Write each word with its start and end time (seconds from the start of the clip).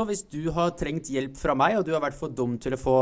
Så 0.00 0.06
hvis 0.08 0.22
du 0.32 0.46
har 0.56 0.70
trengt 0.80 1.10
hjelp 1.12 1.34
fra 1.36 1.52
meg, 1.52 1.74
og 1.76 1.82
du 1.84 1.90
har 1.92 2.00
vært 2.00 2.16
for 2.16 2.32
dum 2.32 2.54
til 2.56 2.72
å 2.72 2.78
få, 2.80 2.94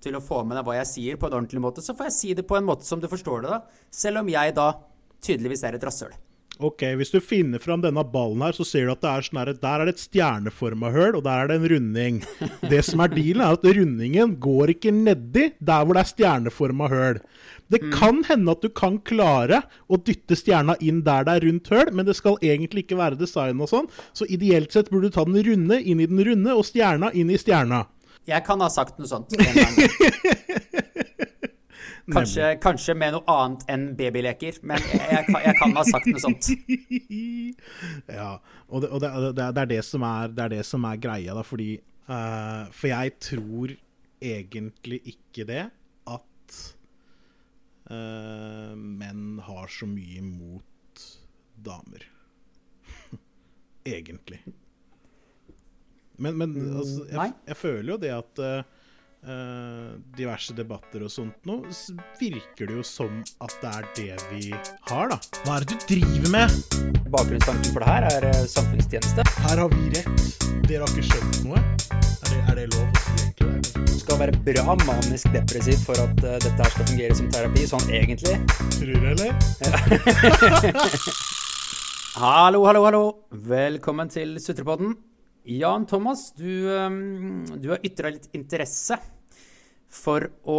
til 0.00 0.14
å 0.16 0.20
få 0.24 0.38
med 0.48 0.56
deg 0.56 0.64
hva 0.64 0.78
jeg 0.78 0.88
sier 0.88 1.18
på 1.20 1.28
en 1.28 1.34
ordentlig 1.36 1.60
måte, 1.60 1.84
så 1.84 1.92
får 1.92 2.08
jeg 2.08 2.14
si 2.16 2.30
det 2.38 2.46
på 2.48 2.56
en 2.56 2.64
måte 2.64 2.88
som 2.88 3.02
du 3.02 3.04
forstår 3.04 3.44
det, 3.44 3.50
da. 3.52 3.82
Selv 3.92 4.22
om 4.22 4.30
jeg 4.32 4.54
da 4.56 4.70
tydeligvis 5.20 5.66
er 5.68 5.76
et 5.76 5.84
rasshøl. 5.84 6.14
Ok, 6.62 6.82
Hvis 6.98 7.10
du 7.10 7.18
finner 7.20 7.58
fram 7.62 7.82
denne 7.82 8.04
ballen 8.06 8.42
her, 8.44 8.54
så 8.54 8.64
ser 8.66 8.86
du 8.86 8.92
at 8.94 9.02
det 9.02 9.10
er 9.10 9.24
sånn 9.26 9.40
her, 9.40 9.50
der 9.58 9.82
er 9.82 9.88
det 9.88 9.96
et 9.96 10.04
stjerneforma 10.04 10.92
høl, 10.94 11.16
og 11.18 11.24
der 11.26 11.42
er 11.42 11.50
det 11.50 11.56
en 11.58 11.68
runding. 11.72 12.20
Det 12.72 12.82
som 12.86 13.02
er 13.02 13.10
dealen, 13.10 13.42
er 13.42 13.56
at 13.56 13.66
rundingen 13.66 14.36
går 14.42 14.74
ikke 14.76 14.92
nedi 14.94 15.48
der 15.58 15.82
hvor 15.82 15.98
det 15.98 16.04
er 16.04 16.12
stjerneforma 16.12 16.88
høl. 16.92 17.18
Det 17.72 17.80
kan 17.94 18.20
hende 18.28 18.52
at 18.52 18.62
du 18.62 18.68
kan 18.76 18.98
klare 19.02 19.62
å 19.88 19.98
dytte 19.98 20.36
stjerna 20.38 20.76
inn 20.84 21.00
der 21.06 21.26
det 21.26 21.34
er 21.34 21.46
rundt 21.48 21.72
høl, 21.72 21.90
men 21.96 22.06
det 22.06 22.14
skal 22.18 22.38
egentlig 22.44 22.84
ikke 22.86 23.00
være 23.00 23.18
design 23.20 23.62
og 23.64 23.70
sånn. 23.72 23.88
Så 24.14 24.28
ideelt 24.28 24.74
sett 24.74 24.92
burde 24.92 25.10
du 25.10 25.16
ta 25.16 25.24
den 25.26 25.40
runde 25.46 25.80
inn 25.80 26.02
i 26.02 26.08
den 26.10 26.22
runde, 26.22 26.54
og 26.54 26.66
stjerna 26.68 27.10
inn 27.16 27.32
i 27.32 27.40
stjerna. 27.40 27.86
Jeg 28.28 28.44
kan 28.46 28.60
ha 28.62 28.68
sagt 28.70 29.00
noe 29.02 29.10
sånt. 29.10 29.34
Kanskje, 32.10 32.46
kanskje 32.58 32.94
med 32.98 33.12
noe 33.14 33.22
annet 33.30 33.62
enn 33.70 33.84
babyleker, 33.98 34.56
men 34.66 34.80
jeg, 34.90 34.98
jeg, 35.12 35.26
kan- 35.28 35.42
jeg 35.44 35.54
kan 35.60 35.74
ha 35.76 35.84
sagt 35.86 36.08
noe 36.10 36.22
sånt. 36.24 36.48
Ja, 38.10 38.32
og 38.68 38.82
det, 38.82 38.88
og 38.90 39.00
det, 39.04 39.10
det, 39.36 39.44
er- 39.44 39.52
det, 39.54 39.62
er 39.62 39.70
det, 39.70 39.80
som 39.86 40.02
er, 40.08 40.32
det 40.34 40.42
er 40.48 40.54
det 40.56 40.64
som 40.66 40.84
er 40.88 40.96
greia, 41.02 41.34
da, 41.38 41.44
fordi 41.46 41.70
uh, 42.08 42.66
For 42.74 42.90
jeg 42.90 43.14
tror 43.22 43.74
egentlig 44.22 44.98
ikke 45.14 45.46
det 45.46 45.62
at 46.10 46.58
uh, 47.90 48.72
menn 48.74 49.38
har 49.46 49.70
så 49.70 49.86
mye 49.90 50.18
imot 50.22 51.06
damer. 51.62 52.02
egentlig. 53.86 54.40
Men, 56.22 56.36
men 56.38 56.52
altså, 56.76 57.06
jeg, 57.10 57.32
jeg 57.48 57.56
føler 57.58 57.94
jo 57.94 57.98
det 58.02 58.10
at 58.14 58.40
eh, 58.46 58.66
diverse 59.22 60.50
debatter 60.56 61.04
og 61.06 61.10
sånt 61.12 61.46
nå, 61.46 61.60
virker 62.18 62.66
det 62.66 62.74
jo 62.74 62.82
som 62.86 63.20
at 63.44 63.54
det 63.62 63.70
er 63.70 63.84
det 63.94 64.16
vi 64.32 64.48
har, 64.90 65.12
da. 65.12 65.18
Hva 65.44 65.56
er 65.56 65.66
det 65.66 65.76
du 65.76 65.84
driver 65.92 66.32
med? 66.34 66.48
Bakgrunnstanken 67.12 67.70
for 67.74 67.84
det 67.84 67.90
her 67.90 68.02
er 68.08 68.26
eh, 68.30 68.46
samfunnstjeneste. 68.50 69.26
Her 69.44 69.62
har 69.62 69.68
vi 69.70 69.90
rett. 69.94 70.08
Dere 70.66 70.82
har 70.82 70.90
ikke 70.90 71.06
skjønt 71.10 71.38
noe. 71.46 71.60
Er 71.62 72.26
det, 72.32 72.40
er 72.42 72.54
det 72.58 72.66
lov? 72.72 72.86
Du 73.76 73.94
skal 74.00 74.18
være 74.24 74.34
bra 74.48 74.76
manisk 74.86 75.30
depressiv 75.34 75.78
for 75.86 76.02
at 76.02 76.18
uh, 76.24 76.38
dette 76.42 76.58
her 76.58 76.74
skal 76.74 76.88
fungere 76.90 77.14
som 77.20 77.30
terapi, 77.34 77.68
sånn 77.68 77.86
egentlig. 77.92 78.34
Tror 78.78 78.90
du, 78.96 79.06
eller? 79.12 79.30
Hallo, 82.12 82.66
hallo, 82.68 82.82
hallo. 82.84 83.04
Velkommen 83.32 84.10
til 84.12 84.36
Sutrepodden. 84.40 85.11
Jan 85.44 85.86
Thomas, 85.90 86.30
du, 86.38 86.68
um, 86.70 87.44
du 87.58 87.72
har 87.72 87.82
ytra 87.82 88.12
litt 88.14 88.28
interesse 88.36 88.98
for 89.92 90.28
å 90.48 90.58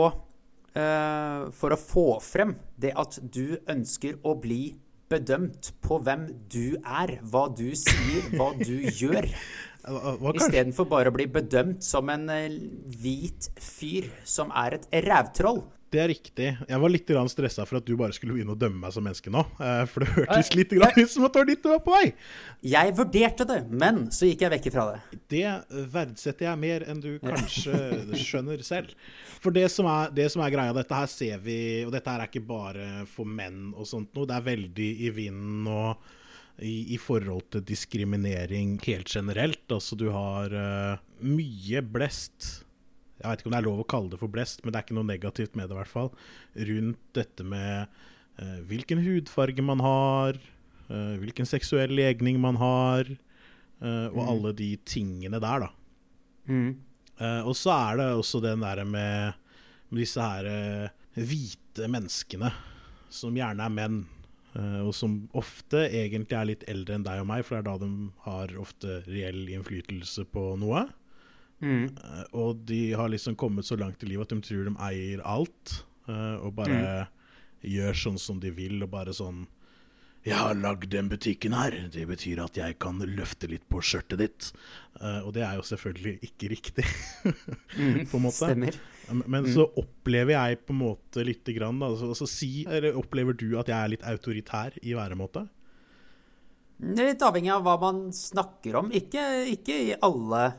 eh, 0.75 1.43
For 1.57 1.73
å 1.73 1.79
få 1.79 2.07
frem 2.23 2.55
det 2.77 2.93
at 2.99 3.19
du 3.23 3.57
ønsker 3.69 4.19
å 4.27 4.35
bli 4.39 4.75
bedømt 5.13 5.73
på 5.83 5.99
hvem 6.01 6.25
du 6.49 6.75
er, 6.79 7.19
hva 7.29 7.45
du 7.53 7.69
sier, 7.77 8.31
hva 8.33 8.51
du 8.57 8.75
gjør. 9.01 9.27
Istedenfor 10.33 10.87
bare 10.89 11.11
å 11.11 11.15
bli 11.15 11.27
bedømt 11.31 11.83
som 11.85 12.09
en 12.13 12.27
eh, 12.33 12.59
hvit 12.99 13.49
fyr 13.61 14.09
som 14.27 14.53
er 14.63 14.79
et 14.79 14.89
rævtroll. 15.05 15.63
Det 15.93 15.99
er 16.01 16.09
riktig. 16.09 16.45
Jeg 16.65 16.81
var 16.81 16.89
litt 16.89 17.11
stressa 17.29 17.65
for 17.69 17.77
at 17.77 17.85
du 17.85 17.93
bare 17.99 18.15
skulle 18.15 18.33
begynne 18.33 18.55
å 18.55 18.57
dømme 18.57 18.81
meg 18.81 18.93
som 18.95 19.05
menneske 19.05 19.29
nå. 19.33 19.43
eh, 19.61 19.83
For 19.91 20.01
det 20.01 20.15
hørtes 20.15 20.49
litt 20.57 20.73
ut 20.73 21.11
som 21.11 21.27
at 21.27 21.35
det 21.35 21.43
var 21.43 21.49
dit 21.51 21.61
du 21.61 21.69
var 21.69 21.83
på 21.85 21.93
vei. 21.93 22.07
Jeg 22.65 22.95
vurderte 22.97 23.45
det, 23.45 23.59
men 23.69 24.07
så 24.15 24.29
gikk 24.29 24.41
jeg 24.45 24.53
vekk 24.55 24.69
ifra 24.71 24.87
det. 24.89 25.19
Det 25.29 25.83
verdsetter 25.93 26.49
jeg 26.49 26.61
mer 26.63 26.87
enn 26.89 27.03
du 27.03 27.11
kanskje 27.21 27.77
skjønner 28.25 28.65
selv. 28.65 28.97
For 29.43 29.53
det 29.53 29.67
som, 29.69 29.85
er, 29.91 30.09
det 30.17 30.31
som 30.33 30.41
er 30.41 30.55
greia, 30.55 30.73
dette 30.73 30.97
her 30.97 31.11
ser 31.11 31.45
vi, 31.45 31.59
og 31.85 31.93
dette 31.93 32.09
her 32.09 32.25
er 32.25 32.31
ikke 32.31 32.45
bare 32.49 32.89
for 33.13 33.29
menn 33.29 33.69
og 33.77 33.85
sånt 33.89 34.13
noe, 34.17 34.29
det 34.29 34.39
er 34.39 34.49
veldig 34.49 34.91
i 35.05 35.13
vinden 35.13 35.69
og 35.69 36.09
i, 36.57 36.93
i 36.93 36.99
forhold 37.01 37.51
til 37.53 37.65
diskriminering 37.69 38.79
helt 38.87 39.13
generelt. 39.13 39.65
Altså 39.69 39.97
du 39.99 40.07
har 40.13 40.53
uh, 40.53 41.01
mye 41.21 41.85
blest 41.85 42.62
jeg 43.23 43.29
vet 43.31 43.41
ikke 43.41 43.47
om 43.49 43.53
det 43.55 43.59
er 43.61 43.67
lov 43.69 43.79
å 43.81 43.87
kalle 43.87 44.11
det 44.11 44.19
for 44.19 44.31
blest, 44.31 44.61
men 44.63 44.73
det 44.73 44.79
er 44.81 44.85
ikke 44.85 44.97
noe 44.99 45.07
negativt 45.07 45.55
med 45.55 45.69
det, 45.69 45.75
i 45.77 45.79
hvert 45.79 45.93
fall. 45.93 46.09
Rundt 46.69 46.99
dette 47.15 47.45
med 47.47 47.87
eh, 48.43 48.57
hvilken 48.69 48.99
hudfarge 49.05 49.63
man 49.63 49.79
har, 49.83 50.39
eh, 50.89 51.13
hvilken 51.23 51.47
seksuell 51.47 51.93
legning 51.95 52.41
man 52.43 52.59
har, 52.59 53.07
eh, 53.79 54.07
og 54.11 54.19
alle 54.27 54.51
de 54.59 54.73
tingene 54.85 55.39
der, 55.39 55.67
da. 55.67 55.71
Eh, 57.23 57.41
og 57.47 57.55
så 57.55 57.71
er 57.77 58.01
det 58.01 58.09
også 58.17 58.41
den 58.43 58.59
der 58.65 58.83
med, 58.83 59.33
med 59.89 60.01
disse 60.03 60.19
her 60.21 60.49
eh, 60.49 60.89
hvite 61.15 61.87
menneskene, 61.87 62.49
som 63.13 63.35
gjerne 63.37 63.63
er 63.69 63.69
menn. 63.73 64.01
eh, 64.57 64.81
og 64.83 64.91
som 64.97 65.15
ofte 65.37 65.85
egentlig 65.93 66.35
er 66.37 66.49
litt 66.49 66.65
eldre 66.69 66.97
enn 66.99 67.05
deg 67.05 67.21
og 67.21 67.29
meg, 67.29 67.45
for 67.45 67.55
det 67.55 67.61
er 67.63 67.69
da 67.69 67.77
de 67.85 68.09
har 68.25 68.53
ofte 68.61 68.99
reell 69.07 69.47
innflytelse 69.53 70.25
på 70.33 70.43
noe. 70.61 70.87
Eh, 71.63 72.23
og 72.33 72.63
de 72.67 72.81
har 72.99 73.09
liksom 73.13 73.35
kommet 73.39 73.65
så 73.65 73.77
langt 73.79 74.03
i 74.03 74.09
livet 74.11 74.27
at 74.31 74.35
de 74.35 74.41
tror 74.45 74.65
de 74.69 74.75
eier 74.89 75.21
alt, 75.23 75.79
eh, 76.09 76.35
og 76.43 76.55
bare 76.59 77.07
gjør 77.63 77.93
sånn 77.95 78.19
som 78.19 78.39
de 78.43 78.51
vil, 78.51 78.81
og 78.83 78.89
bare 78.91 79.13
sånn 79.15 79.45
jeg 80.23 80.37
har 80.39 80.53
lagd 80.55 80.85
den 80.93 81.09
butikken 81.11 81.51
her. 81.51 81.71
Det 81.91 82.05
betyr 82.07 82.39
at 82.45 82.55
jeg 82.55 82.77
kan 82.79 82.95
løfte 83.03 83.49
litt 83.51 83.65
på 83.67 83.81
skjørtet 83.83 84.21
ditt. 84.21 84.45
Uh, 84.95 85.19
og 85.27 85.33
det 85.35 85.41
er 85.43 85.57
jo 85.57 85.65
selvfølgelig 85.67 86.13
ikke 86.29 86.47
riktig, 86.53 86.85
på 88.07 88.15
en 88.15 88.23
måte. 88.23 88.47
Stemmer. 88.47 88.77
Men- 89.11 89.23
Men 89.27 89.43
så 89.51 89.65
opplever 89.75 90.31
jeg 90.31 90.61
på 90.65 90.71
en 90.71 90.79
måte 90.79 91.25
lite 91.27 91.51
grann 91.57 91.77
da, 91.81 91.89
altså, 91.91 92.07
altså 92.13 92.27
si, 92.31 92.63
Opplever 92.95 93.35
du 93.35 93.57
at 93.59 93.67
jeg 93.67 93.75
er 93.75 93.91
litt 93.91 94.05
autoritær 94.07 94.77
i 94.81 94.93
væremåte? 94.95 95.43
Det 96.79 97.03
litt 97.11 97.21
avhengig 97.27 97.51
av 97.51 97.63
hva 97.67 97.75
man 97.81 97.99
snakker 98.15 98.75
om. 98.79 98.91
Ikke, 98.95 99.21
ikke, 99.51 99.75
i, 99.91 99.93
alle, 100.07 100.53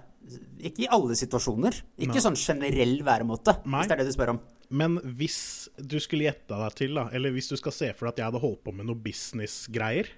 ikke 0.65 0.85
i 0.87 0.91
alle 0.93 1.17
situasjoner. 1.19 1.77
Ikke 2.07 2.23
sånn 2.23 2.39
generell 2.39 2.97
væremåte, 3.05 3.59
Nei. 3.65 3.83
hvis 3.83 3.91
det 3.91 3.97
er 3.97 4.03
det 4.03 4.09
du 4.09 4.15
spør 4.17 4.35
om. 4.35 4.41
Men 4.75 4.97
hvis 5.19 5.41
du 5.77 5.99
skulle 6.03 6.27
gjette 6.27 6.57
deg 6.57 6.79
til, 6.79 6.95
da, 6.97 7.09
eller 7.15 7.35
hvis 7.35 7.51
du 7.53 7.57
skal 7.61 7.75
se 7.77 7.91
for 7.93 8.09
deg 8.09 8.15
at 8.15 8.23
jeg 8.23 8.29
hadde 8.31 8.45
holdt 8.45 8.63
på 8.65 8.73
med 8.75 8.89
noe 8.89 8.99
businessgreier, 9.05 10.09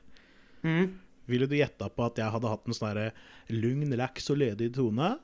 ville 1.27 1.49
du 1.51 1.57
gjetta 1.59 1.89
på 1.93 2.07
at 2.07 2.21
jeg 2.23 2.33
hadde 2.33 2.51
hatt 2.51 2.67
en 2.67 2.77
sånn 2.77 2.89
herre 2.93 3.11
lugn, 3.55 3.91
lax 3.99 4.31
og 4.33 4.41
ledig 4.43 4.71
tone? 4.77 5.17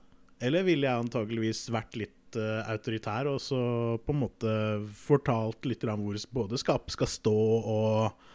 Eller 0.42 0.66
ville 0.66 0.88
jeg 0.88 1.04
antageligvis 1.04 1.68
vært 1.70 1.96
litt 2.00 2.38
eh, 2.38 2.62
autoritær 2.72 3.30
og 3.30 3.38
så 3.42 3.60
på 4.02 4.14
en 4.14 4.22
måte 4.24 4.52
fortalt 4.98 5.68
litt 5.70 5.86
om 5.86 6.02
hvor 6.02 6.18
både 6.42 6.58
skapet 6.58 6.96
skal 6.96 7.10
stå 7.10 7.36
og 7.60 8.28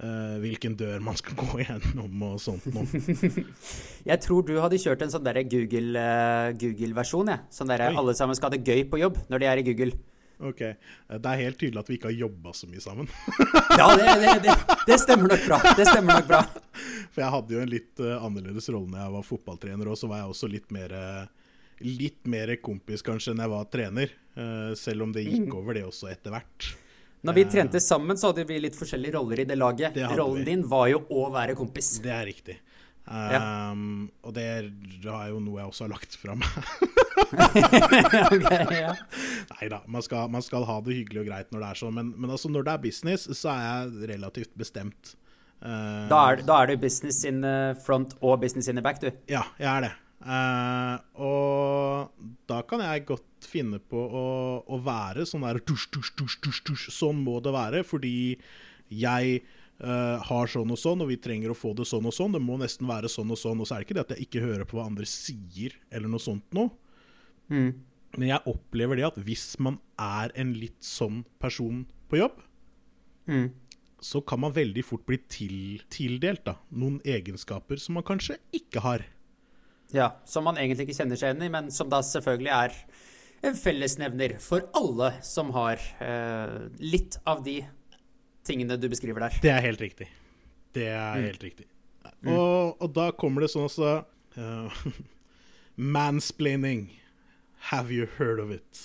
eh, 0.00 0.36
hvilken 0.42 0.76
dør 0.78 1.00
man 1.04 1.16
skal 1.18 1.36
gå 1.42 1.62
gjennom 1.64 2.22
og 2.28 2.40
sånt 2.42 2.66
noe? 2.74 2.86
Jeg 4.10 4.20
tror 4.24 4.44
du 4.46 4.56
hadde 4.62 4.78
kjørt 4.82 5.02
en 5.06 5.12
sånn 5.14 5.26
Google, 5.50 6.02
eh, 6.02 6.50
Google-versjon. 6.60 7.32
Sånn 7.50 7.72
der 7.72 7.88
alle 7.90 8.14
sammen 8.18 8.36
skal 8.38 8.50
ha 8.50 8.56
det 8.56 8.66
gøy 8.66 8.84
på 8.90 9.00
jobb 9.02 9.18
når 9.30 9.42
de 9.42 9.50
er 9.52 9.62
i 9.62 9.66
Google. 9.70 9.96
Ok, 10.36 10.60
eh, 10.60 10.76
Det 11.16 11.30
er 11.32 11.40
helt 11.46 11.56
tydelig 11.58 11.80
at 11.80 11.88
vi 11.88 11.96
ikke 11.96 12.10
har 12.10 12.18
jobba 12.26 12.52
så 12.52 12.68
mye 12.68 12.82
sammen. 12.84 13.08
Ja, 13.80 13.88
det, 13.96 14.12
det, 14.20 14.34
det, 14.44 14.54
det 14.88 14.98
stemmer 15.00 15.32
nok 15.32 15.42
bra. 15.48 15.58
Det 15.76 15.84
stemmer 15.88 16.20
nok 16.20 16.28
bra. 16.28 16.42
For 17.12 17.22
jeg 17.22 17.32
hadde 17.32 17.54
jo 17.56 17.60
en 17.64 17.72
litt 17.72 18.00
uh, 18.04 18.14
annerledes 18.24 18.68
rolle 18.72 18.88
når 18.92 19.00
jeg 19.02 19.14
var 19.16 19.24
fotballtrener, 19.30 19.88
og 19.92 19.96
så 20.00 20.08
var 20.08 20.22
jeg 20.22 20.32
også 20.32 20.48
litt 20.52 20.70
mer, 20.72 20.92
litt 21.84 22.28
mer 22.28 22.52
kompis 22.64 23.04
kanskje 23.04 23.32
enn 23.34 23.42
jeg 23.44 23.52
var 23.52 23.68
trener. 23.72 24.12
selv 24.76 25.06
om 25.06 25.12
det 25.16 25.24
gikk 25.24 25.46
Mm. 25.48 25.54
over 25.56 25.74
det 25.76 25.84
også 25.88 26.10
etter 26.12 26.32
hvert. 26.34 26.66
Når 27.24 27.34
vi 27.34 27.44
trente 27.50 27.80
sammen, 27.80 28.18
så 28.20 28.30
hadde 28.30 28.44
vi 28.46 28.58
litt 28.60 28.76
forskjellige 28.78 29.16
roller 29.16 29.40
i 29.40 29.46
det 29.48 29.56
laget. 29.56 29.94
Det 29.96 30.06
Rollen 30.18 30.44
vi. 30.44 30.50
din 30.50 30.66
var 30.68 30.88
jo 30.92 31.00
å 31.10 31.28
være 31.34 31.56
kompis. 31.58 31.96
Det 32.04 32.12
er 32.12 32.26
riktig. 32.28 32.58
Ja. 33.06 33.70
Um, 33.70 34.08
Og 34.26 34.34
det 34.34 34.42
er, 34.42 34.70
jo 35.30 35.38
noe 35.38 35.60
jeg 35.60 35.70
også 35.70 35.84
har 35.86 35.92
lagt 35.94 36.16
fra 36.18 36.34
meg. 36.40 36.48
okay, 38.34 38.80
ja. 38.80 38.94
Nei 39.52 39.68
da, 39.70 39.80
man 39.86 40.02
man 40.30 40.42
skal 40.44 40.66
ha 40.66 40.80
det 40.82 40.96
hyggelig 41.00 41.22
og 41.22 41.28
greit 41.30 41.52
når 41.54 41.62
det 41.62 41.68
er 41.70 41.80
sånn, 41.82 41.94
men, 41.94 42.10
men 42.18 42.32
altså 42.34 42.50
når 42.50 42.66
det 42.66 42.74
er 42.74 42.82
business, 42.88 43.28
så 43.38 43.52
er 43.54 43.62
jeg 43.66 44.10
relativt 44.14 44.52
bestemt. 44.58 45.14
Uh, 45.62 46.06
Da 46.10 46.18
er, 46.32 46.42
da 46.46 46.58
er 46.62 46.72
du 46.72 46.82
business 46.82 47.22
in 47.24 47.40
the 47.46 47.76
front 47.86 48.16
og 48.20 48.40
business 48.42 48.68
in 48.68 48.76
the 48.78 48.84
back, 48.84 49.00
du. 49.02 49.10
Ja, 49.30 49.46
jeg 49.62 49.70
er 49.70 49.86
det. 49.88 49.94
Uh, 50.26 50.96
og 51.22 52.10
da 52.50 52.62
kan 52.66 52.82
jeg 52.82 53.06
godt 53.06 53.26
finne 53.48 53.80
på 53.80 53.98
å, 53.98 54.26
å 54.66 54.78
være 54.82 55.26
sånn 55.28 55.46
der 55.46 55.60
tusj, 55.64 55.88
tusj, 55.94 56.12
tusj, 56.18 56.38
tusj, 56.44 56.62
tusj. 56.68 56.88
Sånn 56.94 57.22
må 57.24 57.38
det 57.44 57.54
være, 57.54 57.82
fordi 57.86 58.36
jeg 58.92 59.40
uh, 59.82 60.22
har 60.28 60.52
sånn 60.52 60.72
og 60.74 60.80
sånn, 60.80 61.02
og 61.04 61.10
vi 61.10 61.18
trenger 61.22 61.52
å 61.52 61.58
få 61.58 61.72
det 61.78 61.88
sånn 61.88 62.06
og 62.08 62.14
sånn. 62.14 62.36
Det 62.36 62.42
må 62.42 62.58
nesten 62.60 62.88
være 62.90 63.10
sånn 63.12 63.32
og 63.34 63.40
sånn. 63.40 63.62
Og 63.62 63.68
så 63.68 63.76
er 63.76 63.82
det 63.82 63.88
ikke 63.88 63.98
det 63.98 64.06
at 64.06 64.14
jeg 64.16 64.28
ikke 64.28 64.46
hører 64.46 64.68
på 64.68 64.78
hva 64.78 64.88
andre 64.90 65.08
sier, 65.10 65.76
eller 65.90 66.12
noe 66.12 66.22
sånt 66.22 66.46
noe. 66.56 66.72
Men 68.16 68.30
jeg 68.30 68.48
opplever 68.48 68.98
det 68.98 69.08
at 69.10 69.18
hvis 69.26 69.50
man 69.62 69.78
er 70.00 70.32
en 70.40 70.54
litt 70.56 70.80
sånn 70.84 71.24
person 71.42 71.84
på 72.10 72.22
jobb, 72.22 72.38
så 74.06 74.22
kan 74.22 74.40
man 74.40 74.54
veldig 74.56 74.84
fort 74.86 75.04
bli 75.08 75.18
til, 75.32 75.82
tildelt 75.92 76.44
da, 76.46 76.56
noen 76.70 77.00
egenskaper 77.04 77.80
som 77.82 77.98
man 77.98 78.06
kanskje 78.06 78.38
ikke 78.56 78.82
har. 78.84 79.04
Ja, 79.94 80.16
Som 80.26 80.48
man 80.48 80.58
egentlig 80.58 80.88
ikke 80.88 80.98
kjenner 80.98 81.18
seg 81.18 81.30
igjen 81.30 81.46
i, 81.46 81.52
men 81.52 81.70
som 81.74 81.90
da 81.90 82.00
selvfølgelig 82.02 82.52
er 82.54 82.78
en 83.42 83.54
fellesnevner 83.58 84.36
for 84.42 84.64
alle 84.76 85.12
som 85.22 85.50
har 85.56 85.80
eh, 86.00 86.56
litt 86.82 87.18
av 87.28 87.42
de 87.44 87.60
tingene 88.46 88.76
du 88.80 88.88
beskriver 88.88 89.26
der. 89.26 89.38
Det 89.42 89.50
er 89.52 89.60
helt 89.64 89.80
riktig. 89.82 90.08
Det 90.76 90.88
er 90.92 91.20
helt 91.28 91.42
riktig. 91.42 91.66
Og, 92.26 92.76
og 92.82 92.92
da 92.96 93.10
kommer 93.14 93.44
det 93.44 93.50
sånn 93.52 93.66
også 93.68 93.90
uh, 94.38 94.84
Mansplaining. 95.76 96.88
Have 97.70 97.90
you 97.92 98.06
heard 98.18 98.40
of 98.40 98.50
it? 98.54 98.82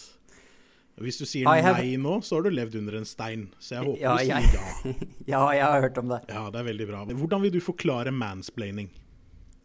Hvis 1.01 1.17
du 1.17 1.25
sier 1.25 1.47
have- 1.49 1.79
nei 1.81 1.95
nå, 1.97 2.19
så 2.21 2.37
har 2.37 2.43
du 2.45 2.51
levd 2.53 2.75
under 2.81 2.97
en 2.99 3.05
stein. 3.05 3.47
Så 3.59 3.75
jeg 3.77 3.85
håper 3.87 4.01
Ja, 4.01 4.15
du 4.17 4.23
sier 4.25 4.35
jeg- 4.35 4.53
ja. 4.53 4.93
Ja, 5.33 5.43
jeg 5.55 5.63
har 5.65 5.81
hørt 5.81 5.97
om 5.97 6.09
det. 6.09 6.19
Ja, 6.29 6.49
det 6.51 6.59
er 6.59 6.67
veldig 6.67 6.87
bra. 6.89 7.05
Hvordan 7.05 7.41
vil 7.41 7.51
du 7.55 7.59
forklare 7.61 8.11
mansplaining? 8.11 8.89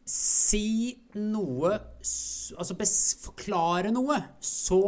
Si 0.07 0.95
noe 1.19 1.73
Altså 2.57 2.77
forklare 3.27 3.91
noe 3.91 4.21
så 4.39 4.81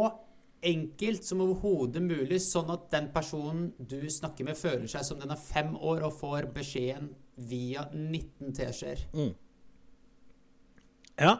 enkelt 0.65 1.23
som 1.23 1.41
overhodet 1.43 2.01
mulig, 2.03 2.39
sånn 2.43 2.71
at 2.73 2.89
den 2.91 3.09
personen 3.13 3.69
du 3.79 4.01
snakker 4.11 4.47
med, 4.47 4.57
føler 4.59 4.87
seg 4.91 5.05
som 5.07 5.19
den 5.21 5.31
er 5.31 5.39
fem 5.39 5.71
år 5.75 6.03
og 6.07 6.17
får 6.19 6.49
beskjeden 6.55 7.13
via 7.49 7.85
19 7.93 8.55
teskjeer. 8.57 9.05
Ja. 11.19 11.37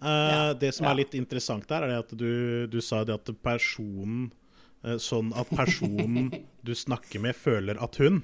Uh, 0.00 0.08
Ja, 0.08 0.54
Det 0.54 0.72
som 0.74 0.86
ja. 0.86 0.92
er 0.92 1.00
litt 1.02 1.16
interessant 1.18 1.68
der, 1.68 1.84
er 1.88 1.98
at 1.98 2.12
du, 2.16 2.66
du 2.70 2.80
sa 2.80 3.02
det 3.04 3.16
at 3.18 3.32
personen 3.42 4.30
eh, 4.84 4.96
Sånn 5.02 5.32
at 5.34 5.50
personen 5.50 6.30
du 6.66 6.74
snakker 6.74 7.20
med, 7.24 7.36
føler 7.36 7.80
at 7.82 7.98
hun 8.00 8.22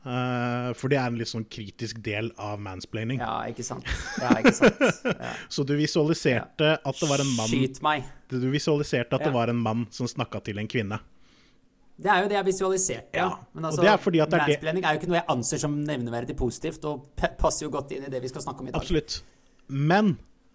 For 0.00 0.88
det 0.88 0.96
er 0.96 1.10
en 1.10 1.18
litt 1.20 1.28
sånn 1.28 1.44
kritisk 1.52 1.98
del 2.04 2.30
av 2.40 2.60
mansplaining. 2.64 3.20
Ja, 3.20 3.42
ikke 3.52 3.64
sant? 3.66 3.84
Ja, 4.22 4.32
ikke 4.40 4.54
sant? 4.56 4.80
Ja. 5.04 5.32
Så 5.54 5.64
du 5.68 5.74
visualiserte 5.76 6.70
at 6.78 7.02
det 7.02 7.08
var 7.10 7.20
en 7.20 7.32
mann 7.36 7.50
Skyt 7.52 7.82
meg. 7.84 8.08
Du 8.32 8.48
visualiserte 8.48 9.18
at 9.18 9.26
det 9.26 9.32
var 9.34 9.52
en 9.52 9.60
mann 9.60 9.84
som 9.92 10.08
snakka 10.08 10.40
til 10.46 10.62
en 10.62 10.70
kvinne. 10.70 11.02
Det 12.00 12.08
er 12.08 12.22
jo 12.24 12.30
det 12.32 12.38
jeg 12.38 12.48
visualiserte. 12.48 13.20
Ja. 13.20 13.28
Men 13.52 13.66
og 13.66 13.72
altså, 13.74 13.84
det 13.84 13.92
er 13.92 14.00
fordi 14.00 14.22
at 14.24 14.32
det 14.32 14.38
er 14.40 14.48
mansplaining 14.48 14.86
er 14.88 14.96
jo 14.96 15.02
ikke 15.02 15.10
noe 15.10 15.18
jeg 15.18 15.28
anser 15.34 15.60
som 15.60 15.76
nevneverdig 15.84 16.36
positivt, 16.38 16.86
og 16.88 17.26
passer 17.42 17.66
jo 17.66 17.74
godt 17.74 17.92
inn 17.96 18.06
i 18.08 18.12
det 18.12 18.22
vi 18.24 18.32
skal 18.32 18.46
snakke 18.46 18.64
om 18.64 18.70
i 18.70 18.72
dag. 18.72 18.80
Absolutt. 18.80 19.20
Men 19.68 20.14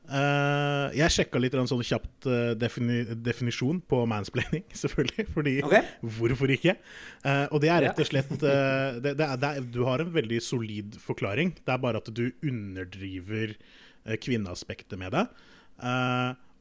eh, 0.09 0.95
jeg 0.99 1.13
sjekka 1.15 1.39
litt 1.41 1.55
sånn 1.55 1.83
kjapt 1.85 2.27
uh, 2.29 2.53
defini 2.59 3.03
definisjon 3.25 3.81
på 3.85 4.01
mansplaining, 4.09 4.65
selvfølgelig. 4.83 5.27
Fordi 5.35 5.55
okay. 5.65 5.89
hvorfor 6.17 6.53
ikke? 6.55 6.77
Uh, 7.25 7.45
og 7.49 7.63
det 7.63 7.71
er 7.73 7.87
rett 7.87 8.01
og 8.01 8.09
slett 8.09 8.31
det, 8.41 8.55
det 9.05 9.15
er, 9.15 9.35
det 9.41 9.51
er, 9.51 9.67
Du 9.73 9.83
har 9.87 10.03
en 10.03 10.13
veldig 10.15 10.41
solid 10.43 10.97
forklaring. 11.01 11.55
Det 11.61 11.75
er 11.75 11.83
bare 11.83 12.01
at 12.03 12.11
du 12.13 12.27
underdriver 12.45 13.55
kvinneaspektet 14.21 14.99
med 15.01 15.15
det. 15.15 15.23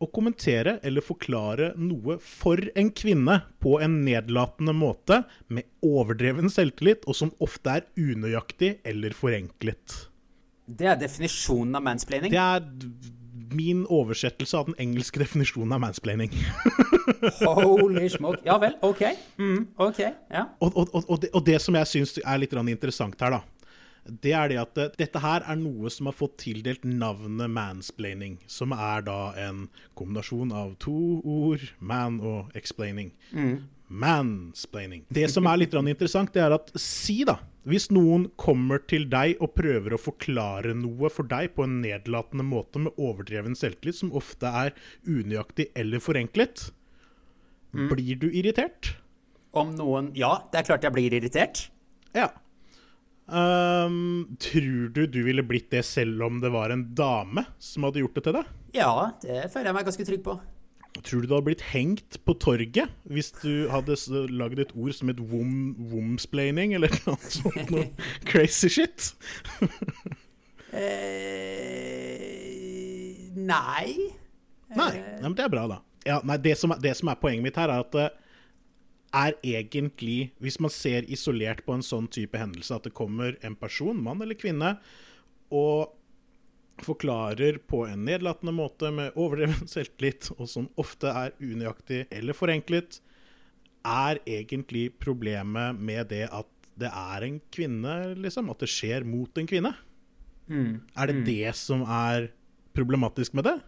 Å 0.04 0.06
kommentere 0.12 0.78
eller 0.84 1.04
forklare 1.04 1.68
noe 1.76 2.16
for 2.24 2.60
en 2.74 2.88
kvinne 2.96 3.36
på 3.62 3.76
en 3.84 3.98
nedlatende 4.06 4.72
måte 4.76 5.20
med 5.52 5.68
overdreven 5.84 6.48
selvtillit, 6.52 7.04
og 7.04 7.18
som 7.20 7.34
ofte 7.44 7.76
er 7.78 7.86
unøyaktig 8.00 8.78
eller 8.88 9.12
forenklet. 9.16 9.98
Det 10.64 10.88
er 10.88 10.96
definisjonen 10.96 11.76
av 11.76 11.84
mansplaining. 11.84 12.32
Det 12.32 12.40
er 12.40 12.64
min 13.54 13.84
oversettelse 13.86 14.58
av 14.58 14.70
den 14.70 14.78
engelske 14.82 15.22
definisjonen 15.22 15.76
av 15.76 15.82
mansplaining. 15.86 16.34
Holy 17.44 18.08
smoke. 18.12 18.42
Ja 18.46 18.58
vel, 18.62 18.76
OK. 18.84 19.02
Mm, 19.38 19.66
OK. 19.80 20.00
Ja. 20.32 20.48
Og, 20.60 20.76
og, 20.76 20.94
og, 21.02 21.18
det, 21.22 21.32
og 21.34 21.44
det 21.46 21.60
som 21.62 21.78
jeg 21.78 21.90
syns 21.90 22.16
er 22.20 22.40
litt 22.42 22.54
interessant 22.54 23.20
her, 23.22 23.38
da, 23.38 23.42
det 24.04 24.34
er 24.36 24.50
det 24.52 24.58
at 24.60 24.80
dette 24.98 25.20
her 25.22 25.44
er 25.48 25.56
noe 25.56 25.90
som 25.92 26.10
har 26.10 26.16
fått 26.16 26.36
tildelt 26.44 26.84
navnet 26.84 27.50
mansplaining, 27.50 28.36
som 28.46 28.74
er 28.76 29.06
da 29.06 29.32
en 29.46 29.64
kombinasjon 29.96 30.52
av 30.52 30.74
to 30.82 31.20
ord, 31.24 31.64
man 31.80 32.20
og 32.20 32.52
explaining. 32.58 33.14
Mansplaining. 33.88 35.06
Det 35.08 35.28
som 35.32 35.48
er 35.48 35.62
litt 35.62 35.74
interessant, 35.74 36.32
det 36.34 36.44
er 36.44 36.56
at 36.58 36.72
si, 36.80 37.22
da, 37.24 37.38
hvis 37.68 37.88
noen 37.94 38.26
kommer 38.40 38.82
til 38.84 39.06
deg 39.12 39.38
og 39.42 39.54
prøver 39.56 39.96
å 39.96 40.00
forklare 40.00 40.74
noe 40.76 41.10
for 41.12 41.28
deg 41.28 41.54
på 41.56 41.64
en 41.64 41.78
nedlatende 41.80 42.44
måte 42.44 42.82
med 42.84 42.96
overdreven 43.00 43.56
selvtillit, 43.56 43.98
som 44.02 44.12
ofte 44.16 44.50
er 44.50 44.74
unøyaktig 45.08 45.70
eller 45.78 46.02
forenklet, 46.04 46.68
blir 47.74 48.20
du 48.20 48.28
irritert? 48.30 48.94
Om 49.54 49.74
noen 49.78 50.12
Ja, 50.18 50.36
det 50.52 50.60
er 50.60 50.68
klart 50.68 50.84
jeg 50.86 50.94
blir 50.94 51.14
irritert. 51.14 51.68
Ja. 52.14 52.28
Um, 53.24 54.36
tror 54.36 54.90
du 54.92 55.06
du 55.08 55.22
ville 55.24 55.42
blitt 55.46 55.70
det 55.72 55.80
selv 55.88 56.20
om 56.26 56.42
det 56.42 56.50
var 56.52 56.74
en 56.74 56.90
dame 56.94 57.46
som 57.58 57.86
hadde 57.86 58.02
gjort 58.02 58.18
det 58.18 58.24
til 58.26 58.36
deg? 58.36 58.50
Ja, 58.76 58.92
det 59.22 59.46
føler 59.54 59.70
jeg 59.70 59.78
meg 59.78 59.88
ganske 59.88 60.06
trygg 60.10 60.24
på. 60.26 60.36
Tror 61.02 61.20
du 61.20 61.26
du 61.26 61.34
hadde 61.34 61.48
blitt 61.48 61.64
hengt 61.72 62.20
på 62.24 62.36
torget 62.38 62.92
hvis 63.10 63.32
du 63.40 63.66
hadde 63.72 63.96
lagd 64.30 64.60
et 64.62 64.74
ord 64.78 64.94
som 64.94 65.10
et 65.10 65.18
wom, 65.18 65.74
womsplaining, 65.90 66.74
eller 66.76 66.92
noe 67.08 67.18
sånt 67.34 67.70
noe 67.74 67.88
crazy 68.28 68.70
shit? 68.72 69.14
Eh, 70.74 70.90
nei. 73.38 73.94
Nei, 74.74 74.90
nei, 74.90 75.20
men 75.22 75.36
det 75.38 75.44
er 75.44 75.52
bra, 75.52 75.68
da. 75.70 75.76
Ja, 76.02 76.16
nei, 76.26 76.34
det, 76.42 76.56
som 76.58 76.74
er, 76.74 76.80
det 76.82 76.96
som 76.98 77.12
er 77.12 77.20
poenget 77.20 77.44
mitt 77.46 77.60
her, 77.60 77.70
er 77.70 77.84
at 77.84 77.92
det 77.94 78.08
er 79.14 79.36
egentlig, 79.46 80.32
hvis 80.42 80.58
man 80.58 80.72
ser 80.74 81.06
isolert 81.06 81.62
på 81.62 81.76
en 81.76 81.86
sånn 81.86 82.08
type 82.10 82.34
hendelse, 82.40 82.74
at 82.74 82.88
det 82.88 82.96
kommer 82.98 83.38
en 83.46 83.54
person, 83.54 84.02
mann 84.02 84.22
eller 84.24 84.34
kvinne, 84.34 84.74
og 85.54 85.94
forklarer 86.82 87.60
på 87.70 87.84
en 87.86 88.04
nedlatende 88.08 88.54
måte 88.56 88.90
med 88.94 89.14
overdreven 89.14 89.68
selvtillit, 89.70 90.30
og 90.38 90.48
som 90.50 90.68
ofte 90.80 91.12
er 91.12 91.34
unøyaktig 91.38 92.06
eller 92.10 92.36
forenklet, 92.36 93.00
er 93.84 94.18
egentlig 94.24 94.88
problemet 94.98 95.76
med 95.78 96.08
det 96.10 96.24
at 96.32 96.48
det 96.80 96.90
er 96.90 97.26
en 97.26 97.36
kvinne, 97.54 98.14
liksom. 98.18 98.48
At 98.50 98.64
det 98.64 98.70
skjer 98.72 99.04
mot 99.06 99.30
en 99.38 99.46
kvinne. 99.46 99.70
Er 100.98 101.10
det 101.12 101.22
det 101.28 101.52
som 101.56 101.84
er 101.86 102.32
problematisk 102.74 103.36
med 103.38 103.46
det? 103.46 103.58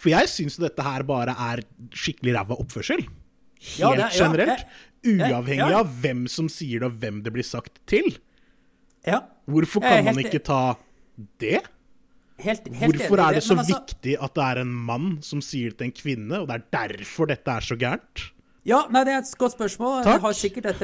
For 0.00 0.12
jeg 0.12 0.30
syns 0.32 0.56
dette 0.60 0.84
her 0.84 1.04
bare 1.08 1.34
er 1.50 1.64
skikkelig 1.90 2.36
ræva 2.36 2.60
oppførsel. 2.62 3.02
Helt 3.60 3.82
Ja, 3.82 3.90
det 3.92 4.06
ja, 4.06 4.28
generelt. 4.28 4.62
Uavhengig 5.00 5.72
ja. 5.72 5.80
av 5.80 5.90
hvem 6.00 6.24
som 6.28 6.48
sier 6.52 6.80
det, 6.80 6.88
og 6.88 7.02
hvem 7.02 7.20
det 7.24 7.32
blir 7.34 7.44
sagt 7.44 7.80
til. 7.90 8.14
Ja. 9.04 9.24
Hvorfor 9.50 9.84
kan 9.84 10.04
man 10.06 10.20
ikke 10.22 10.40
ta 10.44 10.76
det? 11.40 11.60
Helt, 12.40 12.68
helt 12.80 12.96
Hvorfor 12.96 13.18
er 13.24 13.32
det 13.38 13.44
så 13.44 13.54
altså- 13.56 13.78
viktig 13.78 14.14
at 14.20 14.34
det 14.34 14.44
er 14.44 14.56
en 14.64 14.74
mann 14.90 15.08
som 15.22 15.40
sier 15.44 15.70
det 15.70 15.78
til 15.78 15.86
en 15.90 15.96
kvinne, 15.96 16.40
og 16.40 16.46
det 16.48 16.54
er 16.58 16.64
derfor 16.76 17.26
dette 17.30 17.50
er 17.50 17.60
så 17.60 17.76
gærent? 17.78 18.16
Ja, 18.68 18.82
nei, 18.92 19.04
det 19.08 19.12
er 19.14 19.18
et 19.22 19.38
godt 19.40 19.54
spørsmål. 19.54 20.02
Takk. 20.04 20.14
Det 20.20 20.26
har 20.26 20.32
sikkert 20.36 20.66
et 20.68 20.82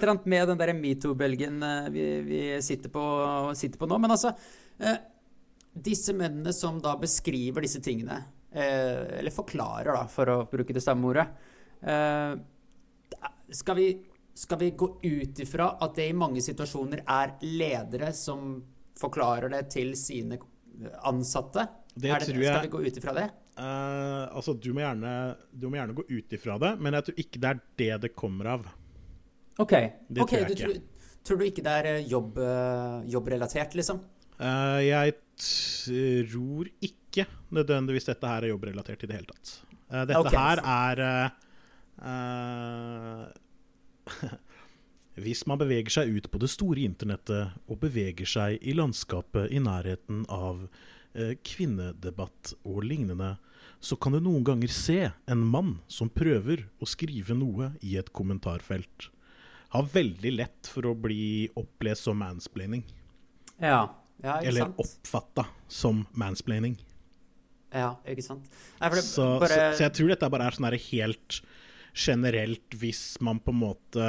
eller 0.00 0.12
annet 0.14 0.26
med 0.32 0.42
den 0.48 0.58
der 0.58 0.72
metoo-bølgen 0.72 1.62
eh, 1.62 1.90
vi, 1.92 2.04
vi 2.24 2.62
sitter, 2.64 2.88
på, 2.88 3.02
sitter 3.54 3.78
på 3.78 3.86
nå. 3.90 3.98
Men 4.00 4.10
altså 4.16 4.32
eh, 4.80 4.96
Disse 5.76 6.12
mennene 6.16 6.52
som 6.56 6.80
da 6.80 6.96
beskriver 6.96 7.60
disse 7.60 7.82
tingene, 7.84 8.16
eh, 8.48 9.18
eller 9.18 9.34
forklarer, 9.34 9.92
da, 9.92 10.06
for 10.08 10.24
å 10.32 10.48
bruke 10.48 10.72
det 10.72 10.80
samme 10.80 11.04
ordet 11.10 11.26
skal, 13.52 13.76
vi, 13.76 14.06
skal 14.34 14.58
vi 14.58 14.70
gå 14.70 14.88
ut 15.02 15.38
ifra 15.38 15.70
at 15.80 15.98
det 15.98 16.08
i 16.10 16.16
mange 16.16 16.42
situasjoner 16.42 17.04
er 17.04 17.36
ledere 17.44 18.12
som 18.16 18.56
forklarer 18.98 19.52
det 19.52 19.66
til 19.74 19.94
sine 19.98 20.38
ansatte? 21.06 21.66
Det 21.96 22.10
er 22.10 22.20
det, 22.20 22.28
tror 22.28 22.42
jeg- 22.42 22.54
Skal 22.54 22.66
vi 22.66 22.74
gå 22.74 22.80
ut 22.86 22.96
ifra 23.00 23.14
det? 23.16 23.30
Uh, 23.56 24.28
altså, 24.36 24.52
du 24.52 24.74
må, 24.76 24.82
gjerne, 24.84 25.36
du 25.48 25.70
må 25.70 25.78
gjerne 25.78 25.94
gå 25.96 26.04
ut 26.10 26.32
ifra 26.36 26.58
det, 26.60 26.74
men 26.78 26.92
jeg 26.92 27.06
tror 27.06 27.22
ikke 27.22 27.40
det 27.40 27.48
er 27.48 27.60
det 27.80 28.00
det 28.02 28.10
kommer 28.14 28.44
av. 28.52 28.66
OK. 29.56 29.72
Det 29.72 30.20
okay, 30.20 30.26
tror 30.26 30.38
jeg 30.38 30.46
du 30.46 30.52
ikke. 30.52 30.66
tror, 30.66 30.82
tror 31.24 31.38
du 31.40 31.44
ikke 31.46 31.64
det 31.64 31.72
er 31.80 31.86
eh, 31.94 32.08
jobb, 32.10 32.36
eh, 32.36 33.06
jobbrelatert, 33.14 33.72
liksom? 33.78 34.02
Uh, 34.36 34.80
jeg 34.84 35.16
tror 35.40 36.68
ikke 36.84 37.24
nødvendigvis 37.56 38.04
dette 38.10 38.28
her 38.28 38.44
er 38.44 38.52
jobbrelatert 38.52 39.02
i 39.04 39.08
det 39.08 39.16
hele 39.16 39.30
tatt. 39.32 39.54
Uh, 39.88 40.04
dette 40.04 40.20
okay. 40.20 40.36
her 40.36 40.60
er 40.60 40.96
uh, 42.04 43.24
Hvis 45.16 45.46
man 45.48 45.60
beveger 45.60 45.94
seg 45.94 46.12
ut 46.12 46.28
på 46.28 46.40
det 46.42 46.50
store 46.52 46.82
internettet 46.84 47.54
og 47.70 47.80
beveger 47.80 48.28
seg 48.28 48.60
i 48.60 48.74
landskapet 48.76 49.48
i 49.48 49.62
nærheten 49.64 50.26
av 50.28 50.66
eh, 51.16 51.32
kvinnedebatt 51.40 52.52
og 52.68 52.82
lignende, 52.84 53.36
så 53.80 53.96
kan 53.96 54.12
du 54.12 54.20
noen 54.20 54.44
ganger 54.44 54.72
se 54.72 54.98
en 55.08 55.44
mann 55.48 55.78
som 55.88 56.12
prøver 56.12 56.66
å 56.80 56.88
skrive 56.88 57.36
noe 57.36 57.72
i 57.80 57.96
et 57.96 58.12
kommentarfelt. 58.12 59.08
Har 59.72 59.88
veldig 59.92 60.34
lett 60.36 60.68
for 60.68 60.90
å 60.90 60.94
bli 60.96 61.48
opplest 61.56 62.06
som 62.06 62.20
mansplaining. 62.20 62.84
Ja. 63.56 63.88
ja 64.20 64.36
ikke 64.36 64.52
Eller 64.52 64.68
sant? 64.68 64.84
oppfatta 64.84 65.48
som 65.68 66.04
mansplaining. 66.12 66.76
Ja, 67.72 67.94
ikke 68.08 68.24
sant? 68.24 68.44
Nei, 68.78 68.92
det, 68.92 69.04
Så, 69.04 69.24
bare, 69.40 69.56
så, 69.72 69.78
så 69.80 69.88
jeg 69.88 69.96
tror 69.96 70.12
dette 70.12 70.32
bare 70.32 70.48
er 70.48 70.56
sånn 70.56 70.68
helt 70.92 71.40
generelt 71.96 72.76
hvis 72.76 73.16
man 73.24 73.40
på 73.40 73.54
en 73.54 73.62
måte 73.64 74.08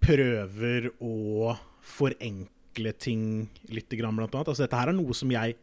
prøver 0.00 0.90
å 1.00 1.56
forenkle 1.84 2.92
ting 2.98 3.48
litt, 3.72 3.90
blant 3.90 4.20
annet. 4.20 4.48
Altså, 4.48 4.64
dette 4.64 4.78
her 4.78 4.92
er 4.92 4.96
noe 4.96 5.16
som 5.16 5.32
jeg 5.32 5.56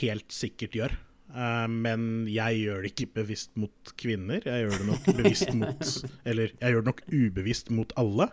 helt 0.00 0.32
sikkert 0.32 0.76
gjør. 0.78 0.94
Eh, 1.32 1.66
men 1.70 2.28
jeg 2.30 2.62
gjør 2.66 2.84
det 2.84 2.92
ikke 2.92 3.10
bevisst 3.22 3.56
mot 3.60 3.94
kvinner. 4.00 4.44
Jeg 4.44 4.66
gjør 4.66 4.78
det 4.78 4.88
nok 4.90 5.10
bevisst 5.22 5.52
mot 5.56 5.92
Eller 6.28 6.54
jeg 6.58 6.74
gjør 6.74 6.84
det 6.84 6.92
nok 6.92 7.04
ubevisst 7.08 7.74
mot 7.74 7.92
alle. 8.00 8.28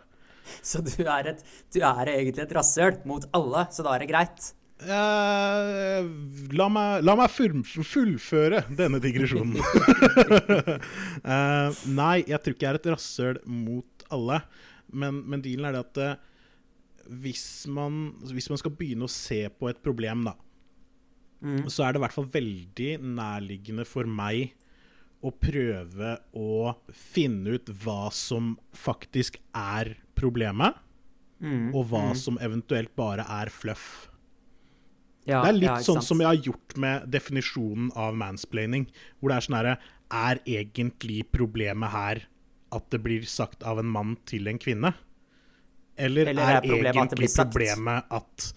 Så 0.65 0.81
du 0.81 1.03
er, 1.03 1.35
et, 1.35 1.43
du 1.69 1.83
er 1.85 2.09
egentlig 2.09 2.47
et 2.47 2.55
rasshøl 2.57 2.95
mot 3.07 3.27
alle, 3.38 3.67
så 3.69 3.83
da 3.85 3.91
er 3.93 4.01
det 4.01 4.09
greit? 4.09 4.47
Uh, 4.79 6.07
la 6.55 6.69
meg, 6.71 7.03
la 7.03 7.13
meg 7.19 7.27
full, 7.29 7.59
fullføre 7.67 8.63
denne 8.73 9.01
digresjonen. 9.03 9.59
uh, 9.59 9.65
nei, 11.99 12.23
jeg 12.23 12.39
tror 12.39 12.55
ikke 12.55 12.65
jeg 12.65 12.71
er 12.71 12.79
et 12.79 12.89
rasshøl 12.95 13.38
mot 13.45 14.07
alle. 14.15 14.39
Men, 14.91 15.24
men 15.29 15.41
dealen 15.41 15.65
er 15.69 15.72
det 15.77 15.81
at 15.86 15.98
eh, 15.98 16.15
hvis, 17.24 17.46
man, 17.67 18.13
hvis 18.29 18.50
man 18.51 18.58
skal 18.62 18.72
begynne 18.77 19.08
å 19.08 19.12
se 19.12 19.48
på 19.50 19.69
et 19.72 19.81
problem, 19.86 20.25
da, 20.31 20.36
Mm. 21.39 21.69
så 21.72 21.86
er 21.88 21.93
det 21.93 22.01
i 22.01 22.03
hvert 22.03 22.12
fall 22.17 22.25
veldig 22.34 22.88
nærliggende 23.15 23.86
for 23.88 24.03
meg 24.03 24.50
å 25.24 25.31
prøve 25.31 26.17
å 26.36 26.74
finne 26.91 27.53
ut 27.55 27.69
hva 27.79 28.10
som 28.12 28.58
faktisk 28.75 29.38
er 29.55 29.93
problemet, 30.19 30.75
Mm. 31.39 31.69
og 31.74 31.86
hva 31.93 32.13
som 32.19 32.36
eventuelt 32.43 32.91
bare 33.00 33.24
er 33.24 33.48
fluff. 33.48 34.10
Ja, 35.25 35.41
Det 35.46 35.50
er 35.50 35.53
litt 35.53 35.69
ja, 35.69 35.77
sånn 35.79 36.01
som 36.03 36.19
jeg 36.19 36.27
har 36.27 36.43
gjort 36.50 36.75
med 36.75 37.08
definisjonen 37.10 37.91
av 37.96 38.13
mansplaining. 38.19 38.89
Hvor 39.22 39.29
det 39.31 39.38
er 39.38 39.48
sånn 39.48 39.55
herre 39.55 39.77
Er 40.12 40.39
egentlig 40.46 41.24
problemet 41.31 41.89
her 41.91 42.25
at 42.75 42.89
det 42.93 43.01
blir 43.03 43.25
sagt 43.29 43.63
av 43.67 43.81
en 43.81 43.89
mann 43.89 44.15
til 44.29 44.49
en 44.51 44.59
kvinne? 44.61 44.93
Eller, 45.99 46.31
Eller 46.31 46.45
er, 46.45 46.59
er 46.59 46.67
problemet 46.67 46.95
egentlig 46.95 47.29
at 47.29 47.39
problemet 47.41 48.13
at 48.19 48.49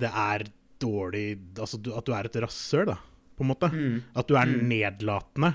det 0.00 0.10
er 0.10 0.46
dårlig 0.80 1.26
Altså 1.60 1.78
at 1.92 2.06
du 2.06 2.14
er 2.16 2.26
et 2.26 2.38
rasshøl, 2.42 2.88
da, 2.88 2.96
på 3.36 3.44
en 3.44 3.50
måte? 3.52 3.70
Mm. 3.70 4.00
At 4.16 4.30
du 4.30 4.36
er 4.40 4.50
nedlatende, 4.50 5.52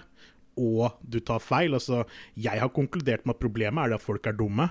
og 0.55 0.99
du 1.01 1.19
tar 1.25 1.43
feil. 1.43 1.75
Altså, 1.75 2.03
jeg 2.39 2.61
har 2.61 2.71
konkludert 2.73 3.25
med 3.25 3.35
at 3.35 3.43
problemet 3.43 3.87
er 3.87 3.97
at 3.97 4.05
folk 4.05 4.27
er 4.29 4.37
dumme. 4.37 4.69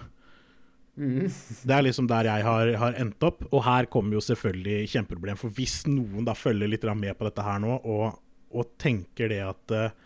Mm. 0.95 1.27
Det 1.27 1.75
er 1.75 1.83
liksom 1.83 2.07
der 2.09 2.29
jeg 2.31 2.47
har, 2.47 2.71
har 2.81 2.99
endt 3.03 3.27
opp. 3.27 3.45
Og 3.51 3.65
her 3.67 3.91
kommer 3.91 4.17
jo 4.17 4.25
selvfølgelig 4.25 4.93
kjempeproblem. 4.95 5.41
For 5.41 5.55
hvis 5.59 5.83
noen 5.91 6.27
da 6.27 6.37
følger 6.39 6.71
litt 6.71 6.87
med 6.95 7.19
på 7.19 7.29
dette 7.29 7.45
her 7.45 7.61
nå, 7.63 7.81
og, 7.83 8.21
og 8.55 8.75
tenker 8.81 9.33
det 9.33 9.43
at 9.45 9.75
eh, 9.75 9.97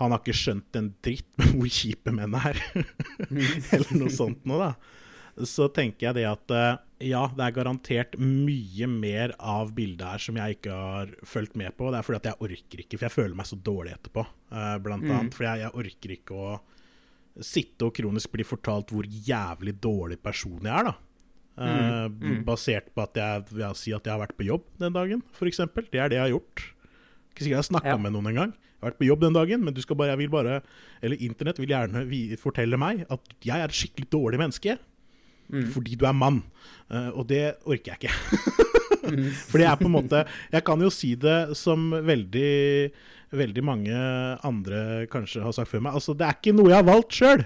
han 0.00 0.10
har 0.10 0.18
ikke 0.22 0.34
skjønt 0.34 0.76
en 0.80 0.88
dritt 1.04 1.28
med 1.38 1.52
hvor 1.54 1.70
kjipe 1.70 2.12
menn 2.14 2.34
er, 2.34 2.58
eller 3.28 3.94
noe 4.00 4.10
sånt 4.12 4.44
noe, 4.48 4.58
da. 4.70 5.44
Så 5.44 5.66
tenker 5.74 6.08
jeg 6.12 6.14
det 6.20 6.24
at 6.30 6.52
eh, 6.54 6.76
ja, 7.10 7.24
det 7.34 7.42
er 7.42 7.54
garantert 7.56 8.12
mye 8.22 8.86
mer 8.86 9.32
av 9.42 9.72
bildet 9.74 10.04
her 10.06 10.22
som 10.22 10.36
jeg 10.38 10.58
ikke 10.60 10.76
har 10.78 11.10
fulgt 11.26 11.56
med 11.58 11.74
på. 11.76 11.88
Det 11.90 11.98
er 11.98 12.06
fordi 12.06 12.20
at 12.20 12.28
jeg 12.30 12.38
orker 12.46 12.82
ikke, 12.84 12.98
for 13.00 13.06
jeg 13.08 13.14
føler 13.16 13.34
meg 13.40 13.48
så 13.50 13.58
dårlig 13.66 13.96
etterpå, 13.96 14.22
eh, 14.54 14.76
blant 14.84 15.02
Mm. 15.02 15.10
annet. 15.16 15.34
For 15.34 15.48
jeg, 15.48 15.64
jeg 15.64 15.74
orker 15.82 16.14
ikke 16.14 16.38
å 16.38 16.52
sitte 17.42 17.88
og 17.88 17.96
kronisk 17.98 18.30
bli 18.30 18.46
fortalt 18.46 18.92
hvor 18.94 19.08
jævlig 19.10 19.74
dårlig 19.82 20.20
person 20.22 20.60
jeg 20.62 20.70
er, 20.70 20.92
da. 20.92 20.94
Eh, 21.58 22.08
Mm. 22.14 22.44
Basert 22.46 22.92
på 22.94 23.02
at 23.02 23.14
jeg 23.18 23.44
vil 23.50 23.74
si 23.78 23.92
at 23.94 24.04
jeg 24.06 24.12
har 24.14 24.22
vært 24.22 24.36
på 24.38 24.46
jobb 24.46 24.64
den 24.78 24.92
dagen, 24.94 25.22
f.eks. 25.34 25.56
Det 25.90 25.98
er 25.98 26.08
det 26.14 26.18
jeg 26.20 26.24
har 26.28 26.34
gjort. 26.34 26.64
Ikke 27.34 27.42
sikkert 27.42 27.56
jeg 27.58 27.62
har 27.64 27.66
snakka 27.68 27.94
Ja. 27.96 27.98
med 27.98 28.14
noen 28.14 28.30
engang. 28.30 28.52
Jeg 28.54 28.80
har 28.80 28.90
vært 28.92 28.98
på 29.00 29.06
jobb 29.08 29.20
den 29.24 29.34
dagen, 29.34 29.64
men 29.64 29.74
du 29.74 29.80
skal 29.82 29.96
bare, 29.96 30.12
jeg 30.14 30.18
vil 30.18 30.30
bare 30.30 30.62
Eller 31.02 31.16
internett 31.20 31.58
vil 31.58 31.68
gjerne 31.72 32.38
fortelle 32.38 32.78
meg 32.78 33.04
at 33.10 33.20
jeg 33.42 33.58
er 33.58 33.64
et 33.64 33.74
skikkelig 33.74 34.08
dårlig 34.12 34.38
menneske. 34.38 34.78
Mm. 35.50 35.66
Fordi 35.74 35.96
du 35.98 36.06
er 36.06 36.12
mann. 36.16 36.42
Eh, 36.90 37.10
og 37.10 37.26
det 37.28 37.56
orker 37.66 37.92
jeg 37.92 38.06
ikke. 38.06 38.14
For 39.50 39.58
det 39.60 39.66
er 39.68 39.76
på 39.76 39.84
en 39.84 39.92
måte 39.92 40.22
Jeg 40.50 40.64
kan 40.64 40.80
jo 40.80 40.88
si 40.88 41.10
det 41.14 41.54
som 41.58 41.90
veldig 41.92 42.90
Veldig 43.34 43.64
mange 43.66 43.92
andre 44.46 45.06
kanskje 45.10 45.42
har 45.42 45.52
sagt 45.52 45.68
før 45.68 45.82
meg. 45.82 45.92
Altså, 45.98 46.14
det 46.16 46.24
er 46.24 46.36
ikke 46.38 46.54
noe 46.54 46.70
jeg 46.70 46.78
har 46.78 46.86
valgt 46.86 47.16
sjøl. 47.18 47.42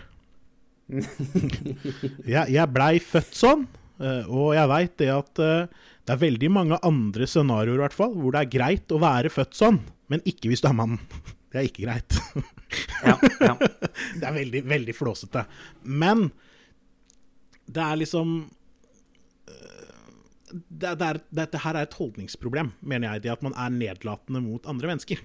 jeg 2.29 2.53
jeg 2.55 2.73
blei 2.75 2.99
født 3.01 3.37
sånn, 3.37 3.65
eh, 4.01 4.25
og 4.29 4.53
jeg 4.57 4.69
veit 4.71 4.95
det 5.01 5.09
at 5.15 5.41
eh, 5.45 5.87
det 6.09 6.15
er 6.15 6.21
veldig 6.23 6.49
mange 6.49 6.77
andre 6.89 7.27
scenarioer 7.29 7.77
i 7.77 7.83
hvert 7.83 7.97
fall, 7.97 8.15
hvor 8.17 8.33
det 8.33 8.41
er 8.41 8.53
greit 8.55 8.93
å 8.97 9.01
være 9.03 9.29
født 9.29 9.59
sånn, 9.59 9.77
men 10.09 10.23
ikke 10.25 10.49
hvis 10.49 10.63
du 10.65 10.71
er 10.71 10.79
mann. 10.79 10.97
Det 11.49 11.57
er 11.63 11.67
ikke 11.69 11.85
greit. 11.87 12.17
Ja, 13.01 13.15
ja. 13.41 13.55
Det 14.21 14.25
er 14.29 14.35
veldig, 14.35 14.61
veldig 14.69 14.93
flåsete. 14.93 15.47
Men 15.89 16.27
det 17.65 17.81
er 17.81 17.97
liksom 17.97 18.35
øh, 19.49 20.11
det, 20.69 20.91
det 21.01 21.07
er, 21.07 21.21
Dette 21.41 21.63
her 21.65 21.79
er 21.79 21.87
et 21.87 21.97
holdningsproblem, 21.97 22.75
mener 22.85 23.15
jeg. 23.15 23.23
Det 23.25 23.33
at 23.33 23.47
man 23.47 23.57
er 23.57 23.73
nedlatende 23.73 24.43
mot 24.45 24.69
andre 24.69 24.91
mennesker. 24.93 25.23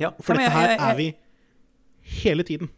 ja. 0.00 0.14
For 0.24 0.40
dette 0.40 0.56
her 0.56 0.72
er 0.78 0.96
vi 0.96 1.10
hele 2.22 2.48
tiden. 2.48 2.72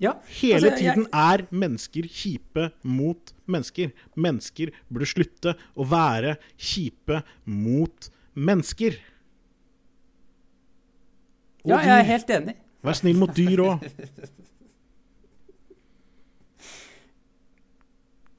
Ja. 0.00 0.12
Hele 0.40 0.54
Altså, 0.54 0.68
jeg- 0.70 0.94
tiden 0.94 1.06
er 1.12 1.46
mennesker 1.50 2.02
kjipe 2.08 2.70
mot 2.82 3.32
mennesker. 3.46 3.92
Mennesker 4.16 4.70
burde 4.92 5.06
slutte 5.06 5.54
å 5.76 5.86
være 5.88 6.36
kjipe 6.58 7.22
mot 7.46 8.10
mennesker. 8.34 8.96
Og 11.64 11.70
Ja, 11.70 11.78
jeg 11.78 11.98
er 12.00 12.02
helt 12.04 12.30
enig. 12.30 12.54
Vær 12.84 12.92
snill 12.98 13.16
mot 13.16 13.30
dyr 13.34 13.58
òg. 13.64 13.84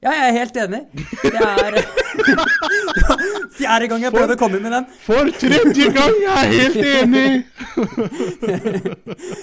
Ja, 0.04 0.12
jeg 0.12 0.26
er 0.28 0.34
helt 0.36 0.56
enig. 0.60 0.80
Det 1.22 1.40
er 1.40 1.76
Fjerde 3.56 3.86
gang 3.88 4.02
jeg 4.04 4.12
prøvde 4.12 4.34
å 4.36 4.38
komme 4.40 4.58
med 4.60 4.74
den. 4.74 4.86
For 5.06 5.30
tredje 5.40 5.86
gang! 5.94 6.16
Jeg 6.20 6.34
er 6.36 6.50
helt 6.52 6.80
enig! 6.92 7.30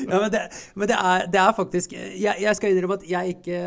Ja, 0.04 0.20
men 0.20 0.30
det, 0.34 0.42
men 0.78 0.90
det, 0.90 0.96
er, 0.98 1.26
det 1.32 1.40
er 1.42 1.54
faktisk 1.58 1.94
jeg, 1.96 2.34
jeg 2.44 2.58
skal 2.58 2.74
innrømme 2.74 2.98
at 3.00 3.06
jeg 3.08 3.36
ikke 3.38 3.60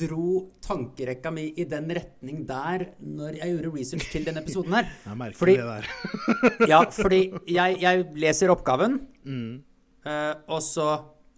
dro 0.00 0.28
tankerekka 0.64 1.30
mi 1.34 1.44
i 1.60 1.66
den 1.68 1.86
retning 1.94 2.40
der 2.48 2.86
når 2.98 3.38
jeg 3.40 3.52
gjorde 3.52 3.72
research 3.76 4.08
til 4.12 4.26
denne 4.26 4.42
episoden 4.42 4.74
her. 4.78 4.88
Jeg 5.06 5.20
merker 5.20 5.38
Fordi- 5.38 5.56
det 5.60 5.68
der. 5.68 5.84
Ja, 6.72 6.80
fordi 6.96 7.20
jeg, 7.50 7.78
jeg 7.82 8.06
leser 8.24 8.52
oppgaven, 8.54 8.98
mm. 9.24 9.52
og 10.48 10.60
så 10.64 10.88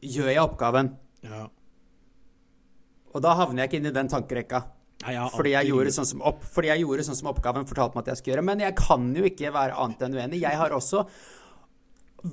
gjør 0.02 0.32
jeg 0.32 0.42
oppgaven. 0.44 0.92
Ja. 1.26 1.46
Og 3.16 3.22
da 3.24 3.32
havner 3.38 3.64
jeg 3.64 3.70
ikke 3.70 3.80
inn 3.80 3.88
i 3.90 3.94
den 3.96 4.10
tankerekka. 4.12 4.60
Nei, 5.04 5.12
jeg 5.12 5.32
Fordi 5.34 5.52
jeg, 5.52 5.70
gjorde 5.70 5.92
sånn 5.94 6.08
som 6.08 6.22
opp, 6.28 6.44
fordi 6.52 6.70
jeg 6.70 6.82
gjorde 6.82 7.04
sånn 7.06 7.18
som 7.18 7.30
oppgaven 7.30 7.66
fortalte 7.68 7.96
meg 7.96 8.04
at 8.04 8.12
jeg 8.12 8.20
skulle 8.20 8.34
gjøre. 8.34 8.44
Men 8.48 8.62
jeg 8.64 8.76
kan 8.78 9.08
jo 9.16 9.24
ikke 9.28 9.52
være 9.54 9.76
annet 9.82 10.04
enn 10.06 10.16
uenig. 10.16 10.40
Jeg 10.42 10.60
har 10.60 10.74
også 10.76 11.02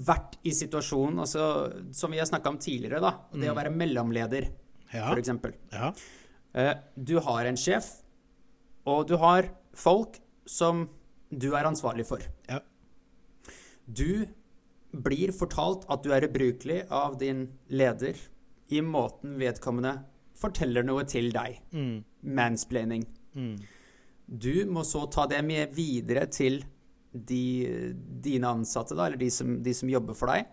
vært 0.08 0.38
i 0.48 0.54
situasjonen, 0.56 1.22
altså, 1.24 1.48
som 1.96 2.14
vi 2.14 2.20
har 2.22 2.28
snakka 2.30 2.54
om 2.54 2.60
tidligere, 2.62 3.02
da. 3.04 3.14
Det 3.36 3.52
å 3.52 3.56
være 3.58 3.74
mellomleder, 3.76 4.48
ja. 4.94 5.12
eksempel. 5.16 5.56
Ja. 5.76 5.92
Eh, 6.54 6.74
Du 6.96 7.18
har 7.26 7.50
en 7.50 7.60
sjef, 7.60 7.90
og 8.90 9.08
du 9.12 9.18
har 9.22 9.52
folk 9.78 10.18
som 10.50 10.88
du 11.30 11.52
er 11.54 11.68
ansvarlig 11.68 12.08
for. 12.10 12.24
Ja. 12.50 12.62
Du 13.86 14.26
blir 14.94 15.34
fortalt 15.36 15.86
at 15.92 16.04
du 16.06 16.12
er 16.16 16.28
ubrukelig 16.28 16.84
av 16.94 17.18
din 17.22 17.48
leder 17.70 18.18
i 18.74 18.82
måten 18.86 19.38
vedkommende 19.42 19.98
forteller 20.44 20.86
noe 20.86 21.06
til 21.10 21.32
deg. 21.34 21.62
Mm. 21.74 21.96
Mansplaining. 22.38 23.08
Du 24.28 24.66
må 24.72 24.86
så 24.88 25.06
ta 25.12 25.28
det 25.30 25.42
med 25.46 25.74
videre 25.76 26.28
til 26.32 26.62
de, 27.14 27.46
dine 28.24 28.50
ansatte, 28.50 28.96
da, 28.98 29.08
eller 29.08 29.22
de 29.22 29.30
som, 29.32 29.58
de 29.64 29.74
som 29.78 29.90
jobber 29.92 30.18
for 30.18 30.32
deg. 30.34 30.50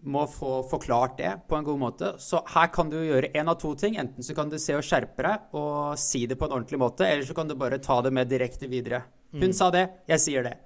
Må 0.00 0.24
få 0.32 0.62
forklart 0.68 1.18
det 1.18 1.32
på 1.48 1.58
en 1.58 1.66
god 1.66 1.80
måte. 1.80 2.12
Så 2.20 2.40
her 2.54 2.70
kan 2.72 2.88
du 2.92 2.98
gjøre 2.98 3.32
én 3.36 3.48
av 3.52 3.58
to 3.60 3.74
ting. 3.78 3.98
Enten 4.00 4.24
så 4.24 4.36
kan 4.36 4.52
du 4.52 4.56
se 4.60 4.76
og 4.76 4.84
skjerpe 4.86 5.24
deg 5.26 5.56
og 5.56 5.98
si 6.00 6.24
det 6.28 6.38
på 6.40 6.48
en 6.48 6.56
ordentlig 6.58 6.80
måte, 6.80 7.06
eller 7.08 7.26
så 7.28 7.36
kan 7.36 7.48
du 7.48 7.56
bare 7.60 7.80
ta 7.84 8.00
det 8.04 8.12
med 8.16 8.30
direkte 8.32 8.68
videre. 8.70 9.04
Hun 9.30 9.52
sa 9.54 9.68
det, 9.70 9.86
jeg 10.10 10.24
sier 10.24 10.46
det. 10.48 10.56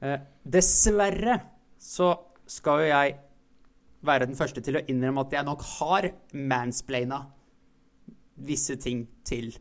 Eh, 0.00 0.20
dessverre 0.46 1.40
så 1.80 2.12
skal 2.48 2.84
jo 2.84 2.92
jeg 2.92 3.16
være 4.06 4.28
den 4.30 4.38
første 4.38 4.62
til 4.64 4.78
å 4.78 4.84
innrømme 4.88 5.26
at 5.26 5.34
jeg 5.36 5.46
nok 5.48 5.64
har 5.76 6.08
mansplaina 6.32 7.24
visse 8.46 8.76
ting 8.80 9.06
til 9.26 9.52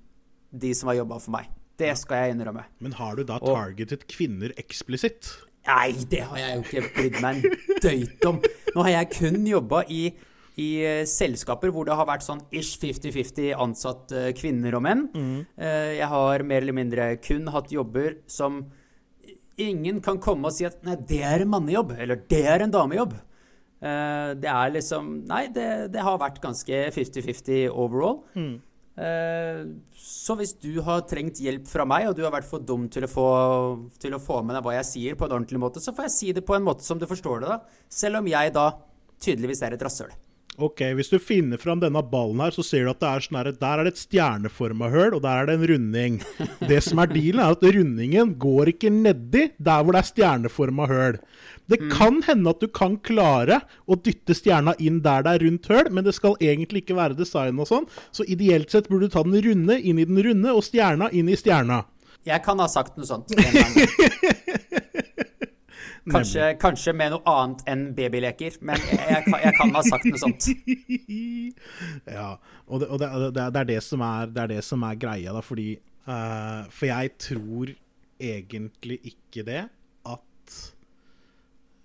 de 0.52 0.74
som 0.74 0.90
har 0.92 1.00
jobba 1.02 1.20
for 1.22 1.32
meg. 1.38 1.50
Det 1.80 1.94
skal 1.98 2.26
jeg 2.26 2.36
innrømme. 2.36 2.64
Men 2.84 2.92
har 2.98 3.16
du 3.16 3.24
da 3.24 3.38
Og- 3.42 3.76
kvinner 4.08 4.52
eksplisitt? 4.58 5.30
Nei, 5.68 5.92
det 6.10 6.22
har 6.24 6.38
jeg 6.38 6.56
jo 6.56 6.64
ikke 6.64 6.94
brydd 6.96 7.22
meg 7.22 7.44
en 7.46 7.56
døyt 7.84 8.26
om. 8.26 8.40
Nå 8.76 8.84
har 8.84 8.90
jeg 8.96 9.10
kun 9.12 9.46
jobba 9.46 9.84
i, 9.92 10.14
i 10.58 10.68
eh, 10.84 11.04
selskaper 11.06 11.70
hvor 11.72 11.86
det 11.86 11.96
har 11.96 12.08
vært 12.10 12.24
sånn 12.26 12.42
ish 12.52 12.80
50-50 12.80 13.54
ansatt 13.60 14.12
eh, 14.12 14.32
kvinner 14.34 14.76
og 14.80 14.82
menn. 14.88 15.06
Mm. 15.14 15.46
Jeg 16.00 16.08
har 16.10 16.44
mer 16.44 16.62
eller 16.64 16.74
mindre 16.74 17.10
kun 17.22 17.48
hatt 17.54 17.70
jobber 17.72 18.18
som 18.28 18.64
ingen 19.60 20.00
kan 20.02 20.18
komme 20.24 20.48
og 20.50 20.56
si 20.56 20.66
at 20.66 20.80
nei, 20.88 20.96
det 21.08 21.22
er 21.28 21.44
en 21.44 21.52
mannejobb, 21.52 21.92
eller 22.00 22.22
det 22.32 22.46
er 22.48 22.64
en 22.66 22.72
damejobb. 22.74 23.14
Eh, 23.82 24.34
Det 24.40 24.50
er 24.52 24.72
liksom 24.76 25.26
Nei, 25.28 25.46
det, 25.56 25.92
det 25.94 26.02
har 26.04 26.18
vært 26.20 26.42
ganske 26.44 26.82
50-50 26.96 27.70
overall. 27.72 28.24
Eh, 28.36 28.58
så 29.00 30.36
hvis 30.36 30.56
du 30.60 30.82
har 30.84 31.06
trengt 31.08 31.40
hjelp 31.40 31.68
fra 31.70 31.86
meg, 31.88 32.10
og 32.10 32.18
du 32.18 32.24
har 32.26 32.34
vært 32.34 32.50
for 32.50 32.64
dum 32.64 32.88
til 32.92 33.06
å, 33.08 33.12
få, 33.12 33.28
til 34.02 34.16
å 34.16 34.22
få 34.24 34.42
med 34.44 34.58
deg 34.58 34.66
hva 34.66 34.78
jeg 34.80 34.90
sier 34.90 35.20
på 35.20 35.28
en 35.28 35.38
ordentlig 35.38 35.62
måte, 35.62 35.84
så 35.84 35.94
får 35.96 36.10
jeg 36.10 36.16
si 36.16 36.32
det 36.36 36.44
på 36.48 36.58
en 36.58 36.66
måte 36.66 36.84
som 36.84 37.00
du 37.00 37.08
forstår 37.08 37.46
det, 37.46 37.54
da. 37.54 37.86
Selv 37.88 38.20
om 38.20 38.28
jeg 38.28 38.56
da 38.56 38.72
tydeligvis 39.24 39.64
er 39.64 39.76
et 39.76 39.86
rasshøl. 39.86 40.12
Ok, 40.60 40.82
Hvis 40.98 41.08
du 41.08 41.16
finner 41.24 41.60
fram 41.62 41.80
denne 41.80 42.02
ballen 42.04 42.42
her, 42.44 42.52
så 42.52 42.64
ser 42.68 42.84
du 42.84 42.92
at 42.92 43.00
det 43.00 43.08
er 43.08 43.24
sånn 43.24 43.38
her, 43.40 43.50
der 43.56 43.80
er 43.80 43.88
det 43.88 43.94
et 43.94 44.02
stjerneforma 44.02 44.90
høl, 44.92 45.14
og 45.16 45.22
der 45.24 45.40
er 45.40 45.48
det 45.48 45.56
en 45.56 45.68
runding. 45.72 46.18
Det 46.60 46.82
som 46.84 47.00
er 47.00 47.14
dealen, 47.14 47.40
er 47.40 47.56
at 47.56 47.64
rundingen 47.64 48.34
går 48.42 48.74
ikke 48.74 48.92
nedi 48.92 49.46
der 49.56 49.86
hvor 49.86 49.96
det 49.96 50.02
er 50.04 50.10
stjerneforma 50.10 50.90
høl. 50.92 51.22
Det 51.70 51.80
kan 51.94 52.22
hende 52.26 52.50
at 52.50 52.60
du 52.64 52.68
kan 52.74 52.96
klare 53.06 53.60
å 53.86 53.96
dytte 53.96 54.34
stjerna 54.38 54.74
inn 54.82 55.00
der 55.06 55.22
det 55.28 55.36
er 55.38 55.44
rundt 55.46 55.70
høl, 55.70 55.90
men 55.94 56.04
det 56.08 56.16
skal 56.18 56.34
egentlig 56.42 56.84
ikke 56.84 56.98
være 56.98 57.18
design 57.20 57.60
og 57.62 57.70
sånn. 57.70 57.86
Så 58.16 58.26
ideelt 58.26 58.72
sett 58.74 58.90
burde 58.90 59.08
du 59.10 59.14
ta 59.14 59.22
den 59.26 59.38
runde 59.46 59.78
inn 59.80 60.02
i 60.02 60.06
den 60.10 60.18
runde, 60.26 60.54
og 60.56 60.66
stjerna 60.66 61.12
inn 61.14 61.30
i 61.30 61.38
stjerna. 61.40 61.84
Jeg 62.28 62.42
kan 62.44 62.60
ha 62.60 62.68
sagt 62.68 62.98
noe 63.00 63.08
sånt. 63.08 63.30
Kanskje, 66.10 66.46
kanskje 66.58 66.94
med 66.98 67.12
noe 67.14 67.22
annet 67.30 67.60
enn 67.70 67.82
babyleker, 67.94 68.56
men 68.66 68.80
jeg, 68.82 68.98
jeg, 68.98 69.24
kan- 69.28 69.42
jeg 69.44 69.54
kan 69.60 69.74
ha 69.76 69.82
sagt 69.86 70.08
noe 70.10 70.22
sånt. 70.22 70.48
Ja, 72.10 72.30
og, 72.66 72.80
det, 72.82 72.88
og 72.90 73.00
det, 73.02 73.10
det, 73.36 73.44
er- 73.44 73.54
det, 73.54 73.64
det, 73.70 73.78
som 73.86 74.02
er, 74.06 74.30
det 74.34 74.42
er 74.46 74.52
det 74.56 74.64
som 74.66 74.84
er 74.88 74.98
greia, 75.02 75.34
da, 75.36 75.42
fordi 75.46 75.68
uh, 76.10 76.66
For 76.74 76.90
jeg 76.90 77.12
tror 77.22 77.74
egentlig 78.20 78.98
ikke 79.12 79.46
det 79.48 79.62
at 80.10 80.64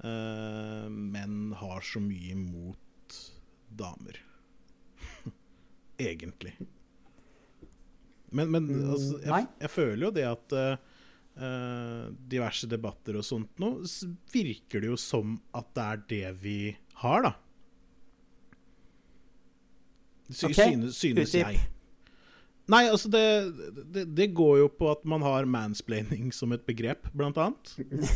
eh, 0.04 0.86
menn 0.90 1.54
har 1.58 1.84
så 1.84 2.02
mye 2.02 2.34
imot 2.34 3.18
damer. 3.74 4.20
egentlig. 5.98 6.54
Men, 8.34 8.50
men 8.50 8.68
altså, 8.90 9.20
jeg, 9.22 9.46
jeg 9.62 9.70
føler 9.70 10.06
jo 10.08 10.12
det 10.14 10.26
at 10.26 10.54
eh, 10.58 12.08
diverse 12.34 12.68
debatter 12.70 13.18
og 13.20 13.26
sånt 13.26 13.62
nå, 13.62 13.76
virker 14.34 14.82
det 14.82 14.90
jo 14.90 14.98
som 14.98 15.36
at 15.54 15.70
det 15.76 15.84
er 15.84 16.04
det 16.10 16.34
vi 16.42 16.58
har, 17.04 17.28
da. 17.28 17.34
Sy 20.32 20.48
okay. 20.48 20.72
synes, 20.72 20.98
synes 20.98 21.34
jeg. 21.36 21.60
Nei, 22.72 22.86
altså 22.88 23.10
det, 23.12 23.24
det, 23.92 24.04
det 24.16 24.30
går 24.32 24.62
jo 24.62 24.68
på 24.72 24.88
at 24.88 25.02
man 25.08 25.24
har 25.24 25.44
mansplaining 25.44 26.30
som 26.32 26.54
et 26.56 26.64
begrep, 26.64 27.10
blant 27.12 27.36
annet. 27.40 27.74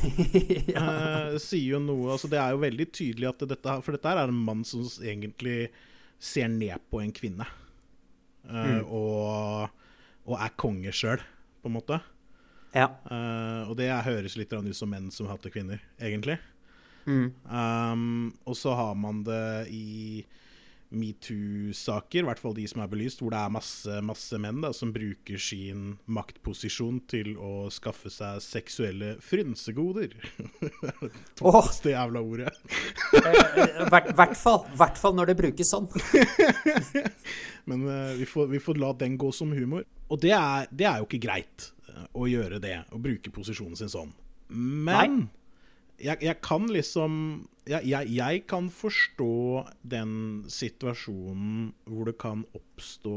ja. 0.73 0.85
Eh, 0.85 1.37
sier 1.43 1.75
jo 1.75 1.81
noe 1.85 2.15
Altså 2.15 2.31
Det 2.33 2.39
er 2.41 2.55
jo 2.55 2.63
veldig 2.63 2.87
tydelig 2.89 3.29
at 3.29 3.45
dette 3.51 3.75
For 3.85 3.93
dette 3.95 4.15
er 4.15 4.23
en 4.23 4.45
mann 4.47 4.65
som 4.67 4.87
egentlig 5.05 5.69
ser 6.19 6.49
ned 6.51 6.81
på 6.91 7.03
en 7.05 7.13
kvinne. 7.15 7.47
Eh, 8.49 8.81
og, 8.89 9.69
og 10.25 10.39
er 10.41 10.57
konge 10.59 10.95
sjøl, 10.97 11.21
på 11.61 11.71
en 11.71 11.77
måte. 11.77 12.01
Ja. 12.73 12.89
Eh, 13.05 13.69
og 13.69 13.77
det 13.79 13.93
høres 14.09 14.37
litt 14.41 14.53
ut 14.53 14.73
som 14.77 14.91
menn 14.93 15.13
som 15.15 15.29
hater 15.31 15.53
kvinner, 15.53 15.85
egentlig. 16.01 16.39
Mm. 17.09 17.29
Um, 17.49 18.33
og 18.45 18.57
så 18.59 18.75
har 18.77 18.97
man 18.99 19.23
det 19.25 19.69
i 19.73 20.25
metoo-saker, 20.89 22.23
i 22.23 22.27
hvert 22.29 22.41
fall 22.41 22.55
de 22.57 22.65
som 22.71 22.83
er 22.83 22.91
belyst, 22.91 23.21
hvor 23.21 23.33
det 23.35 23.41
er 23.41 23.53
masse, 23.53 23.99
masse 24.05 24.41
menn 24.41 24.63
da, 24.65 24.71
som 24.77 24.93
bruker 24.95 25.41
sin 25.43 25.99
maktposisjon 26.09 27.03
til 27.11 27.35
å 27.37 27.69
skaffe 27.73 28.11
seg 28.13 28.41
seksuelle 28.45 29.15
frynsegoder. 29.25 30.17
Åh. 31.49 31.71
Det 31.85 31.93
jævla 31.93 32.23
ordet. 32.25 32.53
Eh, 33.15 33.85
hvert, 33.91 34.13
hvert, 34.17 34.37
fall, 34.39 34.63
hvert 34.79 35.01
fall 35.01 35.17
når 35.19 35.33
det 35.33 35.39
brukes 35.43 35.73
sånn. 35.75 35.89
Men 37.69 37.85
eh, 37.85 38.15
vi, 38.23 38.29
får, 38.29 38.49
vi 38.55 38.63
får 38.63 38.81
la 38.81 38.95
den 38.99 39.19
gå 39.21 39.33
som 39.35 39.53
humor. 39.53 39.85
Og 40.09 40.23
det 40.23 40.33
er, 40.35 40.71
det 40.73 40.89
er 40.89 41.03
jo 41.03 41.09
ikke 41.09 41.23
greit 41.29 41.71
eh, 41.89 42.07
å 42.17 42.29
gjøre 42.31 42.63
det, 42.65 42.79
å 42.97 43.03
bruke 43.03 43.33
posisjonen 43.35 43.77
sin 43.79 43.93
sånn. 43.93 44.15
Men 44.49 45.27
jeg, 45.99 46.23
jeg 46.23 46.39
kan 46.45 46.69
liksom 46.71 47.13
jeg, 47.69 47.85
jeg, 47.91 48.11
jeg 48.17 48.45
kan 48.49 48.71
forstå 48.73 49.35
den 49.83 50.13
situasjonen 50.51 51.73
hvor 51.91 52.09
det 52.09 52.17
kan 52.23 52.45
oppstå 52.57 53.17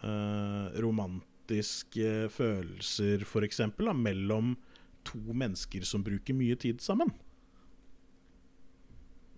eh, 0.00 0.80
romantiske 0.80 2.30
følelser, 2.32 3.26
f.eks., 3.26 3.60
mellom 3.98 4.54
to 5.04 5.20
mennesker 5.34 5.84
som 5.84 6.04
bruker 6.06 6.38
mye 6.38 6.56
tid 6.56 6.80
sammen. 6.80 7.10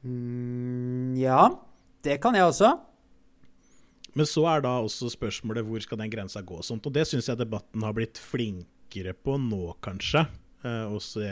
Mm, 0.04 1.16
ja, 1.16 1.48
det 2.04 2.20
kan 2.22 2.36
jeg 2.36 2.46
også. 2.52 2.74
Men 4.14 4.28
så 4.30 4.44
er 4.52 4.62
da 4.62 4.76
også 4.84 5.10
spørsmålet 5.10 5.66
hvor 5.66 5.82
skal 5.82 5.98
den 6.04 6.12
grensa 6.12 6.44
gå. 6.44 6.60
og 6.60 6.66
Sånt, 6.66 6.86
og 6.86 6.94
det 6.94 7.06
syns 7.10 7.26
jeg 7.32 7.40
debatten 7.40 7.82
har 7.82 7.96
blitt 7.96 8.20
flinkere 8.20 9.16
på 9.16 9.40
nå, 9.42 9.74
kanskje. 9.82 10.28
Eh, 10.62 10.86
å 10.86 11.00
se 11.02 11.26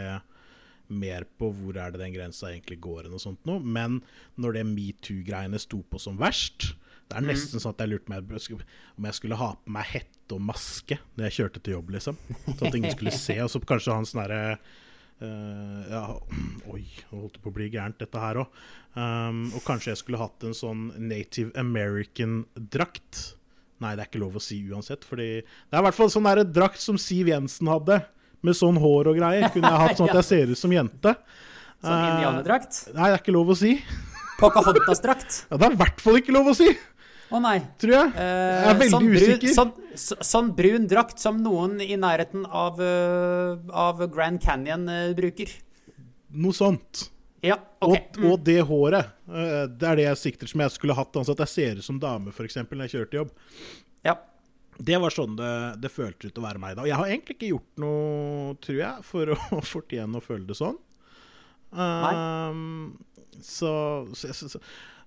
mer 0.88 1.26
på 1.38 1.50
hvor 1.54 1.78
er 1.80 1.92
det 1.92 2.02
den 2.02 2.14
grensa 2.14 2.50
egentlig 2.50 2.80
går. 2.84 3.10
Og 3.10 3.22
sånt 3.22 3.42
nå. 3.48 3.58
Men 3.62 4.00
når 4.40 4.58
det 4.58 4.68
metoo-greiene 4.70 5.60
sto 5.62 5.82
på 5.86 6.00
som 6.02 6.18
verst 6.20 6.72
Det 7.08 7.18
er 7.18 7.26
nesten 7.26 7.60
sånn 7.60 7.74
at 7.74 7.82
jeg 7.82 7.92
lurte 7.92 8.08
meg 8.08 8.30
om 8.96 9.04
jeg 9.04 9.16
skulle 9.18 9.36
ha 9.36 9.50
på 9.58 9.72
meg 9.74 9.90
hette 9.90 10.32
og 10.32 10.40
maske 10.40 10.96
når 11.12 11.26
jeg 11.26 11.36
kjørte 11.38 11.60
til 11.60 11.76
jobb, 11.76 11.90
liksom. 11.92 12.16
Sånn 12.46 12.70
at 12.70 12.78
ingen 12.78 12.94
skulle 12.94 13.12
se. 13.12 13.36
Og 13.44 13.50
så 13.52 13.60
kanskje 13.60 13.98
han 13.98 14.08
sånn 14.08 14.24
herre 14.24 14.42
Uh, 15.22 15.82
ja, 15.86 16.00
oi, 16.72 16.80
nå 17.12 17.20
holdt 17.20 17.36
det 17.36 17.42
på 17.44 17.50
å 17.52 17.54
bli 17.54 17.68
gærent, 17.70 18.00
dette 18.00 18.18
her 18.18 18.40
òg. 18.42 18.56
Um, 18.96 19.44
og 19.54 19.62
kanskje 19.62 19.92
jeg 19.92 20.00
skulle 20.00 20.18
hatt 20.18 20.42
en 20.42 20.56
sånn 20.56 20.88
Native 20.98 21.54
American-drakt. 21.60 23.20
Nei, 23.82 23.92
det 23.94 24.02
er 24.02 24.10
ikke 24.10 24.22
lov 24.22 24.38
å 24.38 24.42
si 24.42 24.58
uansett, 24.66 25.06
fordi 25.06 25.28
det 25.44 25.76
er 25.76 25.82
i 25.82 25.86
hvert 25.86 25.98
fall 25.98 26.10
sånn 26.10 26.26
der 26.26 26.42
drakt 26.48 26.82
som 26.82 26.98
Siv 27.00 27.30
Jensen 27.30 27.70
hadde, 27.70 28.00
med 28.42 28.56
sånn 28.58 28.78
hår 28.82 29.10
og 29.12 29.18
greier. 29.18 29.48
Kunne 29.54 29.70
jeg 29.72 29.82
hatt 29.86 29.98
sånn 30.00 30.10
at 30.10 30.18
jeg 30.20 30.28
ser 30.28 30.52
ut 30.54 30.58
som 30.60 30.72
jente. 30.74 31.14
Sånn 31.82 32.06
indianerdrakt? 32.12 32.80
Uh, 32.88 32.94
Nei, 32.98 33.08
det 33.10 33.16
er 33.18 33.22
ikke 33.24 33.34
lov 33.36 33.52
å 33.54 33.58
si. 33.58 33.76
Pocahontas-drakt. 34.42 35.36
Ja, 35.50 35.58
det 35.60 35.68
er 35.68 35.76
i 35.76 35.80
hvert 35.82 36.02
fall 36.02 36.18
ikke 36.20 36.34
lov 36.34 36.50
å 36.50 36.54
si, 36.58 36.68
Å 37.32 37.40
nei. 37.42 37.56
tror 37.80 37.94
jeg. 37.94 38.12
Eh, 38.18 38.56
Jeg 38.62 38.70
er 38.72 38.78
veldig 38.80 38.92
sånn 38.94 39.06
brun, 39.08 39.22
usikker. 39.22 39.52
Sånn, 39.56 39.70
sånn 40.32 40.50
brun 40.58 40.88
drakt 40.90 41.22
som 41.22 41.38
noen 41.44 41.78
i 41.84 41.94
nærheten 42.00 42.44
av, 42.48 42.80
eh, 42.82 43.62
av 43.72 44.02
Grand 44.12 44.40
Canyon 44.42 44.88
eh, 44.92 45.12
bruker. 45.16 45.52
Noe 46.42 46.56
sånt. 46.56 47.06
Ja, 47.42 47.56
OK. 47.82 48.18
Og, 48.20 48.26
og 48.34 48.42
det 48.46 48.58
håret. 48.68 49.08
eh, 49.32 49.64
det 49.70 49.88
er 49.88 49.96
det 49.98 50.04
jeg 50.10 50.20
sikter 50.20 50.50
som 50.52 50.60
jeg 50.64 50.74
skulle 50.76 50.94
hatt. 50.98 51.16
Altså 51.18 51.34
at 51.34 51.42
jeg 51.46 51.52
ser 51.54 51.80
ut 51.80 51.86
som 51.88 51.98
dame, 52.02 52.30
f.eks., 52.34 52.60
når 52.62 52.84
jeg 52.86 52.92
kjører 52.96 53.10
til 53.14 53.22
jobb. 53.22 53.32
Ja. 54.06 54.14
Det 54.78 54.96
var 54.98 55.12
sånn 55.12 55.36
det, 55.36 55.52
det 55.82 55.90
føltes 55.92 56.32
ut 56.32 56.38
å 56.40 56.44
være 56.46 56.62
meg 56.62 56.76
da. 56.76 56.84
Og 56.84 56.90
jeg 56.90 56.98
har 56.98 57.10
egentlig 57.10 57.36
ikke 57.36 57.50
gjort 57.52 57.82
noe, 57.82 58.54
tror 58.64 58.78
jeg, 58.80 59.04
for 59.06 59.34
å 59.34 59.60
fortjene 59.74 60.18
å 60.18 60.24
føle 60.24 60.48
det 60.48 60.56
sånn. 60.58 60.78
Um, 61.72 62.98
så, 63.40 63.72
så, 64.12 64.32
så, 64.36 64.58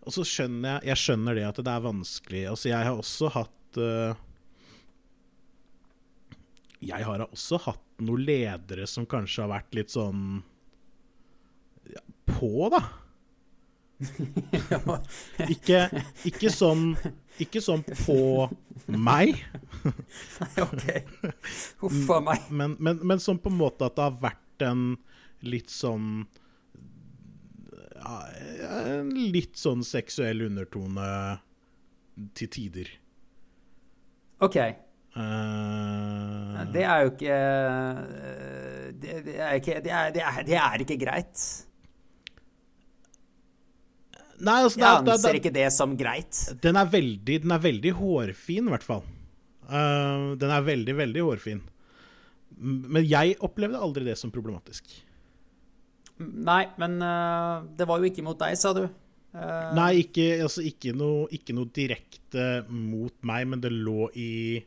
Og 0.01 0.13
så 0.15 0.23
skjønner 0.25 0.79
jeg 0.79 0.89
Jeg 0.89 0.97
skjønner 0.97 1.37
det 1.37 1.43
at 1.45 1.59
det 1.61 1.73
er 1.75 1.83
vanskelig. 1.85 2.41
Altså, 2.49 2.69
jeg 2.71 2.87
har 2.87 2.97
også 2.97 3.29
hatt 3.35 3.77
uh, 3.77 4.17
Jeg 6.81 7.05
har 7.05 7.27
også 7.27 7.61
hatt 7.67 7.83
noen 8.01 8.25
ledere 8.25 8.87
som 8.89 9.05
kanskje 9.09 9.45
har 9.45 9.53
vært 9.53 9.77
litt 9.77 9.93
sånn 9.93 10.41
ja, 11.93 12.01
på, 12.25 12.49
da. 12.73 12.81
ikke, 15.53 15.85
ikke 16.27 16.49
sånn 16.51 16.89
Ikke 17.39 17.61
sånn 17.63 17.83
på 17.87 18.17
meg, 18.91 19.37
Nei, 19.39 20.63
OK. 20.65 20.87
Huff 21.83 22.09
a 22.11 22.19
meg. 22.23 22.49
men, 22.51 22.75
men, 22.79 22.99
men 23.07 23.23
sånn 23.23 23.39
på 23.39 23.53
en 23.53 23.59
måte 23.59 23.87
at 23.87 23.95
det 23.95 24.03
har 24.03 24.17
vært 24.19 24.65
en 24.67 24.83
litt 25.47 25.71
sånn 25.71 26.25
ja, 27.95 28.17
En 28.83 29.13
litt 29.31 29.55
sånn 29.59 29.83
seksuell 29.87 30.43
undertone 30.45 31.07
til 32.37 32.51
tider. 32.51 32.91
OK. 34.43 34.57
Uh, 35.15 36.59
Det 36.75 36.83
er 36.83 37.05
jo 37.05 37.11
ikke 37.13 37.35
eh, 37.35 38.89
Det, 38.99 39.13
det, 39.23 39.35
er, 39.39 39.53
ikke, 39.61 39.77
det, 39.83 39.91
er, 39.91 40.11
det, 40.11 40.23
er, 40.23 40.41
det 40.47 40.57
er 40.59 40.83
ikke 40.83 40.97
greit. 40.99 41.43
Nei, 44.43 44.57
altså, 44.63 44.79
Jeg 44.79 44.87
er- 44.89 45.03
det 45.03 45.13
er- 45.13 45.17
anser 45.17 45.39
ikke 45.39 45.53
det 45.53 45.71
som 45.71 45.95
greit. 45.97 46.61
Den 46.61 46.75
er 46.75 46.85
veldig, 46.85 47.41
den 47.41 47.51
er 47.51 47.59
veldig 47.59 47.93
hårfin, 47.93 48.67
i 48.67 48.71
hvert 48.73 48.83
fall. 48.83 49.03
Uh, 49.65 50.35
den 50.35 50.51
er 50.51 50.61
veldig, 50.61 50.95
veldig 50.95 51.21
hårfin. 51.23 51.61
Men 52.57 53.03
jeg 53.03 53.37
opplevde 53.39 53.79
aldri 53.81 54.03
det 54.05 54.17
som 54.17 54.31
problematisk. 54.31 54.83
Nei, 56.19 56.65
men 56.79 57.01
uh, 57.01 57.63
det 57.75 57.87
var 57.87 57.99
jo 57.99 58.07
ikke 58.11 58.23
mot 58.23 58.37
deg, 58.39 58.55
sa 58.57 58.73
du. 58.73 58.85
Uh... 59.35 59.73
Nei, 59.75 60.03
ikke, 60.05 60.41
altså, 60.45 60.63
ikke, 60.63 60.93
noe, 60.95 61.25
ikke 61.35 61.55
noe 61.57 61.71
direkte 61.75 62.45
mot 62.69 63.15
meg, 63.27 63.47
men 63.47 63.59
det 63.63 63.71
lå 63.73 64.07
i 64.15 64.63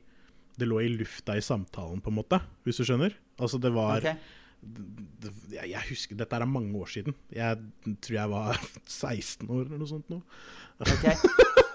Det 0.59 0.66
lå 0.66 0.81
i 0.83 0.88
lufta 0.90 1.37
i 1.38 1.40
samtalen, 1.44 2.00
på 2.02 2.11
en 2.11 2.16
måte, 2.18 2.40
hvis 2.66 2.81
du 2.81 2.85
skjønner? 2.85 3.12
Altså, 3.38 3.61
det 3.62 3.70
var 3.72 4.02
ok. 4.02 4.16
Det, 4.62 5.33
jeg, 5.55 5.83
husker 5.88 6.18
Dette 6.18 6.37
er 6.38 6.49
mange 6.49 6.75
år 6.79 6.90
siden. 6.90 7.14
Jeg 7.35 7.61
tror 8.05 8.18
jeg 8.18 8.33
var 8.35 8.61
16 8.87 9.49
år 9.49 9.64
eller 9.66 9.81
noe 9.81 9.90
sånt 9.90 10.11
nå. 10.12 10.23
ok. 10.85 11.07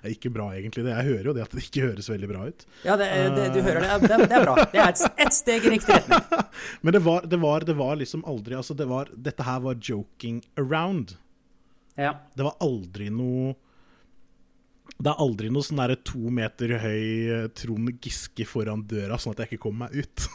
er 0.00 0.14
ikke 0.14 0.32
bra, 0.32 0.50
egentlig. 0.56 0.84
det. 0.86 0.92
Jeg 0.94 1.08
hører 1.10 1.30
jo 1.30 1.34
det 1.36 1.44
at 1.44 1.54
det 1.54 1.64
ikke 1.66 1.86
høres 1.88 2.10
veldig 2.10 2.28
bra 2.30 2.44
ut. 2.48 2.66
Ja, 2.86 2.96
det, 3.00 3.08
det, 3.36 3.46
du 3.54 3.60
hører 3.64 3.84
det. 3.84 3.96
Det, 4.06 4.20
det 4.30 4.38
er 4.38 4.46
bra. 4.46 4.54
Det 4.72 4.82
er 4.82 4.92
et, 4.92 5.02
et 5.26 5.36
steg 5.36 5.66
i 5.66 5.74
riktig 5.76 5.96
retning. 5.96 6.44
Men 6.84 6.96
det 6.96 7.02
var, 7.04 7.26
det 7.28 7.40
var, 7.42 7.66
det 7.68 7.76
var 7.78 7.98
liksom 8.00 8.24
aldri 8.28 8.56
altså 8.58 8.76
det 8.76 8.88
var, 8.90 9.10
Dette 9.14 9.46
her 9.46 9.64
var 9.66 9.80
joking 9.80 10.40
around. 10.60 11.16
Ja. 12.00 12.14
Det 12.36 12.46
var 12.46 12.56
aldri 12.64 13.10
noe 13.12 13.54
Det 15.00 15.08
er 15.08 15.20
aldri 15.22 15.48
noe 15.52 15.64
sånn 15.64 15.80
derre 15.80 15.96
to 16.04 16.30
meter 16.34 16.74
høy 16.82 17.04
eh, 17.32 17.46
Trond 17.56 17.88
Giske 18.02 18.44
foran 18.48 18.82
døra, 18.88 19.18
sånn 19.20 19.32
at 19.34 19.40
jeg 19.44 19.52
ikke 19.52 19.64
kommer 19.68 19.88
meg 19.88 20.04
ut. 20.04 20.16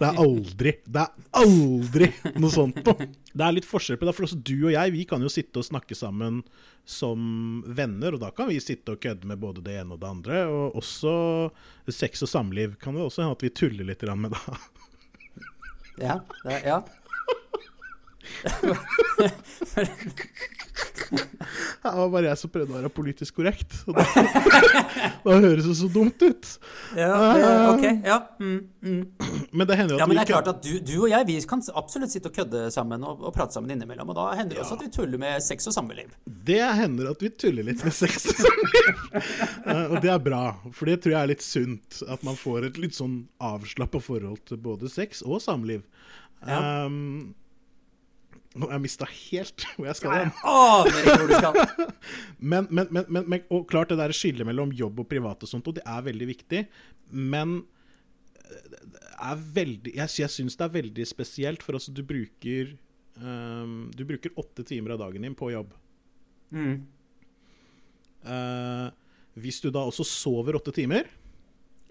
det 0.00 0.02
er 0.02 0.18
aldri 0.20 0.72
Det 0.82 1.02
er 1.02 1.10
aldri 1.40 2.08
noe 2.36 2.50
sånt 2.52 2.80
noe. 2.84 3.08
Det 3.32 3.44
er 3.46 3.56
litt 3.56 3.68
forskjell 3.68 3.98
på 4.00 4.06
det, 4.08 4.14
for 4.16 4.24
også 4.28 4.40
du 4.40 4.56
og 4.58 4.72
jeg 4.74 4.94
vi 4.96 5.04
kan 5.08 5.24
jo 5.24 5.30
sitte 5.32 5.58
og 5.62 5.68
snakke 5.68 5.94
sammen 5.98 6.34
som 6.86 7.18
venner, 7.66 8.14
og 8.14 8.20
da 8.22 8.30
kan 8.34 8.50
vi 8.50 8.60
sitte 8.62 8.92
og 8.94 9.02
kødde 9.02 9.26
med 9.30 9.38
både 9.42 9.60
det 9.64 9.74
ene 9.80 9.92
og 9.96 10.02
det 10.02 10.10
andre. 10.10 10.36
Og 10.50 10.64
også 10.82 11.12
sex 11.90 12.22
og 12.26 12.30
samliv 12.30 12.70
kan 12.82 12.92
det 12.96 13.06
også 13.06 13.22
hende 13.24 13.38
at 13.38 13.46
vi 13.46 13.56
tuller 13.62 13.84
litt 13.88 14.02
med 14.16 14.30
da. 14.36 14.42
Ja. 15.96 16.20
Det, 16.44 16.56
ja. 16.66 16.78
Det 21.82 21.92
var 21.94 22.08
bare 22.10 22.30
jeg 22.30 22.40
som 22.40 22.50
prøvde 22.52 22.74
å 22.74 22.78
være 22.80 22.90
politisk 22.92 23.38
korrekt. 23.38 23.76
Da, 23.86 24.02
da 25.26 25.36
høres 25.44 25.68
det 25.68 25.76
så 25.78 25.88
dumt 25.92 26.22
ut. 26.22 26.48
ja 26.98 27.12
ok. 27.70 27.84
Ja. 28.04 28.18
Mm, 28.40 28.58
mm. 28.82 29.02
Men 29.52 29.68
det 29.68 29.78
hender 29.78 29.94
jo 29.94 29.98
at 29.98 30.02
Ja, 30.02 30.08
men 30.10 30.18
det 30.18 30.24
er 30.24 30.30
klart 30.32 30.50
at 30.50 30.60
du, 30.64 30.72
du 30.82 30.94
og 30.98 31.08
jeg 31.12 31.28
vi 31.28 31.38
kan 31.48 31.62
absolutt 31.78 32.12
sitte 32.12 32.32
og 32.32 32.36
kødde 32.36 32.66
sammen 32.74 33.04
og, 33.06 33.22
og 33.28 33.34
prate 33.36 33.56
sammen 33.56 33.72
innimellom. 33.76 34.10
Og 34.12 34.18
da 34.18 34.28
hender 34.38 34.56
det 34.56 34.64
også 34.64 34.78
at 34.78 34.84
vi 34.86 34.92
tuller 34.98 35.22
med 35.22 35.44
sex 35.44 35.70
og 35.70 35.76
samliv. 35.76 36.12
Det 36.26 36.60
hender 36.80 37.12
at 37.12 37.22
vi 37.22 37.32
tuller 37.32 37.66
litt 37.70 37.84
med 37.86 37.96
sex 37.96 38.28
og 38.32 38.44
samliv. 38.44 38.92
Eh, 39.66 39.86
og 39.90 39.96
det 40.04 40.10
er 40.12 40.20
bra, 40.22 40.40
for 40.76 40.86
det 40.86 41.00
tror 41.02 41.12
jeg 41.14 41.18
er 41.18 41.30
litt 41.30 41.42
sunt. 41.42 41.98
At 42.12 42.22
man 42.26 42.36
får 42.38 42.68
et 42.68 42.76
litt 42.78 42.94
sånn 42.94 43.16
avslappa 43.42 43.98
forhold 44.02 44.44
til 44.46 44.60
både 44.62 44.90
sex 44.92 45.24
og 45.26 45.40
samliv. 45.42 45.82
Ja. 46.46 46.86
Um, 46.86 47.34
nå 48.56 48.68
har 48.68 48.78
jeg 48.78 48.84
mista 48.86 49.06
helt 49.10 49.66
hvor 49.76 49.88
jeg 49.90 49.98
skal 50.00 50.14
hen. 50.16 50.34
Men, 52.52 52.68
men, 52.70 52.88
men, 52.90 53.24
men, 53.28 53.42
og 53.52 53.64
klart 53.70 53.90
det 53.92 53.98
der 54.00 54.14
skillet 54.16 54.46
mellom 54.46 54.72
jobb 54.76 55.00
og 55.02 55.08
privat 55.10 55.42
og 55.44 55.50
sånt, 55.50 55.66
og 55.68 55.76
det 55.78 55.84
er 55.86 56.04
veldig 56.06 56.28
viktig. 56.28 56.60
Men 57.12 57.58
er 59.16 59.40
veldig 59.56 59.94
Jeg, 59.96 60.12
jeg 60.22 60.32
syns 60.32 60.56
det 60.58 60.66
er 60.66 60.74
veldig 60.76 61.06
spesielt, 61.08 61.64
for 61.64 61.78
altså 61.78 61.94
du 61.94 62.02
bruker 62.06 62.74
um, 63.20 63.88
Du 63.96 64.04
bruker 64.08 64.34
åtte 64.40 64.66
timer 64.66 64.94
av 64.94 65.02
dagen 65.06 65.26
din 65.26 65.36
på 65.38 65.50
jobb. 65.54 65.72
Mm. 66.54 66.76
Uh, 68.26 68.88
hvis 69.40 69.60
du 69.62 69.70
da 69.70 69.84
også 69.86 70.06
sover 70.08 70.58
åtte 70.58 70.74
timer, 70.74 71.08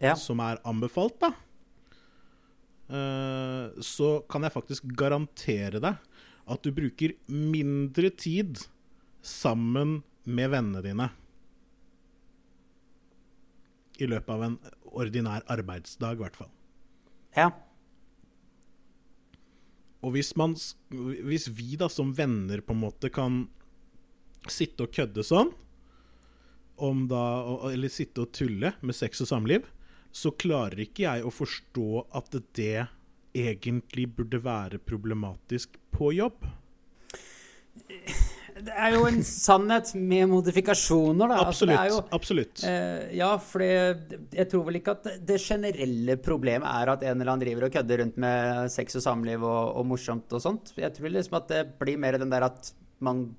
Ja. 0.02 0.16
som 0.20 0.42
er 0.44 0.60
anbefalt, 0.68 1.16
da, 1.22 1.30
uh, 2.92 3.72
så 3.80 4.18
kan 4.28 4.44
jeg 4.44 4.52
faktisk 4.56 4.90
garantere 4.98 5.80
deg 5.80 6.15
at 6.46 6.66
du 6.66 6.72
bruker 6.76 7.16
mindre 7.32 8.12
tid 8.14 8.62
sammen 9.26 10.02
med 10.26 10.52
vennene 10.54 10.84
dine 10.86 11.10
i 13.98 14.08
løpet 14.10 14.32
av 14.34 14.44
en 14.44 14.58
ordinær 14.96 15.46
arbeidsdag, 15.52 16.18
i 16.18 16.24
hvert 16.24 16.36
fall. 16.36 16.52
ja. 17.38 17.52
Og 20.06 20.12
hvis, 20.14 20.36
man, 20.38 20.54
hvis 21.26 21.48
vi 21.50 21.80
da 21.82 21.88
som 21.90 22.12
venner 22.14 22.62
på 22.62 22.76
en 22.76 22.82
måte 22.84 23.10
kan 23.10 23.48
sitte 24.52 24.86
og 24.86 24.92
kødde 24.94 25.24
sånn, 25.26 25.50
om 26.76 27.06
da, 27.10 27.24
eller 27.72 27.90
sitte 27.90 28.26
og 28.26 28.34
tulle 28.36 28.76
med 28.86 28.94
sex 28.94 29.24
og 29.24 29.32
samliv, 29.32 29.66
så 30.16 30.30
klarer 30.36 30.84
ikke 30.86 31.08
jeg 31.08 31.26
å 31.26 31.34
forstå 31.34 32.04
at 32.20 32.38
det 32.60 32.86
egentlig 33.36 34.08
burde 34.16 34.40
være 34.44 34.80
problematisk 34.80 35.76
på 35.96 36.14
jobb. 36.16 36.46
Det 38.56 38.72
er 38.72 38.94
jo 38.96 39.02
en 39.10 39.18
sannhet 39.28 39.90
med 40.00 40.30
modifikasjoner, 40.32 41.28
da. 41.28 41.40
Altså, 41.44 41.66
Absolutt. 41.68 41.80
Altså, 41.82 41.98
jo, 41.98 42.04
absolutt. 42.16 42.62
Eh, 42.70 43.02
ja, 43.20 43.30
for 43.44 43.64
jeg 43.66 44.48
tror 44.52 44.64
vel 44.70 44.78
ikke 44.80 44.94
at 44.96 45.04
det- 45.04 45.26
det 45.28 45.40
generelle 45.44 46.16
problemet 46.24 46.64
er 46.72 46.90
at 46.94 47.04
en 47.04 47.20
eller 47.20 47.34
annen 47.34 47.44
driver 47.46 47.66
og 47.68 47.74
kødder 47.74 48.00
rundt 48.00 48.18
med 48.18 48.72
sex 48.72 48.96
og 48.96 49.02
samliv 49.04 49.44
og, 49.44 49.76
og 49.76 49.86
morsomt 49.86 50.32
og 50.32 50.42
sånt. 50.42 50.72
Jeg 50.78 50.94
tror 50.96 51.10
liksom 51.12 51.36
at 51.36 51.48
det 51.50 51.80
blir 51.80 51.98
mer 52.00 52.18
den 52.18 52.30
der 52.30 52.44
at 52.44 52.72
man 53.02 53.36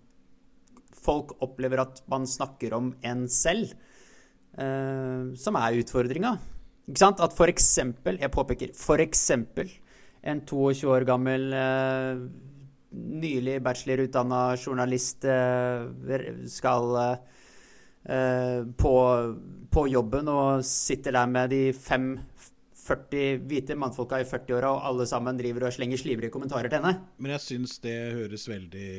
Folk 1.06 1.37
opplever 1.40 1.78
at 1.78 2.00
man 2.09 2.24
snakker 2.26 2.72
om 2.74 2.88
en 3.04 3.28
selv, 3.28 3.70
eh, 4.59 5.35
som 5.38 5.54
er 5.54 5.76
utfordringa. 5.78 6.32
Ikke 6.88 6.98
sant? 6.98 7.20
At 7.20 7.32
for 7.32 7.46
eksempel, 7.46 8.18
jeg 8.18 8.32
påpeker 8.32 8.74
for 8.74 8.96
eksempel, 8.98 9.70
en 10.27 10.43
22 10.47 10.91
år 10.91 11.07
gammel 11.09 11.53
eh, 11.55 12.25
nylig 12.97 13.61
bachelorutdanna 13.65 14.43
journalist 14.59 15.27
eh, 15.29 15.87
skal 16.51 16.93
eh, 17.03 18.61
på, 18.83 18.95
på 19.73 19.87
jobben 19.93 20.31
og 20.33 20.67
sitter 20.67 21.17
der 21.19 21.31
med 21.31 21.55
de 21.55 21.62
fem 21.75 22.15
40 22.87 23.41
hvite 23.51 23.75
mannfolka 23.75 24.21
i 24.23 24.27
40-åra, 24.29 24.69
og 24.77 24.85
alle 24.87 25.09
sammen 25.11 25.39
driver 25.39 25.67
og 25.67 25.75
slenger 25.75 25.99
slivrige 25.99 26.31
kommentarer 26.31 26.71
til 26.71 26.79
henne. 26.79 27.01
Men 27.19 27.33
jeg 27.35 27.43
syns 27.43 27.81
det 27.83 27.97
høres 28.15 28.47
veldig, 28.47 28.91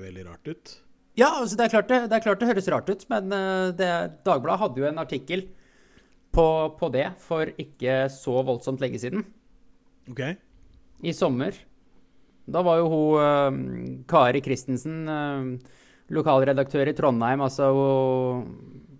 veldig 0.00 0.24
rart 0.30 0.48
ut. 0.48 0.72
Ja, 1.20 1.28
altså 1.42 1.58
det 1.60 1.66
er 1.66 1.74
klart 1.74 1.90
det, 1.92 1.98
det, 2.08 2.16
er 2.16 2.24
klart 2.24 2.40
det 2.40 2.48
høres 2.48 2.70
rart 2.72 2.88
ut, 2.88 3.04
men 3.12 3.28
det, 3.76 3.90
Dagbladet 4.24 4.62
hadde 4.62 4.80
jo 4.80 4.88
en 4.88 5.02
artikkel 5.02 5.44
på, 6.34 6.46
på 6.80 6.90
det 6.96 7.04
for 7.22 7.52
ikke 7.60 8.06
så 8.16 8.40
voldsomt 8.48 8.80
lenge 8.82 9.02
siden. 9.04 9.28
OK? 10.08 10.24
I 11.04 11.14
sommer. 11.16 11.56
Da 12.44 12.60
var 12.64 12.80
jo 12.80 12.90
hun 12.92 13.22
eh, 13.24 14.04
Kari 14.08 14.42
Christensen, 14.44 15.02
eh, 15.08 15.74
lokalredaktør 16.14 16.90
i 16.90 16.96
Trondheim, 16.96 17.44
altså 17.44 17.70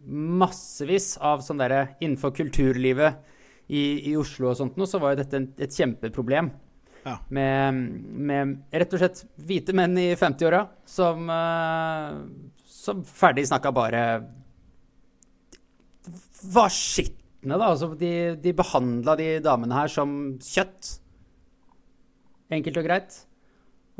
massevis 0.04 1.14
av 1.24 1.42
sånn 1.44 1.60
derre 1.60 1.94
innenfor 2.00 2.32
kulturlivet 2.36 3.20
i, 3.72 4.10
i 4.10 4.14
Oslo 4.20 4.50
og 4.50 4.58
sånt 4.58 4.78
noe, 4.80 4.88
så 4.88 5.00
var 5.00 5.14
jo 5.14 5.22
dette 5.22 5.38
en, 5.40 5.48
et 5.60 5.72
kjempeproblem. 5.72 6.50
Ja. 7.04 7.18
Med, 7.36 7.80
med 8.28 8.54
rett 8.72 8.96
og 8.96 9.02
slett 9.02 9.24
hvite 9.44 9.74
menn 9.76 9.96
i 10.00 10.08
50-åra 10.16 10.62
som, 10.88 11.28
eh, 11.28 12.16
som 12.64 13.04
ferdig 13.04 13.44
snakka 13.50 13.72
bare 13.76 14.04
var 16.44 16.72
skitne, 16.72 17.56
da. 17.56 17.70
Altså, 17.70 17.92
de, 18.00 18.12
de 18.40 18.56
behandla 18.56 19.16
de 19.20 19.28
damene 19.44 19.76
her 19.76 19.92
som 19.92 20.14
kjøtt. 20.44 20.98
Enkelt 22.52 22.80
og 22.80 22.86
greit. 22.86 23.16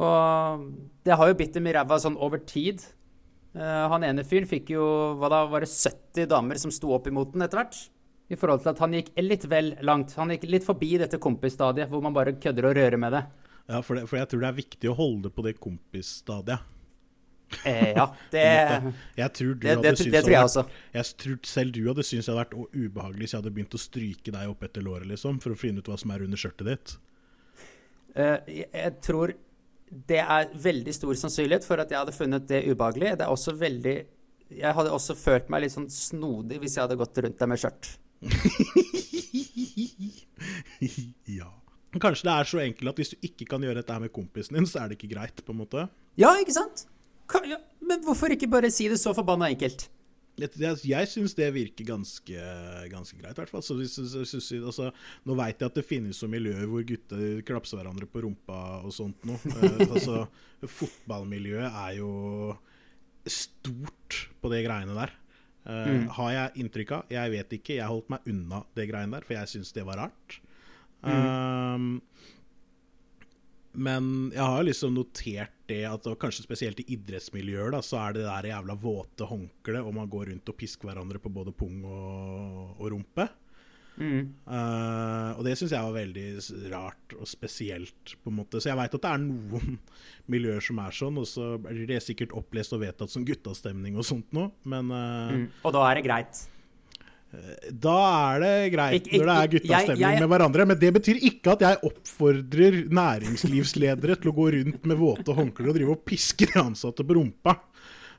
Og 0.02 0.66
det 1.06 1.16
har 1.16 1.30
jo 1.30 1.38
bitt 1.38 1.54
dem 1.54 1.70
i 1.70 1.74
ræva 1.76 1.98
sånn 2.02 2.18
over 2.20 2.42
tid. 2.44 2.82
Uh, 3.54 3.86
han 3.92 4.02
ene 4.06 4.24
fyren 4.26 4.48
fikk 4.50 4.72
jo 4.74 4.84
hva 5.20 5.30
da, 5.30 5.44
var 5.46 5.62
det 5.62 5.70
70 5.70 6.26
damer 6.32 6.58
som 6.58 6.72
sto 6.74 6.90
opp 6.96 7.06
imot 7.10 7.32
den 7.34 7.46
etter 7.46 7.62
hvert. 7.62 7.78
I 8.32 8.38
forhold 8.40 8.64
til 8.64 8.72
at 8.72 8.80
han 8.82 8.96
gikk 8.96 9.12
litt 9.20 9.46
vel 9.52 9.74
langt. 9.86 10.16
Han 10.18 10.32
gikk 10.34 10.48
litt 10.50 10.66
forbi 10.66 10.96
dette 11.00 11.20
kompisstadiet 11.22 11.90
hvor 11.92 12.02
man 12.04 12.16
bare 12.16 12.36
kødder 12.40 12.70
og 12.70 12.78
rører 12.78 13.00
med 13.00 13.14
det. 13.14 13.24
Ja, 13.68 13.80
for, 13.80 13.96
det, 13.96 14.08
for 14.10 14.20
jeg 14.20 14.28
tror 14.28 14.42
det 14.42 14.48
er 14.48 14.56
viktig 14.58 14.90
å 14.90 14.96
holde 14.98 15.30
på 15.32 15.44
det 15.46 15.54
kompisstadiet. 15.62 16.70
Eh, 17.62 17.92
ja, 17.94 18.08
det, 18.34 18.44
Jeg 19.14 19.32
tror 19.36 19.54
du 19.54 19.54
det, 19.54 19.68
det, 19.68 19.76
hadde 19.76 19.90
det, 19.90 19.98
syntes 20.00 20.24
tror 20.24 20.34
jeg 20.34 20.48
også. 20.48 20.64
Jeg 20.96 21.10
tror 21.22 21.38
selv 21.48 21.74
du 21.76 21.80
hadde 21.86 22.06
syntes 22.06 22.26
det 22.26 22.34
hadde 22.34 22.44
vært 22.44 22.74
ubehagelig 22.74 23.24
hvis 23.24 23.34
jeg 23.34 23.42
hadde 23.42 23.54
begynt 23.58 23.76
å 23.76 23.80
stryke 23.80 24.34
deg 24.34 24.52
opp 24.52 24.66
etter 24.66 24.84
låret, 24.84 25.08
liksom, 25.12 25.38
for 25.44 25.54
å 25.54 25.58
finne 25.60 25.84
ut 25.84 25.90
hva 25.92 25.98
som 26.00 26.12
er 26.14 26.24
under 26.26 26.40
skjørtet 26.40 26.70
ditt. 26.72 26.96
Eh, 28.14 28.38
jeg- 28.72 29.00
tror 29.02 29.32
det 30.06 30.18
er 30.22 30.48
veldig 30.54 30.94
stor 30.94 31.14
sannsynlighet 31.14 31.64
for 31.64 31.80
at 31.82 31.90
jeg 31.90 31.98
hadde 31.98 32.14
funnet 32.16 32.46
det 32.46 32.62
ubehagelig. 32.68 33.16
Det 33.18 33.26
er 33.26 33.32
også 33.32 33.56
veldig 33.58 34.06
Jeg 34.54 34.74
hadde 34.74 34.90
også 34.92 35.16
følt 35.16 35.48
meg 35.50 35.62
litt 35.62 35.72
sånn 35.72 35.88
snodig 35.90 36.58
hvis 36.60 36.74
jeg 36.76 36.82
hadde 36.84 36.96
gått 37.00 37.16
rundt 37.24 37.38
der 37.38 37.46
med 37.46 37.58
skjørt. 37.58 37.96
ja. 41.26 41.48
Kanskje 41.94 42.26
det 42.26 42.34
er 42.34 42.48
så 42.50 42.60
enkelt 42.64 42.90
at 42.90 42.98
hvis 43.00 43.12
du 43.14 43.26
ikke 43.28 43.46
kan 43.48 43.62
gjøre 43.64 43.78
dette 43.80 43.94
her 43.94 44.02
med 44.02 44.12
kompisen 44.14 44.58
din, 44.58 44.66
så 44.66 44.82
er 44.82 44.90
det 44.90 44.98
ikke 44.98 45.12
greit, 45.14 45.42
på 45.46 45.54
en 45.54 45.60
måte. 45.62 45.84
Ja, 46.20 46.32
ikke 46.42 46.54
sant? 46.56 46.84
Ja, 47.48 47.58
men 47.80 48.02
hvorfor 48.04 48.32
ikke 48.34 48.50
bare 48.50 48.70
si 48.74 48.88
det 48.90 48.98
så 49.00 49.14
forbanna 49.16 49.48
enkelt? 49.54 49.86
Jeg, 50.34 50.78
jeg 50.90 51.08
syns 51.10 51.36
det 51.38 51.46
virker 51.54 51.86
ganske, 51.86 52.46
ganske 52.90 53.18
greit, 53.20 53.36
i 53.36 53.42
hvert 53.42 53.52
fall. 53.52 53.62
Altså, 53.62 54.88
nå 55.24 55.36
veit 55.38 55.60
jeg 55.62 55.70
at 55.70 55.78
det 55.78 55.86
finnes 55.86 56.18
jo 56.18 56.28
miljøer 56.30 56.66
hvor 56.70 56.86
gutter 56.88 57.42
klapser 57.46 57.78
hverandre 57.78 58.08
på 58.10 58.24
rumpa 58.24 58.60
og 58.82 58.94
sånt 58.94 59.26
noe. 59.28 59.38
Eh, 59.54 59.84
altså, 59.94 60.24
fotballmiljøet 60.64 61.68
er 61.70 61.98
jo 62.00 62.14
stort 63.30 64.24
på 64.42 64.50
de 64.52 64.64
greiene 64.66 64.96
der. 64.98 65.14
Mm. 65.64 66.10
Har 66.12 66.32
jeg 66.34 66.64
inntrykk 66.64 66.90
av? 66.98 67.12
Jeg 67.14 67.30
vet 67.32 67.54
ikke. 67.56 67.78
Jeg 67.78 67.88
holdt 67.88 68.10
meg 68.12 68.26
unna 68.28 68.64
det 68.76 68.88
greiene 68.90 69.16
der, 69.16 69.24
for 69.24 69.38
jeg 69.38 69.52
syns 69.54 69.72
det 69.76 69.86
var 69.86 70.02
rart. 70.02 70.40
Um, 71.04 72.02
men 73.74 74.32
jeg 74.34 74.42
har 74.42 74.66
liksom 74.66 74.94
notert 74.96 75.54
det 75.68 75.82
at 75.88 76.06
kanskje 76.20 76.44
spesielt 76.44 76.82
i 76.82 76.88
idrettsmiljøer 76.96 77.72
da, 77.74 77.80
så 77.84 78.00
er 78.02 78.18
det 78.18 78.26
der 78.26 78.50
jævla 78.50 78.76
våte 78.78 79.28
håndkleet, 79.28 79.84
og 79.84 79.96
man 79.96 80.10
går 80.12 80.30
rundt 80.32 80.52
og 80.52 80.58
pisker 80.60 80.90
hverandre 80.90 81.22
på 81.22 81.32
både 81.32 81.54
pung 81.56 81.80
og, 81.88 82.76
og 82.78 82.92
rumpe. 82.92 83.28
Eh, 84.50 85.30
og 85.38 85.44
det 85.46 85.54
syns 85.58 85.74
jeg 85.74 85.86
var 85.86 85.94
veldig 85.94 86.26
rart 86.72 87.14
og 87.16 87.28
spesielt, 87.30 88.16
på 88.22 88.32
en 88.32 88.38
måte. 88.40 88.60
Så 88.60 88.72
jeg 88.72 88.78
veit 88.80 88.96
at 88.96 89.04
det 89.06 89.12
er 89.12 89.22
noen 89.22 89.78
miljøer 90.34 90.64
som 90.64 90.80
er 90.82 90.96
sånn, 90.96 91.20
og 91.20 91.28
så 91.30 91.54
blir 91.62 91.86
det 91.90 92.02
sikkert 92.04 92.34
opplest 92.36 92.74
og 92.76 92.82
vedtatt 92.84 93.12
som 93.12 93.26
guttastemning 93.26 93.98
og 93.98 94.08
sånt 94.08 94.34
noe, 94.36 94.52
men 94.68 94.90
uh, 94.92 95.02
Mm. 95.34 95.46
Og 95.64 95.72
da 95.74 95.80
er 95.88 95.98
det 95.98 96.04
greit. 96.06 96.40
Da 97.70 97.98
er 98.34 98.42
det 98.44 98.54
greit 98.74 99.10
når 99.12 99.28
det 99.28 99.36
er 99.36 99.52
guttastemning 99.56 100.18
med 100.22 100.30
hverandre. 100.32 100.66
Men 100.70 100.80
det 100.80 100.90
betyr 100.98 101.20
ikke 101.30 101.54
at 101.54 101.66
jeg 101.66 101.82
oppfordrer 101.90 102.80
næringslivsledere 102.94 104.18
til 104.20 104.32
å 104.32 104.36
gå 104.36 104.48
rundt 104.56 104.90
med 104.90 105.00
våte 105.00 105.36
håndklær 105.36 105.72
og 105.72 105.78
drive 105.78 105.96
og 105.96 106.04
piske 106.08 106.50
de 106.50 106.60
ansatte 106.62 107.06
på 107.06 107.18
rumpa. 107.18 107.58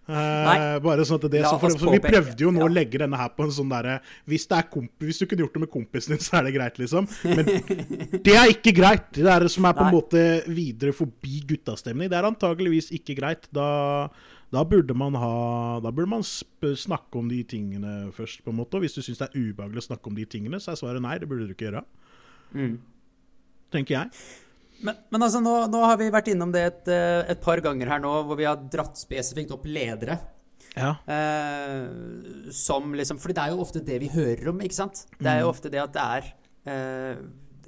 Eh, 0.06 0.76
bare 0.86 1.02
sånn 1.08 1.18
at 1.18 1.32
det 1.34 1.40
så 1.48 1.56
for, 1.58 1.74
for 1.82 1.96
Vi 1.96 2.00
prøvde 2.04 2.44
jo 2.44 2.52
nå 2.54 2.62
ja. 2.62 2.68
å 2.68 2.74
legge 2.74 3.00
denne 3.02 3.18
her 3.18 3.32
på 3.34 3.42
en 3.48 3.54
sånn 3.56 3.72
derre 3.72 3.96
hvis, 4.30 4.46
hvis 5.02 5.18
du 5.18 5.26
kunne 5.26 5.42
gjort 5.42 5.56
det 5.56 5.64
med 5.64 5.72
kompisen 5.74 6.14
din, 6.14 6.22
så 6.22 6.38
er 6.38 6.46
det 6.46 6.54
greit, 6.54 6.78
liksom. 6.78 7.08
Men 7.26 7.50
det 8.28 8.36
er 8.38 8.54
ikke 8.54 8.76
greit. 8.78 9.10
Det 9.18 9.26
er 9.26 9.48
det 9.48 9.50
som 9.54 9.66
er 9.66 9.74
på 9.78 9.88
en 9.88 9.96
måte 9.96 10.22
videre 10.46 10.94
forbi 10.94 11.42
guttastemning. 11.50 12.12
Det 12.12 12.20
er 12.20 12.30
antageligvis 12.30 12.92
ikke 12.94 13.18
greit. 13.18 13.50
Da, 13.56 13.68
da 14.54 14.62
burde 14.64 14.94
man 14.96 15.16
ha 15.20 15.80
Da 15.84 15.92
burde 15.92 16.10
man 16.12 16.24
sp 16.26 16.76
snakke 16.78 17.18
om 17.20 17.28
de 17.30 17.42
tingene 17.44 18.12
først, 18.16 18.44
på 18.46 18.54
en 18.54 18.60
måte. 18.60 18.78
Og 18.78 18.86
hvis 18.86 18.96
du 18.96 19.02
syns 19.02 19.20
det 19.22 19.30
er 19.32 19.40
ubehagelig 19.52 19.84
å 19.84 19.88
snakke 19.90 20.12
om 20.12 20.16
de 20.18 20.26
tingene, 20.30 20.60
så 20.62 20.72
er 20.74 20.80
svaret 20.80 21.04
nei. 21.04 21.18
Det 21.20 21.28
burde 21.30 21.48
du 21.48 21.54
ikke 21.56 21.70
gjøre. 21.70 21.84
Mm. 22.56 22.78
Tenker 23.74 23.98
jeg. 23.98 24.12
Men, 24.86 24.98
men 25.12 25.24
altså, 25.26 25.40
nå, 25.44 25.56
nå 25.72 25.82
har 25.88 25.98
vi 26.00 26.12
vært 26.14 26.30
innom 26.34 26.52
det 26.54 26.64
et, 26.68 26.88
eh, 26.92 27.22
et 27.34 27.42
par 27.44 27.62
ganger 27.64 27.90
her 27.94 28.02
nå, 28.04 28.12
hvor 28.28 28.38
vi 28.40 28.48
har 28.48 28.60
dratt 28.72 29.00
spesifikt 29.00 29.54
opp 29.56 29.66
ledere. 29.68 30.18
Ja. 30.76 30.92
Eh, 31.08 32.52
som 32.52 32.92
liksom 32.98 33.20
Fordi 33.24 33.38
det 33.38 33.44
er 33.46 33.54
jo 33.54 33.62
ofte 33.64 33.82
det 33.88 34.00
vi 34.04 34.10
hører 34.12 34.50
om, 34.52 34.60
ikke 34.64 34.76
sant? 34.76 35.06
Det 35.16 35.32
er 35.32 35.44
jo 35.46 35.52
ofte 35.54 35.72
det 35.72 35.80
at 35.80 35.96
det 35.96 36.04
er 36.18 36.28
eh, 36.72 37.22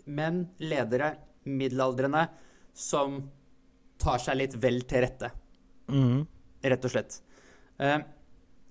menn, 0.08 0.42
ledere, 0.60 1.14
middelaldrende, 1.48 2.26
som 2.78 3.22
tar 4.02 4.20
seg 4.22 4.38
litt 4.44 4.58
vel 4.62 4.84
til 4.88 5.06
rette, 5.08 5.32
Mhm. 5.88 6.26
Rett 6.64 6.86
og 6.88 6.94
slett. 6.94 7.20
Eh, 7.80 7.98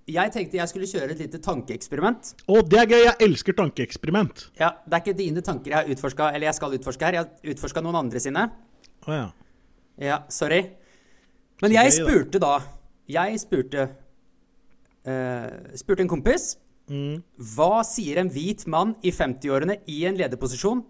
jeg 0.07 0.33
tenkte 0.35 0.59
jeg 0.61 0.71
skulle 0.71 0.89
kjøre 0.91 1.15
et 1.15 1.23
lite 1.25 1.41
tankeeksperiment. 1.43 2.33
Å, 2.47 2.61
det 2.63 2.79
er 2.83 2.93
gøy! 2.93 3.01
Jeg 3.03 3.17
elsker 3.27 3.57
tankeeksperiment. 3.59 4.47
Ja, 4.61 4.73
Det 4.87 4.99
er 4.99 5.03
ikke 5.05 5.19
dine 5.19 5.43
tanker 5.43 5.73
jeg 5.73 5.79
har 5.81 5.95
utforska, 5.97 6.31
eller 6.35 6.51
jeg 6.51 6.59
skal 6.61 6.77
utforske 6.79 7.09
her. 7.09 7.19
Jeg 7.19 7.25
har 7.25 7.55
utforska 7.55 7.83
noen 7.83 7.99
andre 8.05 8.23
sine. 8.23 8.47
Å 9.07 9.17
ja. 9.17 9.27
Ja, 9.99 10.21
sorry. 10.31 10.61
Men 11.63 11.73
jeg 11.73 11.95
spurte 11.97 12.37
da 12.37 12.59
Jeg 13.09 13.39
spurte 13.41 13.87
uh, 15.09 15.47
Spurte 15.73 16.05
en 16.05 16.11
kompis 16.11 16.59
Mm. 16.87 17.23
Hva 17.57 17.83
sier 17.87 18.21
en 18.21 18.29
hvit 18.31 18.63
mann 18.71 18.95
i 19.03 19.11
50-årene 19.11 19.81
i 19.91 20.05
en 20.07 20.19
lederposisjon 20.19 20.85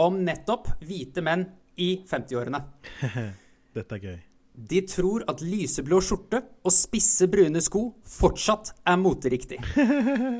om 0.00 0.20
nettopp 0.24 0.70
hvite 0.80 1.24
menn 1.24 1.44
i 1.76 1.94
50-årene? 2.08 2.62
Dette 3.76 3.98
er 3.98 4.06
gøy. 4.06 4.20
De 4.52 4.82
tror 4.84 5.24
at 5.30 5.40
lyseblå 5.40 6.00
skjorte 6.04 6.42
og 6.62 6.74
spisse 6.74 7.28
brune 7.32 7.60
sko 7.64 7.86
fortsatt 8.04 8.74
er 8.84 9.00
moteriktig. 9.00 9.58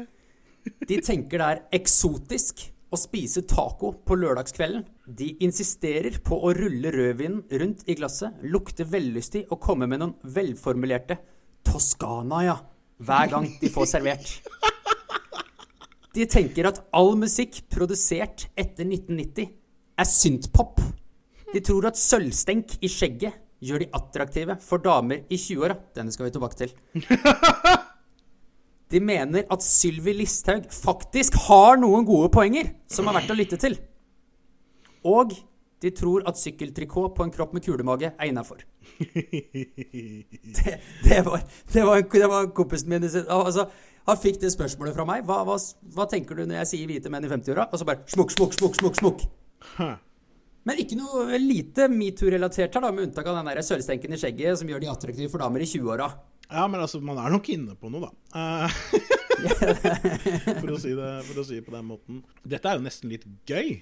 De 0.88 0.98
tenker 1.02 1.40
det 1.40 1.46
er 1.48 1.62
eksotisk 1.80 2.68
å 2.92 2.98
spise 3.00 3.42
taco 3.48 3.94
på 4.04 4.18
lørdagskvelden. 4.20 4.84
De 5.08 5.32
insisterer 5.42 6.20
på 6.24 6.36
å 6.44 6.52
rulle 6.54 6.92
rødvinen 6.92 7.40
rundt 7.62 7.86
i 7.88 7.96
glasset, 7.98 8.36
lukte 8.44 8.86
vellystig 8.86 9.46
og 9.48 9.62
komme 9.64 9.88
med 9.90 10.02
noen 10.02 10.14
velformulerte 10.22 11.16
'Toskana', 11.64 12.44
ja, 12.44 12.58
hver 13.02 13.32
gang 13.32 13.48
de 13.60 13.70
får 13.72 13.88
servert. 13.94 14.28
De 16.12 16.26
tenker 16.28 16.68
at 16.68 16.82
all 16.92 17.14
musikk 17.16 17.62
produsert 17.72 18.44
etter 18.52 18.84
1990 18.84 19.48
er 19.96 20.08
synthpop. 20.08 20.82
De 21.52 21.60
tror 21.64 21.88
at 21.88 22.00
sølvstenk 22.00 22.76
i 22.84 22.90
skjegget 22.92 23.41
gjør 23.62 23.84
de 23.84 23.90
attraktive 23.96 24.58
for 24.62 24.82
damer 24.82 25.22
i 25.30 25.38
20-åra. 25.38 25.78
Denne 25.96 26.14
skal 26.14 26.26
vi 26.28 26.34
tilbake 26.34 26.58
til. 26.58 26.74
De 28.92 29.00
mener 29.00 29.46
at 29.48 29.64
Sylvi 29.64 30.12
Listhaug 30.18 30.66
faktisk 30.68 31.38
har 31.46 31.78
noen 31.80 32.04
gode 32.04 32.28
poenger 32.34 32.74
som 32.92 33.08
er 33.08 33.16
verdt 33.16 33.32
å 33.32 33.36
lytte 33.38 33.56
til. 33.60 33.78
Og 35.08 35.32
de 35.82 35.90
tror 35.96 36.26
at 36.28 36.38
sykkeltrikot 36.38 37.14
på 37.16 37.24
en 37.24 37.32
kropp 37.34 37.56
med 37.56 37.64
kulemage 37.64 38.12
er 38.12 38.28
innafor. 38.28 38.60
Det, 40.52 40.76
det, 41.04 41.22
var, 41.26 41.40
det, 41.72 41.82
var, 41.86 42.04
det 42.12 42.28
var 42.28 42.50
kompisen 42.54 42.92
min 42.92 43.02
altså, 43.02 43.64
Han 44.06 44.18
fikk 44.20 44.40
det 44.44 44.52
spørsmålet 44.52 44.94
fra 44.94 45.06
meg. 45.08 45.24
Hva, 45.26 45.40
hva, 45.48 45.56
hva 45.96 46.06
tenker 46.10 46.38
du 46.38 46.44
når 46.44 46.60
jeg 46.60 46.70
sier 46.74 46.92
hvite 46.92 47.10
menn 47.10 47.26
i 47.26 47.32
50-åra? 47.32 47.70
Og 47.72 47.80
så 47.80 47.88
bare 47.88 48.04
smukk, 48.12 48.34
smukk, 48.36 48.54
smukk, 48.60 48.78
smukk. 48.78 49.00
smukk. 49.00 49.28
Men 50.68 50.78
ikke 50.78 50.98
noe 50.98 51.38
lite 51.42 51.88
metoo-relatert 51.90 52.76
her, 52.76 52.84
da, 52.84 52.90
med 52.94 53.08
unntak 53.08 53.26
av 53.26 53.40
den 53.40 53.50
der 53.50 53.64
sølvstenken 53.66 54.14
i 54.14 54.18
skjegget 54.20 54.60
som 54.60 54.68
gjør 54.70 54.84
de 54.84 54.90
attraktive 54.92 55.32
for 55.32 55.42
damer 55.42 55.64
i 55.64 55.66
20-åra. 55.66 56.06
Ja, 56.52 56.66
men 56.68 56.82
altså, 56.84 57.00
man 57.02 57.18
er 57.18 57.32
nok 57.32 57.48
inne 57.50 57.74
på 57.78 57.90
noe, 57.90 58.12
da. 58.32 58.68
For, 59.42 60.68
å 60.70 60.76
si 60.78 60.92
det, 60.94 61.06
for 61.26 61.40
å 61.40 61.42
si 61.42 61.56
det 61.56 61.64
på 61.66 61.72
den 61.74 61.86
måten. 61.88 62.20
Dette 62.46 62.68
er 62.70 62.78
jo 62.78 62.84
nesten 62.84 63.10
litt 63.10 63.24
gøy. 63.48 63.80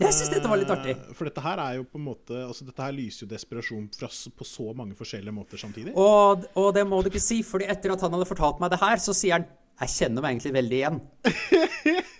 Jeg 0.00 0.14
syns 0.16 0.32
dette 0.32 0.50
var 0.50 0.58
litt 0.58 0.72
artig. 0.74 0.96
Eh, 0.96 1.12
For 1.14 1.28
dette 1.28 1.42
her 1.44 1.60
er 1.62 1.76
jo 1.78 1.84
på 1.86 2.00
en 2.00 2.06
måte 2.08 2.40
Altså, 2.42 2.64
dette 2.66 2.82
her 2.82 2.94
lyser 2.96 3.22
jo 3.22 3.30
desperasjon 3.30 3.84
fra, 3.94 4.08
på 4.10 4.46
så 4.48 4.72
mange 4.74 4.96
forskjellige 4.98 5.34
måter 5.36 5.60
samtidig. 5.60 5.94
Og, 5.94 6.48
og 6.58 6.72
det 6.74 6.82
må 6.90 6.98
du 7.06 7.12
ikke 7.12 7.22
si, 7.22 7.44
fordi 7.46 7.68
etter 7.70 7.94
at 7.94 8.02
han 8.02 8.16
hadde 8.16 8.26
fortalt 8.26 8.58
meg 8.62 8.74
det 8.74 8.80
her, 8.82 8.98
så 9.02 9.14
sier 9.14 9.38
han 9.38 9.46
jeg 9.74 9.90
kjenner 9.90 10.22
meg 10.22 10.36
egentlig 10.36 10.52
veldig 10.54 10.76
igjen. 10.78 10.98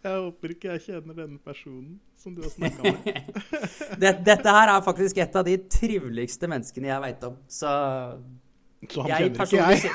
Jeg 0.00 0.16
håper 0.16 0.48
ikke 0.54 0.70
jeg 0.74 0.80
kjenner 0.86 1.14
denne 1.18 1.38
personen 1.44 1.98
som 2.20 2.30
du 2.32 2.40
har 2.40 2.48
snakka 2.52 2.82
med. 2.88 3.04
dette, 4.02 4.20
dette 4.24 4.48
her 4.56 4.66
er 4.72 4.86
faktisk 4.86 5.14
et 5.20 5.34
av 5.36 5.44
de 5.44 5.56
triveligste 5.72 6.46
menneskene 6.48 6.88
jeg 6.88 7.00
veit 7.04 7.20
om. 7.28 7.34
Så 7.44 7.68
Så 8.88 9.04
han 9.04 9.10
jeg 9.12 9.20
kjenner 9.28 9.44
ikke 9.44 9.60
jeg. 9.60 9.76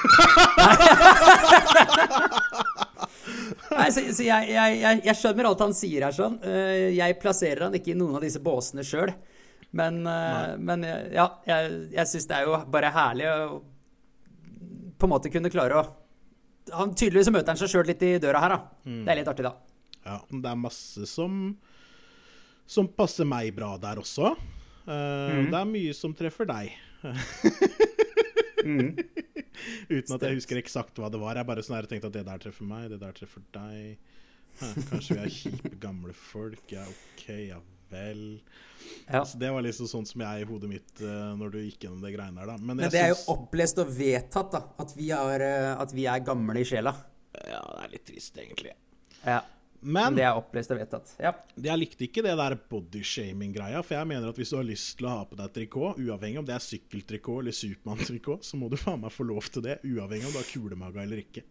Nei, 3.75 3.91
så, 3.91 3.99
så 4.13 4.23
jeg, 4.23 4.49
jeg, 4.53 5.01
jeg, 5.07 5.15
skjønner 5.17 5.45
alt 5.49 5.63
han 5.65 5.73
sier 5.75 6.05
her 6.05 6.13
sånn. 6.15 6.37
Eh, 6.45 6.93
Jeg 6.95 7.17
plasserer 7.21 7.63
han 7.67 7.75
ikke 7.77 7.91
i 7.93 7.97
noen 7.97 8.15
av 8.19 8.23
disse 8.23 8.41
båsene 8.43 8.83
sjøl. 8.85 9.11
Men, 9.75 9.93
eh, 10.07 10.55
men 10.61 10.83
eh, 10.87 11.07
ja, 11.17 11.25
jeg, 11.49 11.61
jeg 11.97 12.05
syns 12.11 12.27
det 12.29 12.35
er 12.37 12.43
jo 12.47 12.53
bare 12.71 12.93
herlig 12.95 13.27
å 13.31 13.35
på 14.95 15.03
en 15.07 15.11
måte 15.11 15.31
kunne 15.33 15.51
klare 15.51 15.75
å 15.81 15.83
han 16.73 16.95
Tydeligvis 16.97 17.29
møter 17.29 17.51
han 17.51 17.59
seg 17.59 17.69
sjøl 17.69 17.85
litt 17.89 18.01
i 18.05 18.15
døra 18.21 18.39
her, 18.41 18.49
da. 18.55 18.59
Mm. 18.87 19.01
Det 19.05 19.11
er 19.11 19.17
litt 19.19 19.27
artig, 19.29 19.45
da. 19.45 19.51
Ja, 20.05 20.19
det 20.29 20.51
er 20.51 20.59
masse 20.59 21.07
som 21.09 21.55
som 22.65 22.87
passer 22.89 23.27
meg 23.29 23.51
bra 23.53 23.75
der 23.77 23.99
også. 24.01 24.31
Uh, 24.85 25.45
mm. 25.45 25.51
Det 25.51 25.59
er 25.59 25.69
mye 25.69 25.93
som 25.97 26.15
treffer 26.17 26.49
deg. 26.49 26.73
Mm. 28.65 28.95
Uten 29.89 30.15
at 30.15 30.23
jeg 30.25 30.39
husker 30.39 30.57
eksakt 30.57 30.97
hva 30.97 31.11
det 31.13 31.21
var. 31.21 31.37
Jeg 31.37 31.45
bare 31.45 31.61
sånn 31.65 31.77
tenkte 31.85 32.09
at 32.09 32.15
det 32.17 32.23
der 32.25 32.41
treffer 32.41 32.65
meg, 32.65 32.87
det 32.89 32.97
der 32.97 33.13
treffer 33.13 33.43
deg. 33.53 33.99
Hæ, 34.57 34.71
kanskje 34.89 35.17
vi 35.17 35.21
er 35.21 35.33
kjipe 35.35 35.73
gamle 35.83 36.15
folk. 36.17 36.63
Ja, 36.73 36.85
OK, 36.89 37.27
ja 37.45 37.59
vel. 37.91 38.23
Ja. 39.05 39.21
Altså, 39.21 39.37
det 39.41 39.51
var 39.53 39.65
liksom 39.65 39.89
sånn 39.91 40.07
som 40.09 40.23
jeg 40.25 40.41
i 40.43 40.47
hodet 40.49 40.69
mitt 40.71 41.03
eh, 41.03 41.33
når 41.37 41.53
du 41.53 41.59
gikk 41.61 41.85
gjennom 41.85 42.01
det 42.01 42.13
greiene 42.15 42.41
der, 42.41 42.53
da. 42.53 42.57
Men, 42.57 42.79
Men 42.81 42.93
det 42.93 43.03
er 43.03 43.11
jo 43.13 43.19
opplest 43.35 43.81
og 43.83 43.91
vedtatt, 43.93 44.49
da. 44.55 44.63
At 44.81 44.95
vi 44.97 45.11
er, 45.13 45.45
eh, 45.45 45.73
at 45.85 45.93
vi 45.95 46.07
er 46.09 46.23
gamle 46.25 46.63
i 46.63 46.67
sjela. 46.67 46.95
Ja, 47.35 47.61
det 47.61 47.83
er 47.83 47.93
litt 47.93 48.07
trist, 48.09 48.39
egentlig. 48.41 48.73
Ja. 49.21 49.43
Men 49.85 50.15
Det 50.17 50.23
er 50.25 50.37
opplest 50.37 50.71
og 50.73 50.79
vedtatt. 50.79 51.11
Ja. 51.21 51.31
jeg 51.61 51.77
likte 51.77 52.07
ikke 52.07 52.23
det 52.25 52.33
der 52.39 52.55
bodyshaming-greia. 52.71 53.83
For 53.85 53.97
jeg 53.99 54.09
mener 54.09 54.31
at 54.31 54.39
hvis 54.39 54.53
du 54.53 54.57
har 54.57 54.65
lyst 54.65 54.95
til 54.97 55.09
å 55.09 55.17
ha 55.19 55.25
på 55.29 55.37
deg 55.37 55.51
trikot, 55.53 55.99
uavhengig 56.01 56.41
om 56.41 56.47
det 56.47 56.55
er 56.57 56.63
sykkeltrikot 56.65 57.43
eller 57.43 57.55
Supermann-trikot, 57.55 58.47
så 58.47 58.57
må 58.57 58.71
du 58.71 58.79
faen 58.81 59.03
meg 59.03 59.13
få 59.13 59.27
lov 59.29 59.51
til 59.53 59.65
det, 59.67 59.77
uavhengig 59.85 60.29
om 60.29 60.33
du 60.33 60.41
har 60.41 60.49
kulemage 60.49 61.03
eller 61.05 61.21
ikke. 61.21 61.45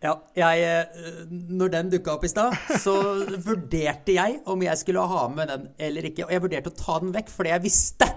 Ja, 0.00 0.14
jeg, 0.32 0.64
eh, 0.64 1.24
når 1.28 1.72
den 1.74 1.90
dukka 1.92 2.14
opp 2.16 2.24
i 2.24 2.32
stad, 2.32 2.56
så 2.80 2.94
vurderte 3.48 4.16
jeg 4.16 4.40
om 4.48 4.62
jeg 4.64 4.80
skulle 4.80 5.04
ha 5.12 5.26
med 5.32 5.52
den 5.52 5.68
eller 5.88 6.08
ikke. 6.08 6.24
Og 6.28 6.34
jeg 6.36 6.44
vurderte 6.44 6.72
å 6.72 6.78
ta 6.78 6.98
den 7.02 7.12
vekk, 7.16 7.32
fordi 7.32 7.52
jeg 7.52 7.64
visste 7.68 8.08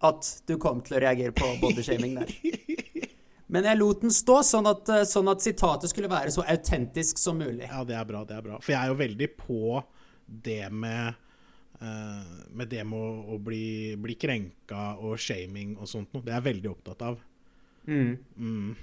at 0.00 0.30
du 0.48 0.56
kom 0.60 0.80
til 0.84 0.96
å 0.96 1.02
reagere 1.04 1.36
på 1.36 1.54
bodyshaming 1.60 2.20
der. 2.22 2.32
Men 3.50 3.66
jeg 3.66 3.80
lot 3.80 4.04
den 4.04 4.12
stå, 4.14 4.40
sånn 4.46 4.68
at, 4.70 4.88
eh, 4.94 5.06
sånn 5.08 5.30
at 5.32 5.42
sitatet 5.42 5.90
skulle 5.90 6.10
være 6.10 6.30
så 6.34 6.44
autentisk 6.46 7.18
som 7.18 7.40
mulig. 7.40 7.66
Ja, 7.66 7.82
det 7.86 7.96
er 7.98 8.06
bra, 8.06 8.22
det 8.28 8.36
er 8.36 8.44
bra. 8.46 8.60
For 8.62 8.74
jeg 8.74 8.84
er 8.84 8.92
jo 8.92 9.00
veldig 9.00 9.28
på 9.40 9.80
det 10.30 10.62
med 10.70 11.18
uh, 11.82 12.46
med 12.54 12.70
det 12.70 12.84
med 12.86 12.98
å, 12.98 13.34
å 13.34 13.38
bli, 13.42 13.96
bli 14.00 14.14
krenka 14.20 14.94
og 15.02 15.18
shaming 15.20 15.74
og 15.78 15.90
sånt 15.90 16.14
noe. 16.14 16.24
Det 16.24 16.32
er 16.32 16.38
jeg 16.38 16.48
veldig 16.50 16.70
opptatt 16.70 17.06
av. 17.10 17.20
Mm. 17.90 18.74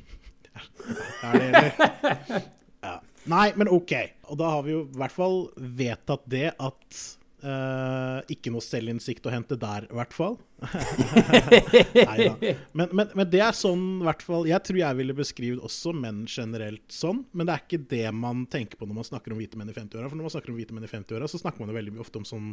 Er 1.28 1.38
det, 1.38 1.48
eller? 1.48 2.48
Ja. 2.82 2.96
Nei, 3.30 3.52
men 3.60 3.70
OK. 3.70 3.94
Og 4.32 4.40
da 4.40 4.50
har 4.56 4.64
vi 4.66 4.74
jo 4.74 4.82
i 4.88 4.98
hvert 4.98 5.14
fall 5.14 5.40
vedtatt 5.56 6.24
det 6.30 6.48
at 6.54 7.02
Eh, 7.38 8.20
ikke 8.34 8.50
noe 8.50 8.66
selvinnsikt 8.66 9.28
å 9.30 9.32
hente 9.32 9.54
der, 9.62 9.86
i 9.86 9.98
hvert 10.00 10.14
fall. 10.16 10.40
Neida. 11.94 12.32
Men, 12.74 12.90
men, 12.90 13.12
men 13.14 13.30
det 13.30 13.44
er 13.46 13.54
sånn, 13.54 13.84
i 14.02 14.08
hvert 14.08 14.24
fall 14.26 14.48
Jeg 14.50 14.58
tror 14.66 14.80
jeg 14.80 14.98
ville 14.98 15.14
beskrevet 15.14 15.62
også 15.62 15.94
menn 15.94 16.24
generelt 16.26 16.82
sånn, 16.90 17.20
men 17.38 17.46
det 17.46 17.54
er 17.54 17.62
ikke 17.62 17.84
det 17.92 18.08
man 18.18 18.48
tenker 18.50 18.80
på 18.80 18.90
når 18.90 18.98
man 18.98 19.10
snakker 19.12 19.36
om 19.36 19.42
hvite 19.44 19.60
menn 19.60 19.70
i 19.70 19.76
50-åra. 19.76 20.10
For 20.10 20.18
når 20.18 20.30
man 20.30 20.34
snakker 20.34 20.54
om 20.54 20.58
hvite 20.58 20.74
menn 20.74 20.88
i 20.88 20.90
50-åra, 20.90 21.30
så 21.30 21.42
snakker 21.44 21.62
man 21.62 21.70
jo 21.70 21.78
veldig 21.78 22.02
ofte 22.02 22.22
om 22.24 22.26
sånn 22.28 22.50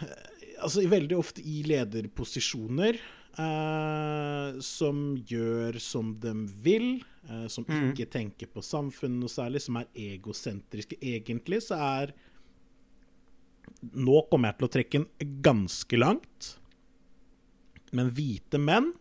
eh, 0.00 0.34
Altså 0.64 0.82
veldig 0.90 1.14
ofte 1.14 1.44
i 1.44 1.60
lederposisjoner. 1.68 2.96
uh, 3.38 4.56
som 4.64 5.02
gjør 5.28 5.76
som 5.78 6.14
de 6.18 6.32
vil, 6.64 6.88
uh, 7.28 7.44
som 7.52 7.66
ikke 7.68 8.08
tenker 8.10 8.50
på 8.50 8.64
samfunnet 8.64 9.20
noe 9.20 9.30
særlig, 9.30 9.62
som 9.62 9.78
er 9.78 9.86
egosentriske. 9.94 10.98
Egentlig 10.98 11.60
så 11.68 11.78
er 11.78 12.16
Nå 13.94 14.22
kommer 14.30 14.50
jeg 14.50 14.58
til 14.58 14.68
å 14.68 14.72
trekke 14.76 15.00
den 15.00 15.34
ganske 15.44 16.00
langt. 16.00 16.52
Men 17.94 18.12
hvite 18.14 18.60
menn 18.60 18.92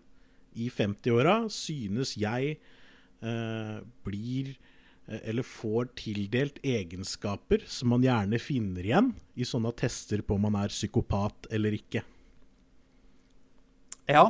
i 0.57 0.69
50-åra 0.73 1.43
synes 1.53 2.15
jeg 2.17 2.55
eh, 2.55 3.77
blir 4.07 4.53
eh, 4.53 5.21
eller 5.21 5.45
får 5.45 5.91
tildelt 5.99 6.59
egenskaper 6.65 7.65
som 7.69 7.91
man 7.93 8.05
gjerne 8.05 8.39
finner 8.41 8.87
igjen 8.87 9.11
i 9.35 9.47
sånne 9.47 9.73
tester 9.77 10.23
på 10.25 10.37
om 10.37 10.47
man 10.47 10.57
er 10.63 10.73
psykopat 10.73 11.49
eller 11.53 11.77
ikke. 11.77 12.03
Ja. 14.07 14.29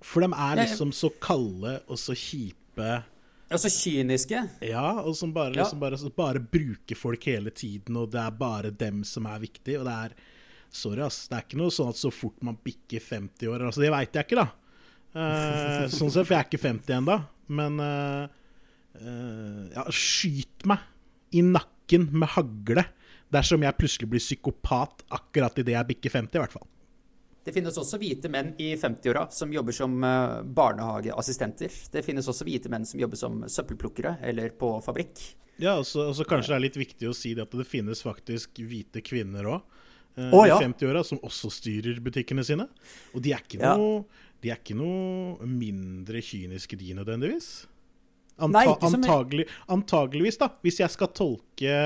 For 0.00 0.24
de 0.24 0.32
er 0.32 0.62
liksom 0.62 0.94
så 0.96 1.12
kalde 1.20 1.80
og 1.86 2.00
så 2.00 2.16
kjipe. 2.16 3.02
Og 3.50 3.58
så 3.58 3.70
kyniske. 3.74 4.40
Ja, 4.62 4.84
og 5.02 5.16
som 5.18 5.32
bare, 5.34 5.56
liksom 5.56 5.80
bare, 5.82 5.98
bare 6.16 6.42
bruker 6.42 6.98
folk 6.98 7.24
hele 7.26 7.50
tiden, 7.50 7.98
og 7.98 8.12
det 8.12 8.20
er 8.22 8.36
bare 8.38 8.70
dem 8.70 9.02
som 9.06 9.26
er 9.26 9.42
viktig. 9.42 9.78
Og 9.80 9.88
det 9.88 9.96
er 10.06 10.20
Sorry, 10.70 11.02
ass. 11.02 11.24
Det 11.26 11.34
er 11.34 11.46
ikke 11.48 11.58
noe 11.58 11.74
sånn 11.74 11.88
at 11.90 11.98
så 11.98 12.12
fort 12.14 12.44
man 12.46 12.54
bikker 12.62 13.02
50 13.02 13.48
år 13.50 13.64
Altså, 13.66 13.82
det 13.82 13.90
veit 13.90 14.14
jeg 14.14 14.28
ikke, 14.28 14.38
da. 14.38 14.44
Eh, 15.18 15.86
sånn 15.98 16.12
sett, 16.14 16.28
for 16.28 16.36
jeg 16.36 16.44
er 16.44 16.46
ikke 16.46 16.62
50 16.62 16.96
ennå. 17.00 17.16
Men 17.58 17.80
eh, 17.82 18.36
eh, 19.00 19.64
ja, 19.74 19.86
skyt 19.90 20.68
meg 20.70 20.86
i 21.34 21.42
nakken 21.46 22.06
med 22.14 22.30
hagle 22.36 22.86
dersom 23.34 23.66
jeg 23.66 23.78
plutselig 23.78 24.10
blir 24.10 24.22
psykopat 24.22 25.04
akkurat 25.14 25.58
idet 25.58 25.74
jeg 25.74 25.90
bikker 25.90 26.14
50, 26.20 26.38
i 26.38 26.42
hvert 26.44 26.54
fall. 26.54 26.68
Det 27.50 27.56
finnes 27.58 27.78
også 27.82 27.98
hvite 27.98 28.28
menn 28.30 28.52
i 28.62 28.68
50-åra 28.78 29.24
som 29.34 29.50
jobber 29.50 29.74
som 29.74 29.96
eh, 30.06 30.36
barnehageassistenter. 30.54 31.72
Det 31.90 32.02
finnes 32.06 32.28
også 32.30 32.46
hvite 32.46 32.70
menn 32.70 32.84
som 32.86 33.00
jobber 33.02 33.18
som 33.18 33.40
søppelplukkere 33.50 34.12
eller 34.30 34.52
på 34.54 34.68
fabrikk. 34.84 35.18
Ja, 35.58 35.72
og 35.80 35.88
så 35.88 36.06
kanskje 36.22 36.52
det 36.52 36.56
er 36.60 36.62
litt 36.68 36.78
viktig 36.78 37.08
å 37.10 37.16
si 37.16 37.32
det 37.34 37.42
at 37.48 37.56
det 37.58 37.66
finnes 37.66 38.04
faktisk 38.06 38.62
hvite 38.62 39.02
kvinner 39.02 39.48
òg. 39.50 39.66
Å, 40.14 40.44
ja. 40.46 40.60
I 40.60 40.68
50-åra 40.68 41.02
som 41.06 41.18
også 41.26 41.50
styrer 41.54 41.98
butikkene 42.06 42.44
sine. 42.46 42.68
Og 43.16 43.22
de 43.26 43.34
er 43.34 43.42
ikke 43.42 43.58
Ja. 43.64 43.74
noe, 43.78 44.04
de 44.42 44.50
er 44.54 44.62
ikke 44.62 44.78
noe 44.78 45.50
mindre 45.50 46.22
kyniske, 46.22 46.78
de 46.78 46.94
nødvendigvis. 46.94 47.50
Anta 48.38 48.62
Nei, 48.62 48.78
antagelig, 48.78 49.48
antageligvis, 49.68 50.38
da. 50.38 50.52
Hvis 50.62 50.78
jeg 50.84 50.94
skal 50.94 51.10
tolke 51.18 51.76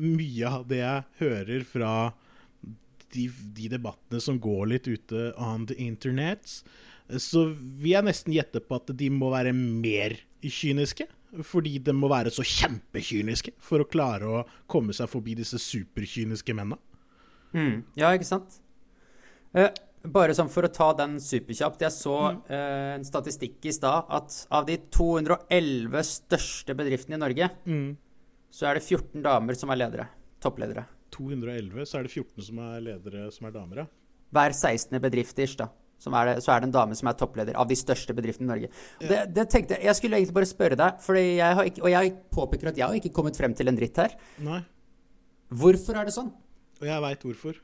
mye 0.00 0.48
av 0.56 0.66
det 0.72 0.80
jeg 0.80 1.04
hører 1.20 1.64
fra 1.68 1.92
de, 3.14 3.28
de 3.56 3.68
debattene 3.72 4.20
som 4.22 4.40
går 4.42 4.66
litt 4.74 4.88
ute 4.90 5.30
on 5.40 5.66
the 5.68 5.76
internet, 5.82 6.60
så 7.20 7.46
vil 7.52 7.94
jeg 7.94 8.06
nesten 8.06 8.34
gjette 8.36 8.62
på 8.64 8.78
at 8.78 8.92
de 8.96 9.10
må 9.12 9.32
være 9.32 9.54
mer 9.56 10.16
kyniske. 10.42 11.08
Fordi 11.48 11.78
de 11.80 11.94
må 11.96 12.10
være 12.12 12.28
så 12.32 12.44
kjempekyniske 12.44 13.54
for 13.62 13.80
å 13.80 13.88
klare 13.88 14.28
å 14.28 14.42
komme 14.68 14.92
seg 14.92 15.08
forbi 15.08 15.32
disse 15.38 15.56
superkyniske 15.62 16.52
mennene. 16.52 16.76
Mm. 17.56 17.78
Ja, 17.96 18.10
ikke 18.12 18.28
sant? 18.28 18.58
Eh, 19.56 19.70
bare 20.12 20.36
sånn 20.36 20.50
for 20.52 20.68
å 20.68 20.72
ta 20.72 20.90
den 20.98 21.16
superkjapt. 21.24 21.84
Jeg 21.86 21.94
så 21.96 22.16
eh, 22.52 22.98
en 22.98 23.06
statistikk 23.08 23.64
i 23.64 23.72
stad 23.72 24.12
at 24.12 24.42
av 24.52 24.68
de 24.68 24.76
211 24.92 26.04
største 26.10 26.76
bedriftene 26.76 27.16
i 27.16 27.22
Norge, 27.24 27.48
så 28.52 28.68
er 28.68 28.76
det 28.76 28.84
14 28.84 29.24
damer 29.24 29.56
som 29.56 29.72
er 29.72 29.80
ledere. 29.80 30.08
Toppledere. 30.42 30.84
211, 31.14 31.86
så 31.88 31.98
er 31.98 32.06
det 32.06 32.14
14 32.14 32.48
som 32.48 32.60
er 32.64 32.82
ledere 32.88 33.28
som 33.34 33.48
er 33.48 33.54
damer, 33.54 33.84
ja. 33.84 33.86
Hver 34.32 34.54
16. 34.56 34.96
bedrift 35.04 35.38
ish, 35.44 35.58
da. 35.60 35.68
Som 36.02 36.16
er 36.18 36.32
det, 36.32 36.36
så 36.42 36.50
er 36.50 36.62
det 36.62 36.70
en 36.70 36.74
dame 36.74 36.96
som 36.98 37.08
er 37.10 37.18
toppleder 37.18 37.56
av 37.60 37.68
de 37.70 37.76
største 37.78 38.14
bedriftene 38.16 38.48
i 38.48 38.50
Norge. 38.50 38.70
Det, 38.98 39.18
det 39.36 39.44
tenkte 39.52 39.76
Jeg 39.76 39.86
jeg 39.86 39.98
skulle 40.00 40.18
egentlig 40.18 40.34
bare 40.34 40.48
spørre 40.50 40.78
deg, 40.80 41.10
jeg 41.28 41.58
har 41.58 41.68
ikke, 41.68 41.82
og 41.84 41.92
jeg 41.92 42.14
påpeker 42.34 42.72
at 42.72 42.80
jeg 42.80 42.86
har 42.88 42.98
ikke 42.98 43.12
kommet 43.14 43.38
frem 43.38 43.54
til 43.54 43.70
en 43.70 43.78
dritt 43.78 44.00
her. 44.02 44.16
Nei. 44.42 44.62
Hvorfor 45.52 46.00
er 46.00 46.08
det 46.08 46.16
sånn? 46.16 46.32
Og 46.80 46.88
jeg 46.88 47.04
veit 47.04 47.28
hvorfor. 47.28 47.60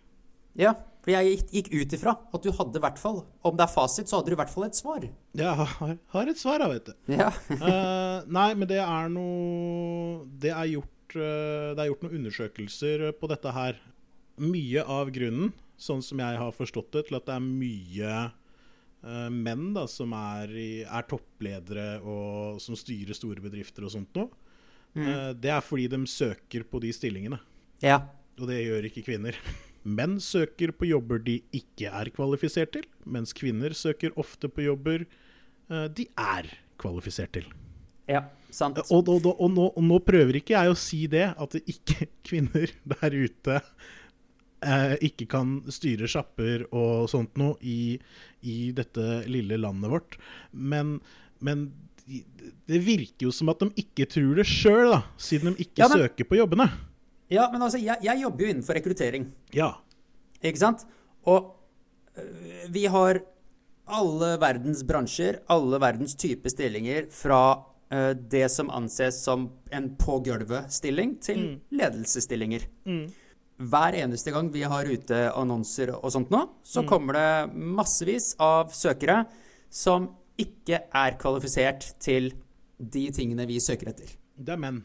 Ja, 0.59 0.75
for 1.03 1.15
jeg 1.15 1.39
gikk, 1.51 1.71
ut 1.73 1.95
ifra 1.97 2.15
at 2.35 2.45
du 2.45 2.51
hadde 2.55 2.81
i 2.81 2.83
hvert 2.83 2.99
fall 2.99 3.21
Om 3.47 3.59
det 3.59 3.63
er 3.65 3.71
fasit, 3.71 4.09
så 4.11 4.19
hadde 4.19 4.33
du 4.33 4.35
i 4.35 4.39
hvert 4.41 4.53
fall 4.53 4.67
et 4.67 4.79
svar. 4.79 5.05
Jeg 5.39 5.55
har, 5.61 5.97
har 6.15 6.31
et 6.31 6.41
svar, 6.41 6.59
da, 6.63 6.69
vet 6.73 6.91
du. 6.91 6.95
Ja. 7.15 7.31
uh, 7.55 8.27
nei, 8.39 8.49
men 8.59 8.69
det 8.71 8.81
er 8.83 9.11
noe 9.13 10.27
Det 10.43 10.53
er 10.53 10.73
gjort, 10.75 10.91
det 11.15 11.79
er 11.79 11.89
gjort 11.91 12.05
noen 12.07 12.19
undersøkelser 12.21 13.09
på 13.19 13.31
dette 13.31 13.53
her. 13.55 13.79
Mye 14.39 14.85
av 14.85 15.13
grunnen, 15.15 15.55
sånn 15.79 16.03
som 16.05 16.21
jeg 16.23 16.41
har 16.41 16.55
forstått 16.55 16.93
det, 16.95 17.07
til 17.09 17.19
at 17.19 17.27
det 17.29 17.37
er 17.37 17.47
mye 17.47 18.13
eh, 18.27 19.31
menn 19.35 19.73
da, 19.77 19.87
som 19.91 20.13
er, 20.17 20.53
er 20.85 21.09
toppledere 21.11 21.89
og 22.03 22.61
som 22.63 22.79
styrer 22.79 23.17
store 23.19 23.43
bedrifter 23.43 23.87
og 23.87 23.95
sånt 23.95 24.15
noe, 24.19 24.31
mm. 24.95 25.09
det 25.39 25.51
er 25.55 25.65
fordi 25.65 25.89
de 25.91 26.03
søker 26.11 26.67
på 26.69 26.83
de 26.85 26.95
stillingene. 26.95 27.41
ja. 27.85 28.03
Og 28.39 28.47
det 28.47 28.61
gjør 28.63 28.87
ikke 28.87 29.03
kvinner. 29.09 29.35
Menn 29.99 30.19
søker 30.23 30.73
på 30.77 30.89
jobber 30.89 31.21
de 31.23 31.39
ikke 31.55 31.91
er 31.91 32.11
kvalifisert 32.15 32.75
til, 32.77 32.87
mens 33.09 33.35
kvinner 33.37 33.75
søker 33.77 34.15
ofte 34.21 34.51
på 34.53 34.67
jobber 34.67 35.07
eh, 35.07 35.87
de 35.91 36.09
er 36.19 36.51
kvalifisert 36.81 37.35
til. 37.39 37.49
Ja, 38.09 38.23
sant. 38.51 38.79
Og, 38.89 39.09
og, 39.09 39.27
og, 39.27 39.35
og, 39.45 39.51
nå, 39.53 39.67
og 39.77 39.85
nå 39.85 39.99
prøver 40.07 40.39
ikke 40.41 40.55
jeg 40.57 40.73
å 40.73 40.79
si 40.79 41.03
det, 41.13 41.27
at 41.37 41.57
det 41.57 41.63
ikke 41.69 42.07
kvinner 42.29 42.71
der 42.95 43.17
ute 43.19 43.59
eh, 44.65 44.95
ikke 45.11 45.27
kan 45.31 45.59
styre 45.73 46.09
sjapper 46.11 46.65
og 46.73 47.09
sånt 47.13 47.37
noe 47.41 47.59
i, 47.63 47.99
i 48.49 48.57
dette 48.77 49.23
lille 49.31 49.59
landet 49.61 49.93
vårt. 49.93 50.17
Men, 50.53 50.97
men 51.45 51.69
det 52.09 52.81
virker 52.87 53.29
jo 53.29 53.33
som 53.37 53.51
at 53.53 53.61
de 53.61 53.69
ikke 53.85 54.07
tror 54.09 54.39
det 54.41 54.47
sjøl, 54.49 54.95
siden 55.21 55.53
de 55.53 55.67
ikke 55.67 55.85
Ja, 55.85 55.89
men- 55.93 56.07
søker 56.07 56.25
på 56.31 56.39
jobbene. 56.41 56.71
Ja, 57.29 57.51
men 57.53 57.61
altså, 57.61 57.77
jeg, 57.77 58.01
jeg 58.01 58.23
jobber 58.23 58.41
jo 58.47 58.53
innenfor 58.55 58.79
rekruttering, 58.79 59.27
Ja. 59.53 59.75
ikke 60.41 60.63
sant? 60.63 60.87
Og 61.29 61.51
øh, 62.17 62.63
vi 62.73 62.87
har 62.89 63.19
alle 63.85 64.31
verdens 64.41 64.81
bransjer, 64.89 65.43
alle 65.53 65.77
verdens 65.81 66.17
type 66.17 66.49
stillinger, 66.49 67.11
fra 67.13 67.43
øh, 67.93 68.13
det 68.17 68.47
som 68.53 68.71
anses 68.71 69.23
som 69.25 69.49
en 69.75 69.91
på 70.01 70.21
gulvet-stilling, 70.27 71.17
til 71.25 71.61
ledelsesstillinger. 71.71 72.69
Hver 73.59 73.97
eneste 73.99 74.31
gang 74.31 74.53
vi 74.55 74.63
har 74.63 74.87
ute 74.87 75.17
annonser 75.35 75.91
og 75.97 76.13
sånt 76.15 76.31
nå, 76.31 76.45
så 76.63 76.85
kommer 76.87 77.19
det 77.19 77.57
massevis 77.59 78.35
av 78.39 78.71
søkere 78.71 79.25
som 79.69 80.13
ikke 80.39 80.85
er 80.95 81.17
kvalifisert 81.19 81.89
til 81.99 82.31
de 82.79 83.09
tingene 83.11 83.49
vi 83.51 83.59
søker 83.61 83.91
etter. 83.91 84.13
Det 84.39 84.55
er 84.55 84.63
menn. 84.63 84.85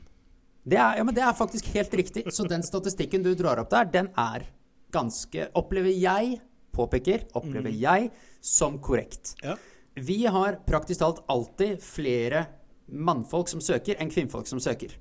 Det 0.64 0.80
er, 0.80 0.98
ja, 0.98 1.04
men 1.06 1.14
det 1.14 1.22
er 1.22 1.36
faktisk 1.38 1.68
helt 1.76 1.94
riktig. 1.94 2.24
Så 2.34 2.48
den 2.50 2.64
statistikken 2.66 3.24
du 3.26 3.34
drar 3.38 3.62
opp 3.62 3.70
der, 3.74 3.86
den 3.92 4.10
er 4.18 4.48
ganske 4.94 5.50
Opplever 5.58 5.92
jeg, 5.92 6.40
påpeker, 6.74 7.28
opplever 7.38 7.74
jeg 7.74 8.10
som 8.42 8.80
korrekt. 8.82 9.36
Ja. 9.44 9.58
Vi 9.94 10.24
har 10.26 10.58
praktisk 10.66 11.04
talt 11.04 11.22
alltid 11.30 11.82
flere 11.84 12.46
mannfolk 12.94 13.50
som 13.50 13.62
søker, 13.62 13.98
enn 14.00 14.12
kvinnfolk 14.14 14.48
som 14.50 14.62
søker. 14.64 14.96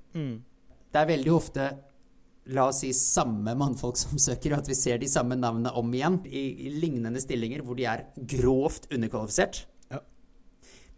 Det 0.93 1.01
er 1.01 1.09
veldig 1.09 1.33
ofte 1.33 1.71
La 2.51 2.65
oss 2.73 2.81
si 2.83 2.89
samme 2.97 3.53
mannfolk 3.55 3.95
som 4.01 4.19
søker, 4.19 4.51
og 4.51 4.65
at 4.65 4.69
vi 4.69 4.75
ser 4.75 4.99
de 4.99 5.07
samme 5.07 5.37
navnene 5.39 5.71
om 5.79 5.93
igjen 5.95 6.17
i, 6.27 6.67
i 6.67 6.73
lignende 6.75 7.21
stillinger 7.23 7.63
hvor 7.63 7.79
de 7.79 7.85
er 7.87 8.03
grovt 8.17 8.89
underkvalifisert. 8.91 9.61
Ja. 9.93 10.01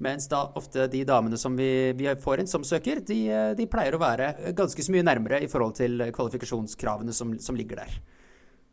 Mens 0.00 0.24
da 0.32 0.40
ofte 0.56 0.86
de 0.88 1.02
damene 1.04 1.36
som 1.36 1.52
vi, 1.58 1.92
vi 1.98 2.08
får 2.16 2.40
inn 2.40 2.48
som 2.48 2.64
søker, 2.64 3.02
de, 3.04 3.18
de 3.58 3.66
pleier 3.68 3.92
å 3.92 4.00
være 4.00 4.54
ganske 4.56 4.86
så 4.86 4.94
mye 4.94 5.04
nærmere 5.04 5.42
i 5.44 5.50
forhold 5.52 5.76
til 5.76 6.06
kvalifikasjonskravene 6.16 7.12
som, 7.12 7.36
som 7.36 7.60
ligger 7.60 7.82
der. 7.82 8.00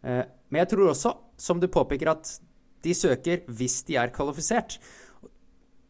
Eh, 0.08 0.24
Men 0.48 0.64
jeg 0.64 0.72
tror 0.72 0.94
også, 0.94 1.12
som 1.38 1.60
du 1.60 1.68
påpeker, 1.68 2.16
at 2.16 2.38
de 2.82 2.96
søker 2.96 3.44
hvis 3.52 3.82
de 3.84 4.00
er 4.00 4.16
kvalifisert. 4.16 4.80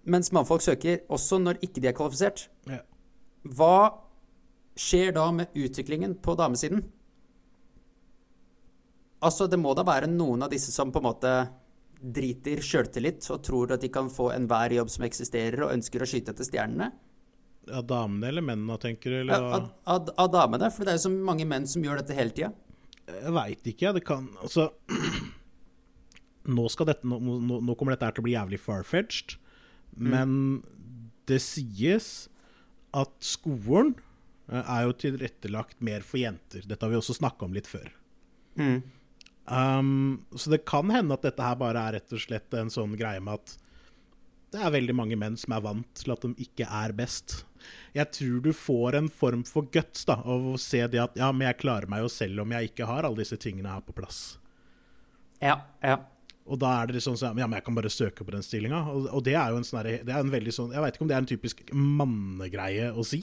Mens 0.09 0.31
mannfolk 0.33 0.63
søker 0.65 1.03
også 1.13 1.37
når 1.41 1.59
ikke 1.61 1.81
de 1.81 1.91
er 1.91 1.97
kvalifisert. 1.97 2.47
Ja. 2.69 2.81
Hva 3.57 3.75
skjer 4.79 5.13
da 5.15 5.27
med 5.35 5.53
utviklingen 5.57 6.15
på 6.23 6.35
damesiden? 6.39 6.83
Altså, 9.21 9.45
det 9.45 9.59
må 9.61 9.75
da 9.77 9.85
være 9.85 10.09
noen 10.09 10.41
av 10.41 10.49
disse 10.53 10.73
som 10.73 10.89
på 10.93 11.01
en 11.01 11.09
måte 11.11 11.33
driter 12.01 12.63
sjøltillit 12.65 13.27
og 13.29 13.43
tror 13.45 13.75
at 13.75 13.83
de 13.83 13.91
kan 13.93 14.09
få 14.09 14.31
enhver 14.33 14.73
jobb 14.73 14.89
som 14.89 15.05
eksisterer, 15.05 15.61
og 15.61 15.75
ønsker 15.75 16.01
å 16.01 16.07
skyte 16.09 16.33
etter 16.33 16.47
stjernene? 16.47 16.89
Av 17.69 17.85
damene 17.85 18.31
eller 18.31 18.45
mennene, 18.45 18.77
tenker 18.81 19.13
du? 19.13 19.19
Eller? 19.19 19.35
Ja, 19.37 19.59
av, 19.59 19.67
av, 19.85 20.09
av 20.23 20.31
damene, 20.33 20.71
for 20.73 20.87
det 20.87 20.95
er 20.95 20.97
jo 20.97 21.05
så 21.05 21.13
mange 21.13 21.45
menn 21.45 21.69
som 21.69 21.85
gjør 21.85 22.01
dette 22.01 22.17
hele 22.17 22.33
tida. 22.33 22.49
Jeg 23.11 23.35
veit 23.35 23.67
ikke. 23.67 23.93
Det 23.97 24.03
kan 24.07 24.27
Altså 24.41 24.67
nå, 26.57 26.65
dette, 26.89 27.07
nå, 27.07 27.37
nå, 27.61 27.75
kommer 27.77 27.95
dette 27.95 28.09
her 28.09 28.17
til 28.17 28.23
å 28.23 28.27
bli 28.27 28.35
jævlig 28.35 28.61
far-fetched, 28.63 29.37
mm. 29.97 30.11
men 30.13 30.37
det 31.29 31.39
sies 31.43 32.11
at 32.97 33.13
skolen 33.23 33.93
eh, 34.51 34.61
er 34.61 34.87
jo 34.87 34.95
tilrettelagt 35.05 35.79
mer 35.83 36.05
for 36.05 36.21
jenter. 36.21 36.65
Dette 36.67 36.85
har 36.85 36.93
vi 36.93 36.99
også 36.99 37.17
snakka 37.21 37.47
om 37.47 37.55
litt 37.55 37.69
før. 37.71 37.87
Mm. 38.59 38.81
Um, 39.51 40.21
så 40.35 40.53
det 40.53 40.63
kan 40.69 40.91
hende 40.93 41.15
at 41.17 41.25
dette 41.25 41.43
her 41.43 41.57
bare 41.59 41.81
er 41.81 41.97
rett 41.97 42.13
og 42.15 42.21
slett 42.23 42.53
en 42.55 42.71
sånn 42.71 42.93
greie 42.99 43.21
med 43.23 43.39
at 43.39 43.57
det 44.51 44.59
er 44.59 44.73
veldig 44.73 44.93
mange 44.95 45.17
menn 45.19 45.37
som 45.39 45.55
er 45.55 45.63
vant 45.63 45.87
til 45.95 46.11
at 46.13 46.25
de 46.25 46.31
ikke 46.43 46.67
er 46.67 46.93
best. 46.95 47.41
Jeg 47.95 48.11
tror 48.15 48.41
du 48.43 48.51
får 48.55 48.97
en 48.99 49.07
form 49.11 49.45
for 49.47 49.67
guts 49.71 50.03
da, 50.07 50.17
av 50.19 50.49
å 50.53 50.57
se 50.59 50.81
det 50.91 50.99
at 50.99 51.15
ja, 51.19 51.29
men 51.31 51.47
jeg 51.47 51.61
klarer 51.63 51.87
meg 51.91 52.03
jo 52.03 52.11
selv 52.11 52.43
om 52.43 52.55
jeg 52.55 52.71
ikke 52.71 52.87
har 52.89 53.07
alle 53.07 53.23
disse 53.23 53.39
tingene 53.39 53.71
her 53.71 53.83
på 53.85 53.95
plass. 53.95 54.21
Ja, 55.39 55.61
ja. 55.79 56.01
Og 56.49 56.59
da 56.61 56.71
er 56.79 56.89
det 56.89 56.97
liksom 56.97 57.17
sånn 57.19 57.37
Ja, 57.39 57.47
men 57.47 57.59
jeg 57.59 57.65
kan 57.67 57.77
bare 57.77 57.91
søke 57.93 58.25
på 58.25 58.33
den 58.33 58.45
stillinga. 58.45 58.81
Og, 58.91 59.07
og, 59.11 59.21
det 59.25 59.35
er 59.37 59.53
jo 59.53 59.61
en 59.61 59.67
sånn 59.67 59.85
det 59.85 60.01
er 60.01 60.19
en 60.19 60.33
veldig 60.33 60.55
sånn 60.55 60.73
Jeg 60.75 60.83
veit 60.83 60.97
ikke 60.97 61.05
om 61.05 61.11
det 61.11 61.17
er 61.17 61.23
en 61.23 61.29
typisk 61.29 61.63
mannegreie 61.73 62.91
å 62.91 63.05
si. 63.07 63.21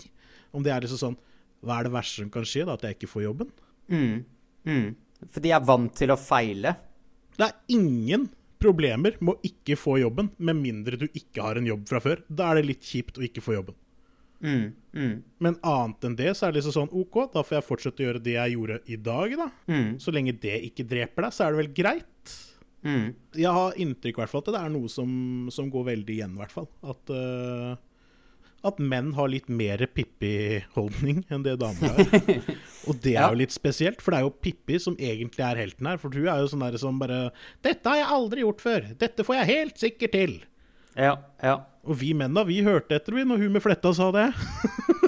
Om 0.54 0.64
det 0.64 0.74
er 0.74 0.86
liksom 0.86 1.02
sånn 1.02 1.18
Hva 1.64 1.80
er 1.80 1.88
det 1.88 1.94
verste 1.96 2.22
som 2.22 2.32
kan 2.32 2.46
skje? 2.48 2.64
da? 2.68 2.78
At 2.78 2.86
jeg 2.86 2.98
ikke 2.98 3.10
får 3.10 3.26
jobben? 3.26 3.52
Mm. 3.90 4.24
Mm. 4.68 4.88
For 5.26 5.42
de 5.42 5.54
er 5.54 5.66
vant 5.66 5.94
til 5.98 6.14
å 6.14 6.18
feile? 6.20 6.76
Det 7.38 7.46
er 7.48 7.74
ingen 7.74 8.28
problemer 8.58 9.14
med 9.22 9.36
å 9.36 9.46
ikke 9.46 9.76
få 9.78 9.98
jobben, 10.00 10.32
med 10.42 10.58
mindre 10.58 10.98
du 10.98 11.06
ikke 11.08 11.44
har 11.44 11.58
en 11.58 11.68
jobb 11.68 11.84
fra 11.90 12.00
før. 12.02 12.22
Da 12.26 12.50
er 12.50 12.58
det 12.58 12.72
litt 12.72 12.86
kjipt 12.86 13.20
å 13.20 13.24
ikke 13.26 13.42
få 13.44 13.54
jobben. 13.54 13.76
Mm, 14.38 14.74
mm. 14.94 15.14
Men 15.42 15.56
annet 15.66 16.06
enn 16.06 16.16
det, 16.18 16.32
så 16.38 16.46
er 16.46 16.52
det 16.52 16.60
liksom 16.60 16.74
sånn 16.76 16.92
OK, 16.94 17.24
da 17.34 17.42
får 17.46 17.58
jeg 17.58 17.66
fortsette 17.66 18.02
å 18.02 18.06
gjøre 18.06 18.22
det 18.22 18.36
jeg 18.36 18.54
gjorde 18.54 18.78
i 18.86 18.98
dag, 19.08 19.34
da. 19.40 19.48
Mm. 19.70 19.88
Så 20.02 20.14
lenge 20.14 20.34
det 20.42 20.60
ikke 20.68 20.86
dreper 20.86 21.26
deg, 21.26 21.34
så 21.34 21.46
er 21.46 21.54
det 21.54 21.62
vel 21.62 21.72
greit. 21.74 22.34
Mm. 22.88 23.10
Jeg 23.36 23.52
har 23.58 23.76
inntrykk 23.84 24.22
hvert 24.22 24.40
at 24.40 24.54
det 24.54 24.62
er 24.62 24.72
noe 24.72 24.88
som, 24.92 25.10
som 25.52 25.68
går 25.72 25.92
veldig 25.92 26.16
igjen, 26.16 26.34
i 26.36 26.42
hvert 26.42 26.54
fall. 26.54 26.68
At, 26.88 27.12
uh, 27.12 27.76
at 28.68 28.80
menn 28.82 29.12
har 29.18 29.30
litt 29.30 29.48
mer 29.52 29.84
Pippi-holdning 29.94 31.22
enn 31.28 31.46
det 31.46 31.58
damer 31.60 31.94
har. 31.94 32.44
Og 32.88 33.00
det 33.04 33.14
er 33.14 33.26
jo 33.28 33.40
litt 33.42 33.54
spesielt, 33.54 34.02
for 34.02 34.14
det 34.14 34.20
er 34.20 34.28
jo 34.28 34.36
Pippi 34.42 34.80
som 34.82 34.96
egentlig 34.96 35.44
er 35.44 35.60
helten 35.60 35.90
her. 35.90 36.00
For 36.00 36.14
hun 36.14 36.26
er 36.26 36.42
jo 36.42 36.52
sånn 36.52 36.64
der 36.64 36.78
som 36.80 37.00
bare 37.00 37.28
'Dette 37.64 37.92
har 37.92 38.00
jeg 38.02 38.14
aldri 38.18 38.46
gjort 38.46 38.64
før. 38.64 38.92
Dette 38.98 39.26
får 39.26 39.40
jeg 39.40 39.52
helt 39.52 39.82
sikkert 39.84 40.16
til'. 40.16 40.38
Ja, 40.98 41.18
ja. 41.44 41.60
Og 41.88 42.00
vi 42.00 42.10
mennene, 42.16 42.42
vi 42.48 42.58
hørte 42.66 42.96
etter 42.96 43.14
vi 43.14 43.22
når 43.24 43.44
hun 43.44 43.54
med 43.54 43.62
fletta 43.62 43.92
sa 43.94 44.10
det. 44.12 44.32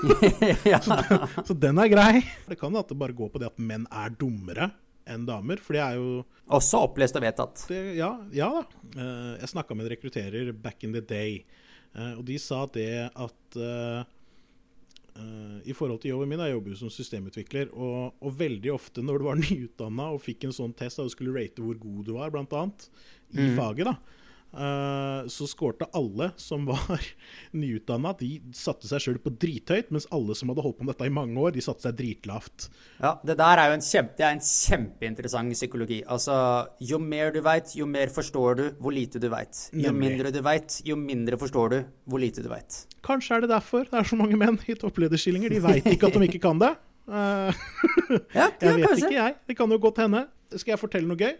så, 0.84 0.96
den, 0.96 1.26
så 1.44 1.56
den 1.66 1.80
er 1.82 1.90
grei. 1.92 2.12
Det 2.48 2.56
kan 2.60 2.76
at 2.78 2.88
det 2.88 2.96
bare 3.00 3.16
går 3.16 3.32
på 3.32 3.42
det 3.42 3.50
at 3.50 3.58
menn 3.60 3.88
er 3.90 4.14
dummere 4.20 4.70
enn 5.08 5.26
damer, 5.28 5.60
for 5.62 5.76
det 5.76 5.82
er 5.84 5.98
jo 5.98 6.20
Også 6.50 6.84
opplest 6.86 7.16
og 7.18 7.24
vedtatt. 7.24 7.64
Det, 7.70 7.80
ja, 7.98 8.12
ja, 8.34 8.48
da. 8.56 8.64
Uh, 8.96 9.34
jeg 9.40 9.52
snakka 9.52 9.76
med 9.76 9.86
en 9.86 9.92
rekrutterer 9.94 10.52
back 10.52 10.84
in 10.86 10.94
the 10.96 11.02
day, 11.02 11.42
uh, 11.96 12.16
og 12.18 12.24
de 12.28 12.38
sa 12.42 12.64
det 12.74 13.08
at 13.08 13.60
uh, 13.60 14.02
i 15.68 15.74
forhold 15.76 15.98
til 16.00 16.14
jobben 16.14 16.30
min, 16.30 16.40
jeg 16.40 16.54
jobber 16.54 16.72
jo 16.72 16.78
som 16.80 16.92
systemutvikler, 16.94 17.72
og, 17.74 18.14
og, 18.22 18.30
veldig 18.38 18.70
ofte 18.72 19.02
når 19.04 19.20
du 19.20 19.26
var 19.26 19.40
nyutdanna 19.42 20.06
og 20.14 20.22
fikk 20.24 20.46
en 20.48 20.54
sånn 20.56 20.72
test 20.78 21.00
da 21.00 21.04
du 21.04 21.12
skulle 21.12 21.34
rate 21.36 21.60
hvor 21.60 21.76
god 21.80 22.06
du 22.06 22.14
var, 22.16 22.32
annet, 22.32 22.86
i 23.34 23.50
mm. 23.50 23.58
faget, 23.58 23.90
da, 23.90 24.19
så 24.50 25.46
skårte 25.46 25.86
alle 25.94 26.30
som 26.40 26.64
var 26.66 26.98
nyutdanna, 27.60 28.12
de 28.18 28.40
satte 28.56 28.88
seg 28.90 29.04
sjøl 29.04 29.20
på 29.22 29.32
drithøyt, 29.40 29.92
mens 29.94 30.08
alle 30.14 30.34
som 30.34 30.50
hadde 30.50 30.64
holdt 30.64 30.80
på 30.80 30.86
med 30.86 30.94
dette 30.94 31.06
i 31.06 31.14
mange 31.14 31.38
år, 31.38 31.54
de 31.54 31.62
satte 31.64 31.86
seg 31.86 31.94
dritlavt. 31.98 32.66
Ja, 32.98 33.14
det 33.26 33.36
der 33.38 33.62
er 33.62 33.70
jo 33.70 33.78
en, 33.78 33.84
kjempe, 33.84 34.16
det 34.18 34.26
er 34.26 34.34
en 34.34 34.42
kjempeinteressant 34.44 35.54
psykologi. 35.54 36.00
Altså, 36.10 36.34
jo 36.82 36.98
mer 37.02 37.30
du 37.34 37.40
veit, 37.46 37.74
jo 37.78 37.86
mer 37.90 38.12
forstår 38.12 38.58
du 38.58 38.64
hvor 38.82 38.94
lite 38.94 39.22
du 39.22 39.28
veit. 39.32 39.66
Jo 39.76 39.94
mindre 39.94 40.32
du 40.34 40.40
veit, 40.44 40.80
jo 40.86 40.98
mindre 40.98 41.38
forstår 41.40 41.74
du 41.74 41.78
hvor 42.10 42.22
lite 42.22 42.44
du 42.44 42.50
veit. 42.50 42.82
Kanskje 43.06 43.38
er 43.38 43.46
det 43.46 43.52
derfor 43.54 43.86
det 43.86 44.02
er 44.02 44.08
så 44.08 44.18
mange 44.18 44.38
menn 44.40 44.58
i 44.66 44.76
topplederstillinger. 44.78 45.52
De 45.54 45.62
veit 45.64 45.86
ikke 45.86 46.10
at 46.10 46.18
de 46.18 46.30
ikke 46.30 46.42
kan 46.48 46.62
det. 46.62 46.74
Uh, 47.10 47.50
ja, 48.36 48.44
jeg 48.60 48.76
vet 48.76 48.84
kanskje. 48.84 49.08
ikke, 49.08 49.14
jeg. 49.16 49.34
Det 49.48 49.56
kan 49.58 49.72
jo 49.74 49.80
godt 49.82 49.98
hende. 49.98 50.20
Skal 50.54 50.76
jeg 50.76 50.78
fortelle 50.78 51.10
noe 51.10 51.18
gøy? 51.18 51.32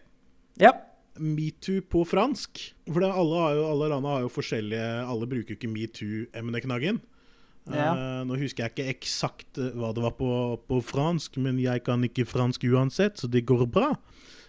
Ja 0.59 0.73
metoo 1.19 1.83
på 1.83 2.05
fransk. 2.09 2.63
For 2.89 3.03
det, 3.03 3.11
alle, 3.11 3.47
jo, 3.57 3.65
alle 3.73 3.89
landene 3.93 4.15
har 4.15 4.25
jo 4.25 4.33
forskjellige 4.33 4.91
Alle 5.05 5.29
bruker 5.31 5.55
jo 5.55 5.59
ikke 5.59 5.73
metoo-emneknaggen. 5.73 7.01
Ja. 7.71 7.91
Uh, 7.95 8.23
nå 8.27 8.39
husker 8.41 8.65
jeg 8.65 8.73
ikke 8.73 8.93
eksakt 8.95 9.59
eh, 9.61 9.75
hva 9.79 9.93
det 9.95 10.03
var 10.03 10.15
på, 10.19 10.31
på, 10.67 10.81
fransk, 10.83 11.37
men 11.43 11.61
jeg 11.63 11.85
kan 11.87 12.03
ikke 12.07 12.27
fransk 12.27 12.65
uansett, 12.67 13.21
så 13.21 13.29
det 13.31 13.45
går 13.47 13.67
bra. 13.71 13.93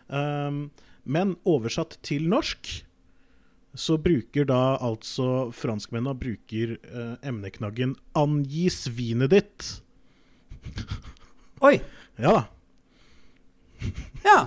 Um, 0.08 0.70
men 1.04 1.36
oversatt 1.48 2.00
til 2.06 2.30
norsk 2.32 2.72
så 3.78 3.96
bruker 4.02 4.48
da 4.50 4.76
altså 4.84 5.52
franskmennene 5.56 6.18
bruker 6.20 6.76
uh, 6.92 7.16
emneknaggen 7.24 7.96
'angi 8.18 8.68
svinet 8.74 9.32
ditt'. 9.32 9.70
Oi. 11.62 11.78
Ja 12.20 12.34
da. 12.36 12.44
ja. 14.26 14.40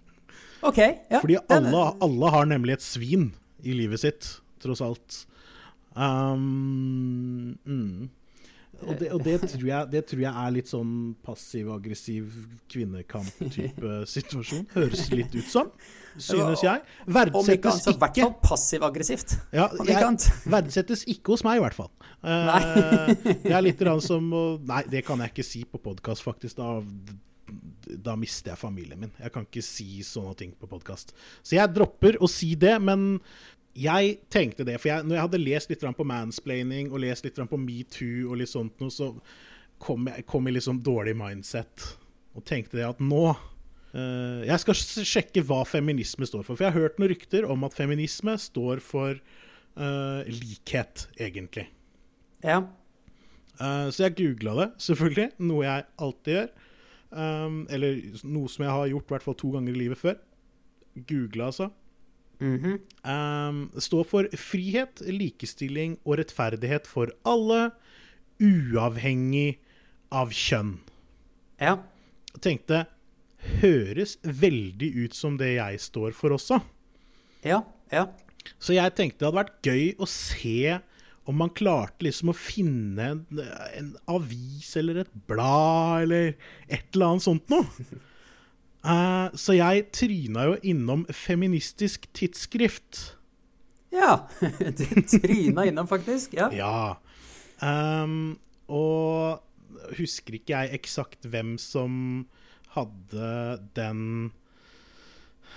Ok, 0.61 0.79
ja. 0.79 1.19
Fordi 1.19 1.39
alle, 1.47 1.83
alle, 2.03 2.31
har 2.35 2.47
nemlig 2.49 2.77
et 2.77 2.85
svin 2.85 3.29
i 3.63 3.75
livet 3.75 4.01
sitt, 4.01 4.29
tross 4.63 4.81
alt. 4.83 5.23
Um, 5.95 7.57
mm. 7.65 8.09
Og, 8.79 8.93
det, 8.99 9.11
og 9.11 9.23
det, 9.25 9.39
tror 9.51 9.67
jeg, 9.67 9.87
det, 9.91 10.03
tror 10.07 10.21
jeg, 10.23 10.31
er 10.31 10.53
litt 10.55 10.71
sånn 10.71 10.93
passiv-aggressiv 11.25 12.35
kvinnekamp-type 12.71 13.95
situasjon. 14.15 14.67
Høres 14.75 15.07
litt 15.13 15.35
ut 15.35 15.49
som, 15.51 15.71
synes 16.15 16.63
jeg. 16.63 16.83
Verdsettes 17.07 17.87
ikke 17.87 17.95
I 17.95 18.01
hvert 18.03 18.21
fall 18.23 18.35
passiv-aggressivt. 18.45 19.37
Ja, 19.55 19.69
verdsettes 20.55 21.05
ikke 21.11 21.35
hos 21.35 21.45
meg, 21.47 21.59
i 21.59 21.65
hvert 21.65 21.79
fall. 21.79 21.91
Uh, 22.19 23.11
det 23.45 23.53
er 23.55 23.63
litt 23.63 23.83
som 24.03 24.25
Nei, 24.67 24.83
det 24.91 25.05
kan 25.07 25.21
jeg 25.23 25.31
ikke 25.31 25.47
si 25.47 25.63
på 25.67 25.81
podkast, 25.83 26.23
faktisk. 26.25 26.59
Da 26.59 26.79
da 27.97 28.15
mister 28.19 28.53
jeg 28.53 28.61
familien 28.61 28.99
min. 29.01 29.13
Jeg 29.19 29.33
kan 29.33 29.47
ikke 29.47 29.63
si 29.65 30.03
sånne 30.05 30.35
ting 30.37 30.51
på 30.59 30.69
podkast. 30.69 31.15
Så 31.41 31.57
jeg 31.57 31.73
dropper 31.73 32.19
å 32.21 32.29
si 32.29 32.53
det, 32.59 32.75
men 32.83 33.21
jeg 33.77 34.17
tenkte 34.31 34.65
det. 34.67 34.77
For 34.81 34.91
jeg, 34.91 35.05
når 35.07 35.17
jeg 35.17 35.25
hadde 35.27 35.41
lest 35.43 35.71
litt 35.71 35.85
på 35.97 36.07
mansplaining 36.07 36.91
og 36.91 37.03
lest 37.03 37.25
litt 37.25 37.39
på 37.39 37.61
metoo 37.61 38.29
og 38.31 38.41
litt 38.41 38.51
sånt 38.51 38.81
noe, 38.81 38.93
så 38.93 39.13
kom 39.79 40.09
jeg 40.11 40.25
kom 40.27 40.47
jeg 40.49 40.57
liksom 40.57 40.81
dårlig 40.83 41.13
mindset 41.15 41.85
og 42.35 42.43
tenkte 42.47 42.75
det 42.75 42.83
at 42.83 42.99
nå 42.99 43.29
uh, 43.31 44.41
Jeg 44.43 44.59
skal 44.61 45.05
sjekke 45.07 45.43
hva 45.47 45.63
feminisme 45.67 46.27
står 46.27 46.43
for. 46.43 46.55
For 46.55 46.67
jeg 46.67 46.75
har 46.75 46.87
hørt 46.87 46.99
noen 46.99 47.13
rykter 47.13 47.47
om 47.49 47.63
at 47.67 47.77
feminisme 47.77 48.35
står 48.39 48.83
for 48.83 49.15
uh, 49.15 50.21
likhet, 50.27 51.07
egentlig. 51.19 51.69
Ja. 52.45 52.61
Uh, 53.59 53.89
så 53.91 54.07
jeg 54.07 54.17
googla 54.19 54.55
det, 54.61 54.67
selvfølgelig, 54.85 55.31
noe 55.49 55.65
jeg 55.65 55.87
alltid 56.05 56.35
gjør. 56.37 56.51
Um, 57.09 57.63
eller 57.73 58.01
noe 58.23 58.49
som 58.51 58.65
jeg 58.65 58.73
har 58.75 58.89
gjort 58.91 59.07
i 59.07 59.13
hvert 59.15 59.25
fall 59.25 59.37
to 59.39 59.51
ganger 59.55 59.73
i 59.73 59.81
livet 59.83 59.97
før. 59.97 60.17
Google, 61.09 61.45
altså. 61.45 61.69
Mm 62.39 62.57
-hmm. 62.57 63.09
um, 63.11 63.71
det 63.75 63.83
står 63.83 64.03
for 64.03 64.27
frihet, 64.35 65.01
likestilling 65.01 65.97
og 66.05 66.17
rettferdighet 66.17 66.87
for 66.87 67.11
alle, 67.25 67.71
uavhengig 68.39 69.59
av 70.11 70.31
kjønn. 70.31 70.79
Ja. 71.59 71.77
Jeg 72.33 72.41
tenkte 72.41 72.85
Høres 73.39 74.17
veldig 74.23 74.89
ut 75.05 75.15
som 75.15 75.37
det 75.37 75.53
jeg 75.55 75.79
står 75.79 76.11
for 76.11 76.35
også. 76.35 76.59
Ja, 77.43 77.61
ja. 77.91 78.05
Så 78.59 78.73
jeg 78.73 78.95
tenkte 78.97 79.19
det 79.19 79.29
hadde 79.29 79.39
vært 79.39 79.61
gøy 79.63 79.95
å 79.99 80.07
se 80.09 80.79
om 81.29 81.37
man 81.37 81.51
klarte 81.53 82.07
liksom 82.07 82.31
å 82.31 82.37
finne 82.37 83.07
en, 83.13 83.41
en, 83.77 83.89
avis 84.09 84.71
eller 84.79 85.03
et 85.03 85.11
blad 85.29 86.07
eller 86.07 86.31
et 86.65 86.87
eller 86.95 87.11
annet 87.11 87.25
sånt 87.25 87.53
noe. 87.53 87.67
Uh, 88.81 89.29
så 89.43 89.57
jeg 89.57 89.89
tryna 89.93 90.47
jo 90.49 90.57
innom 90.73 91.05
Feministisk 91.13 92.09
tidsskrift. 92.17 93.03
Ja. 93.93 94.25
Du 94.79 94.85
tryna 95.05 95.67
innom, 95.69 95.89
faktisk. 95.89 96.33
Ja. 96.37 96.49
ja. 96.55 96.97
Um, 97.61 98.39
og 98.69 99.45
husker 99.97 100.37
ikke 100.37 100.57
jeg 100.57 100.81
eksakt 100.81 101.29
hvem 101.29 101.57
som 101.61 101.93
hadde 102.73 103.29
den 103.77 104.31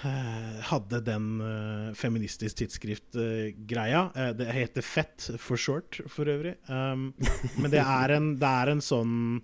Eh, 0.02 0.41
hadde 0.68 1.00
den 1.04 1.40
uh, 1.42 1.94
feministisk 1.98 2.56
tidsskrift-greia. 2.60 4.02
Uh, 4.16 4.30
det 4.36 4.48
heter 4.54 4.84
Fett 4.84 5.30
for 5.40 5.56
short, 5.60 6.00
for 6.10 6.28
øvrig. 6.30 6.54
Um, 6.68 7.14
men 7.56 7.70
det 7.72 7.80
er, 7.82 8.08
en, 8.16 8.36
det 8.40 8.48
er 8.48 8.68
en 8.72 8.82
sånn 8.84 9.42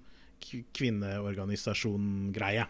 kvinneorganisasjon-greie. 0.77 2.67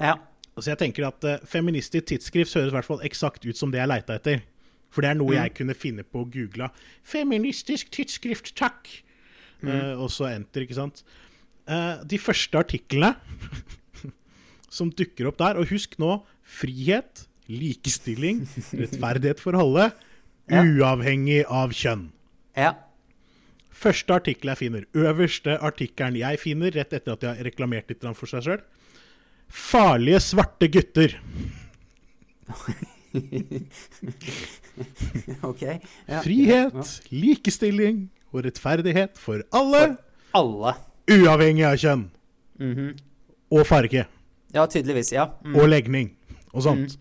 Ja. 0.00 0.14
Så 0.58 0.70
jeg 0.72 0.80
tenker 0.82 1.06
at 1.08 1.24
uh, 1.26 1.38
feministisk 1.48 2.06
tidsskrift 2.10 2.56
høres 2.58 2.72
i 2.72 2.76
hvert 2.78 2.88
fall 2.88 3.06
eksakt 3.06 3.46
ut 3.46 3.58
som 3.58 3.70
det 3.72 3.80
jeg 3.82 3.92
leita 3.92 4.12
etter. 4.18 4.38
For 4.90 5.00
det 5.04 5.10
er 5.12 5.18
noe 5.20 5.32
mm. 5.32 5.38
jeg 5.38 5.56
kunne 5.60 5.78
finne 5.78 6.02
på 6.02 6.16
å 6.24 6.30
google. 6.30 6.66
'Feministisk 7.06 7.92
tidsskrift, 7.94 8.56
takk!' 8.58 9.04
Mm. 9.60 10.00
og 10.00 10.08
så 10.08 10.24
enter, 10.30 10.64
ikke 10.64 10.78
sant. 10.78 11.02
de 12.08 12.16
første 12.16 12.56
artiklene 12.56 13.12
som 14.76 14.88
dukker 14.88 15.28
opp 15.28 15.36
der. 15.42 15.60
Og 15.60 15.68
husk 15.68 15.98
nå 16.00 16.24
frihet, 16.40 17.29
likestilling, 17.50 18.44
rettferdighet 18.80 19.40
for 19.42 19.58
alle, 19.58 19.90
Ja. 20.50 20.64
uavhengig 20.66 21.44
av 21.46 21.70
kjønn. 21.76 22.08
Ja. 22.58 22.72
Første 23.70 24.16
artikkel 24.18 24.50
jeg 24.50 24.58
finner, 24.58 24.82
øverste 24.98 25.54
artikkelen 25.62 26.16
jeg 26.18 26.40
finner, 26.42 26.70
rett 26.74 26.92
etter 26.96 27.12
at 27.14 27.22
jeg 27.22 27.36
har 27.38 27.46
reklamert 27.46 27.88
litt 27.92 28.02
for 28.18 28.26
seg 28.28 28.42
sjøl. 28.48 28.60
Farlige 29.50 30.18
svarte 30.20 30.68
gutter. 30.70 31.14
OK. 35.42 35.62
Ja. 36.06 36.20
Frihet, 36.24 37.00
likestilling 37.12 38.08
og 38.32 38.44
rettferdighet 38.46 39.18
for 39.18 39.42
alle, 39.56 39.96
Alle. 40.36 40.74
uavhengig 41.10 41.64
av 41.66 41.78
kjønn. 41.82 42.04
Mhm. 42.60 42.90
Og 43.50 43.64
farge. 43.66 44.04
Ja, 44.54 44.66
tydeligvis. 44.66 45.10
Ja. 45.12 45.28
Mm. 45.44 45.56
Og 45.58 45.68
legning. 45.68 46.12
Og 46.52 46.62
sånt. 46.62 46.96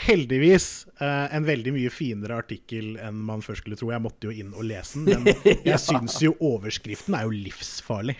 Heldigvis 0.00 0.86
eh, 1.00 1.26
en 1.36 1.44
veldig 1.44 1.72
mye 1.76 1.90
finere 1.92 2.38
artikkel 2.40 2.94
enn 3.04 3.18
man 3.26 3.42
først 3.44 3.60
skulle 3.64 3.76
tro. 3.76 3.90
Jeg 3.92 4.00
måtte 4.04 4.30
jo 4.30 4.32
inn 4.32 4.54
og 4.56 4.64
lese 4.64 5.02
den, 5.04 5.24
men 5.26 5.34
jeg 5.44 5.74
Ja. 5.74 5.76
syns 5.82 6.16
jo 6.24 6.32
overskriften 6.40 7.14
er 7.18 7.26
jo 7.28 7.34
livsfarlig. 7.36 8.16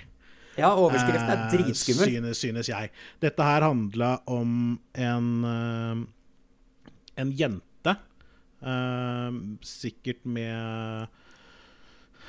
ja, 0.61 0.75
overskriften 0.77 1.31
er 1.31 1.47
Eh, 1.47 1.51
dritskummel. 1.55 2.11
Synes, 2.13 2.39
synes 2.45 2.69
jeg. 2.69 2.91
Dette 3.23 3.43
her 3.49 3.65
handla 3.65 4.19
om 4.29 4.79
en 4.95 5.31
eh, 5.45 6.07
en 7.21 7.33
jente, 7.37 7.97
eh, 8.65 9.31
sikkert 9.67 10.23
med 10.25 11.09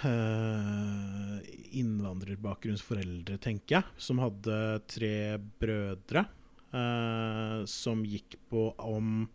uh, 0.03 1.37
innvandrerbakgrunnsforeldre, 1.77 3.37
tenker 3.43 3.77
jeg, 3.77 3.83
som 4.01 4.21
hadde 4.23 4.59
tre 4.91 5.13
brødre, 5.61 6.25
Uh, 6.71 7.65
som 7.67 7.99
gikk 8.07 8.37
på 8.47 8.69
om 8.79 9.25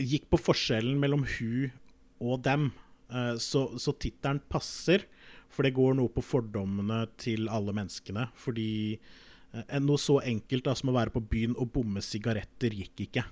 Gikk 0.00 0.28
på 0.32 0.38
forskjellen 0.40 0.96
mellom 1.02 1.26
hun 1.36 1.72
og 2.24 2.42
dem. 2.46 2.70
Eh, 3.10 3.34
så 3.42 3.66
så 3.80 3.92
tittelen 4.00 4.40
passer, 4.48 5.04
for 5.50 5.66
det 5.66 5.74
går 5.76 5.96
noe 5.98 6.08
på 6.14 6.22
fordommene 6.24 7.02
til 7.20 7.48
alle 7.52 7.74
menneskene. 7.76 8.28
Fordi 8.38 8.98
eh, 9.52 9.78
noe 9.82 9.98
så 10.00 10.20
enkelt 10.22 10.64
da, 10.68 10.74
som 10.78 10.92
å 10.92 10.96
være 10.96 11.12
på 11.14 11.22
byen 11.28 11.56
og 11.58 11.72
bomme 11.74 12.00
sigaretter 12.04 12.72
gikk 12.76 13.06
ikke. 13.08 13.24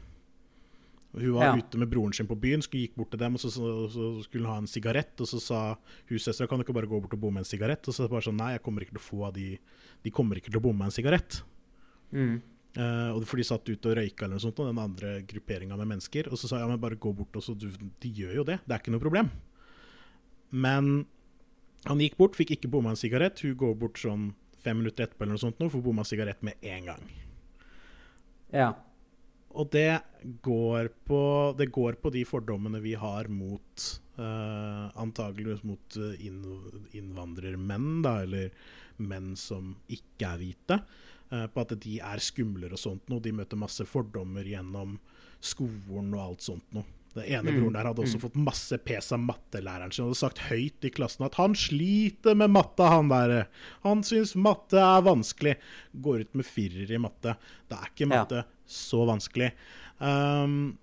Hun 1.18 1.32
var 1.38 1.44
Ja. 1.46 1.54
ute 1.56 1.78
med 1.80 1.88
broren 1.88 2.12
sin 2.12 2.26
på 2.28 2.36
byen, 2.38 2.60
skulle 2.62 2.84
gikk 2.86 2.96
bort 2.98 3.10
til 3.10 3.18
dem, 3.22 3.34
og 3.34 3.40
så, 3.40 3.48
så, 3.50 3.88
så 3.88 4.08
skulle 4.26 4.44
hun 4.44 4.52
ha 4.52 4.58
en 4.60 4.68
sigarett. 4.68 5.14
Og 5.24 5.26
så 5.30 5.40
sa 5.40 5.60
hussøstera 6.10 6.46
kan 6.50 6.58
du 6.60 6.66
ikke 6.66 6.74
bare 6.76 6.90
gå 6.90 7.00
bort 7.00 7.14
og 7.16 7.20
bomme 7.22 7.40
en 7.40 7.48
sigarett. 7.48 7.86
Og 7.88 7.94
så 7.96 8.08
bare 8.10 8.26
sånn 8.28 8.36
nei, 8.36 8.52
jeg 8.58 8.62
kommer 8.66 8.84
ikke 8.84 8.92
til 8.98 9.00
å 9.00 9.08
få 9.08 9.22
av 9.30 9.32
de 9.38 9.54
De 10.04 10.10
kommer 10.14 10.36
ikke 10.36 10.50
til 10.52 10.60
å 10.60 10.66
bomme 10.68 10.84
en 10.84 10.92
sigarett. 10.94 11.40
Mm. 12.12 12.42
Eh, 12.76 13.10
og 13.14 13.24
For 13.26 13.40
de 13.40 13.46
satt 13.48 13.68
ute 13.68 13.90
og 13.90 13.96
røyka 13.98 14.26
eller 14.26 14.36
noe 14.36 14.44
sånt, 14.44 14.58
og 14.60 14.68
den 14.68 14.82
andre 14.82 15.14
grupperinga 15.28 15.78
med 15.80 15.92
mennesker. 15.94 16.28
Og 16.32 16.40
så 16.40 16.50
sa 16.50 16.58
jeg 16.58 16.66
ja, 16.66 16.72
men 16.72 16.82
bare 16.82 17.00
gå 17.00 17.12
bort, 17.16 17.36
og 17.38 17.44
så 17.44 17.56
du, 17.56 17.70
De 17.72 18.10
gjør 18.12 18.42
jo 18.42 18.48
det, 18.48 18.58
det 18.66 18.74
er 18.74 18.82
ikke 18.82 18.94
noe 18.94 19.04
problem. 19.04 19.30
Men 20.50 21.06
han 21.86 22.02
gikk 22.02 22.18
bort, 22.18 22.36
fikk 22.38 22.56
ikke 22.56 22.70
bomma 22.72 22.92
en 22.92 23.00
sigarett. 23.00 23.40
Hun 23.44 23.56
går 23.58 23.78
bort 23.78 24.00
sånn 24.02 24.32
fem 24.58 24.80
minutter 24.80 25.06
etterpå 25.06 25.24
eller 25.24 25.36
noe 25.36 25.44
sånt, 25.44 25.60
nå, 25.62 25.70
får 25.70 25.84
bomma 25.84 26.04
sigarett 26.06 26.44
med 26.46 26.58
en 26.66 26.90
gang. 26.90 27.08
Ja. 28.54 28.72
Og 29.58 29.70
det 29.72 30.00
går 30.44 30.90
på, 31.08 31.20
det 31.58 31.70
går 31.72 31.98
på 32.02 32.12
de 32.12 32.24
fordommene 32.28 32.82
vi 32.84 32.94
har 32.98 33.30
mot 33.32 33.86
uh, 34.18 34.90
Antakeligvis 34.98 35.62
mot 35.66 35.96
eh, 35.96 36.26
innvandrermenn, 36.98 38.02
da, 38.04 38.18
eller 38.26 38.50
menn 38.98 39.32
som 39.38 39.76
ikke 39.94 40.32
er 40.32 40.42
hvite. 40.42 40.80
Eh, 41.32 41.46
på 41.46 41.60
at 41.64 41.74
de 41.80 41.98
er 42.00 42.22
skumlere 42.24 42.72
og 42.76 42.82
sånt 42.82 43.08
noe. 43.08 43.20
De 43.24 43.32
møter 43.32 43.60
masse 43.60 43.84
fordommer 43.88 44.46
gjennom 44.48 44.98
skolen 45.40 46.14
og 46.14 46.22
alt 46.24 46.46
sånt 46.46 46.72
noe. 46.74 46.84
Den 47.14 47.24
ene 47.24 47.54
broren 47.54 47.74
der 47.74 47.86
hadde 47.88 48.02
også 48.04 48.18
fått 48.20 48.36
masse 48.38 48.76
pes 48.84 49.08
av 49.16 49.22
mattelæreren 49.24 49.90
sin. 49.90 50.04
Han 50.04 50.10
hadde 50.12 50.20
sagt 50.20 50.42
høyt 50.50 50.84
i 50.84 50.90
klassen 50.94 51.24
at 51.26 51.34
'han 51.38 51.54
sliter 51.56 52.36
med 52.36 52.50
matte, 52.52 52.84
han 52.84 53.08
der'. 53.08 53.46
'Han 53.82 54.02
syns 54.04 54.36
matte 54.36 54.76
er 54.76 55.02
vanskelig'. 55.02 55.56
Går 56.00 56.20
ut 56.20 56.34
med 56.34 56.44
firer 56.46 56.90
i 56.90 56.98
matte. 56.98 57.36
Da 57.68 57.76
er 57.76 57.88
ikke 57.88 58.06
Ja. 58.10 58.24
matte 58.24 58.44
så 58.66 59.06
vanskelig. 59.06 59.52
Um, 60.00 60.78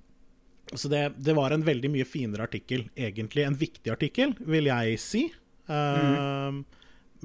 så 0.73 0.89
det, 0.89 1.13
det 1.23 1.35
var 1.35 1.51
en 1.51 1.63
veldig 1.63 1.91
mye 1.91 2.05
finere 2.05 2.47
artikkel, 2.47 2.89
egentlig. 2.97 3.45
En 3.45 3.55
viktig 3.55 3.91
artikkel, 3.91 4.35
vil 4.39 4.65
jeg 4.65 4.99
si. 4.99 5.31
Um, 5.69 6.65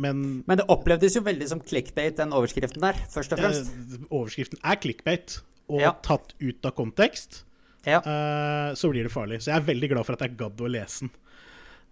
Men 0.00 0.20
Men 0.48 0.60
det 0.62 0.66
opplevdes 0.72 1.16
jo 1.18 1.22
veldig 1.26 1.48
som 1.50 1.60
clickbait, 1.60 2.16
den 2.16 2.32
overskriften 2.36 2.80
der, 2.80 2.96
først 3.12 3.34
og 3.36 3.42
fremst. 3.42 3.68
eh, 3.68 4.06
overskriften 4.08 4.60
er 4.64 4.78
clickbait, 4.80 5.40
og 5.68 5.80
Ja. 5.84 5.92
tatt 6.02 6.32
ut 6.40 6.64
av 6.64 6.72
kontekst, 6.78 7.42
Ja. 7.86 7.98
eh, 8.00 8.72
så 8.74 8.90
blir 8.90 9.04
det 9.04 9.12
farlig. 9.12 9.40
Så 9.42 9.52
jeg 9.52 9.60
er 9.60 9.68
veldig 9.74 9.90
glad 9.92 10.06
for 10.06 10.14
at 10.16 10.20
jeg 10.24 10.36
gadd 10.40 10.56
å 10.56 10.70
lese 10.70 11.00
den. 11.06 11.10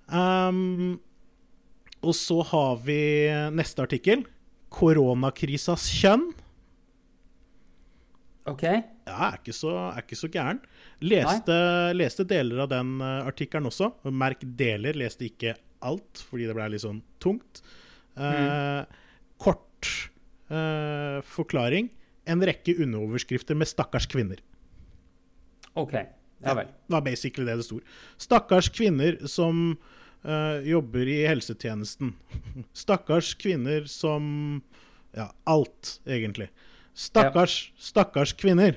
Um, 0.08 1.00
og 2.02 2.14
så 2.14 2.42
har 2.46 2.76
vi 2.80 3.28
neste 3.52 3.82
artikkel. 3.84 4.24
Koronakrisas 4.70 5.84
kjønn. 6.00 6.30
OK. 8.48 8.62
Ja, 8.62 9.16
er 9.28 9.36
ikke 9.42 9.52
så, 9.56 9.72
er 9.92 10.00
ikke 10.04 10.16
så 10.16 10.30
gæren. 10.32 10.60
Leste, 11.04 11.56
leste 11.96 12.24
deler 12.28 12.62
av 12.64 12.70
den 12.72 12.94
uh, 13.04 13.26
artikkelen 13.28 13.68
også. 13.68 13.90
Merk 14.10 14.40
deler, 14.56 14.96
leste 14.96 15.26
ikke 15.28 15.54
alt, 15.84 16.22
fordi 16.30 16.48
det 16.48 16.56
ble 16.56 16.70
litt 16.72 16.84
sånn 16.84 17.02
tungt. 17.22 17.60
Eh, 18.18 18.84
Kort 19.38 20.10
eh, 20.50 21.20
forklaring. 21.22 21.90
En 22.28 22.42
rekke 22.44 22.74
underoverskrifter 22.82 23.54
med 23.54 23.68
'stakkars 23.68 24.06
kvinner'. 24.10 24.42
OK. 25.74 25.94
Ja 26.44 26.54
vel. 26.54 26.66
Det 26.66 26.94
var 26.94 27.02
basically 27.02 27.46
det 27.46 27.56
det 27.56 27.66
sto. 27.66 27.80
Stakkars 28.18 28.68
kvinner 28.74 29.18
som 29.26 29.78
uh, 30.24 30.58
jobber 30.66 31.08
i 31.10 31.26
helsetjenesten. 31.26 32.14
Stakkars 32.72 33.34
kvinner 33.34 33.86
som 33.90 34.62
Ja, 35.16 35.32
alt, 35.48 36.00
egentlig. 36.06 36.50
Stakkars, 36.94 37.72
stakkars 37.78 38.34
kvinner, 38.36 38.76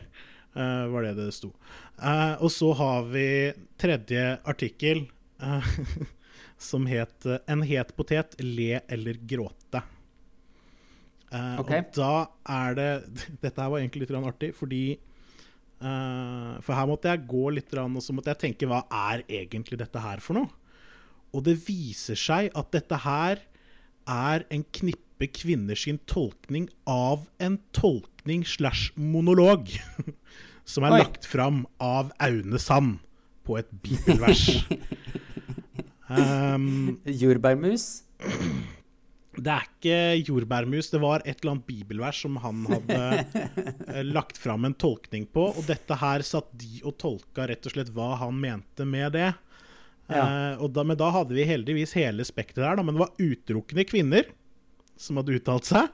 uh, 0.55 0.87
var 0.87 1.03
det 1.03 1.17
det 1.19 1.33
sto. 1.35 1.51
Uh, 1.99 2.39
og 2.39 2.49
så 2.53 2.71
har 2.73 3.03
vi 3.11 3.51
tredje 3.77 4.39
artikkel, 4.47 5.03
som 6.61 6.85
het 6.85 7.25
eh, 7.25 7.39
'En 7.47 7.63
het 7.65 7.95
potet, 7.95 8.35
le 8.39 8.81
eller 8.87 9.17
gråte'. 9.27 9.83
Uh, 11.31 11.59
Ok. 11.59 11.71
Og 11.71 11.93
da 11.95 12.27
er 12.49 12.73
det 12.75 12.91
Dette 13.43 13.61
her 13.61 13.69
var 13.69 13.79
egentlig 13.79 14.01
litt 14.09 14.11
artig, 14.11 14.53
fordi 14.55 14.99
uh, 15.81 16.59
For 16.61 16.73
her 16.75 16.85
måtte 16.89 17.07
jeg 17.07 17.27
gå 17.27 17.49
litt, 17.55 17.73
og 17.73 18.01
så 18.03 18.13
måtte 18.13 18.33
jeg 18.33 18.39
tenke 18.39 18.67
hva 18.67 18.83
er 18.91 19.23
egentlig 19.29 19.79
dette 19.79 19.99
her 19.99 20.19
for 20.19 20.33
noe? 20.33 20.49
Og 21.33 21.45
det 21.45 21.55
viser 21.67 22.15
seg 22.19 22.51
at 22.53 22.71
dette 22.71 22.97
her 23.05 23.39
er 24.07 24.43
en 24.51 24.65
knippe 24.75 25.29
kvinner 25.31 25.75
sin 25.75 25.99
tolkning 26.09 26.67
av 26.85 27.29
en 27.39 27.59
tolkning 27.71 28.43
slash 28.43 28.91
monolog 28.97 29.69
som 30.71 30.83
er 30.83 30.97
Oi. 30.97 30.99
lagt 31.05 31.25
fram 31.29 31.65
av 31.79 32.11
Aune 32.19 32.59
Sand 32.59 32.99
på 33.47 33.57
et 33.61 33.71
bibelvers. 33.81 34.65
um, 36.17 36.97
Jordbærmus. 37.05 37.85
det 39.37 39.53
er 39.53 39.67
ikke 39.67 39.99
jordbærmus, 40.27 40.89
det 40.91 40.99
var 41.01 41.23
et 41.23 41.39
eller 41.39 41.53
annet 41.55 41.69
bibelvers 41.69 42.19
som 42.25 42.35
han 42.43 42.65
hadde 42.67 42.97
eh, 43.87 44.01
lagt 44.03 44.39
fram 44.41 44.67
en 44.67 44.75
tolkning 44.75 45.23
på, 45.31 45.47
og 45.55 45.63
dette 45.69 45.95
her 46.01 46.25
satt 46.27 46.51
de 46.59 46.81
og 46.83 46.97
tolka 47.01 47.47
rett 47.49 47.65
og 47.65 47.75
slett 47.75 47.93
hva 47.95 48.13
han 48.21 48.35
mente 48.41 48.87
med 48.87 49.15
det. 49.15 49.31
Ja. 50.11 50.25
Uh, 50.25 50.65
og 50.65 50.73
da, 50.75 50.83
men 50.83 50.99
da 50.99 51.07
hadde 51.15 51.37
vi 51.37 51.47
heldigvis 51.47 51.95
hele 51.95 52.25
spekteret 52.27 52.73
her, 52.73 52.79
da, 52.81 52.85
men 52.85 52.97
det 52.97 53.05
var 53.05 53.15
utelukkende 53.21 53.87
kvinner 53.87 54.27
som 54.99 55.17
hadde 55.21 55.37
uttalt 55.39 55.69
seg. 55.69 55.89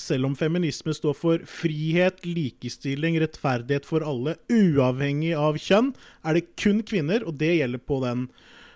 Selv 0.00 0.30
om 0.30 0.34
feminisme 0.38 0.94
står 0.96 1.16
for 1.18 1.42
frihet, 1.50 2.22
likestilling, 2.24 3.18
rettferdighet 3.20 3.84
for 3.88 4.04
alle, 4.06 4.36
uavhengig 4.48 5.34
av 5.36 5.58
kjønn, 5.60 5.92
er 6.24 6.38
det 6.38 6.46
kun 6.56 6.80
kvinner, 6.86 7.26
og 7.26 7.36
det 7.42 7.56
gjelder 7.58 7.82
på 7.84 8.00
den 8.04 8.26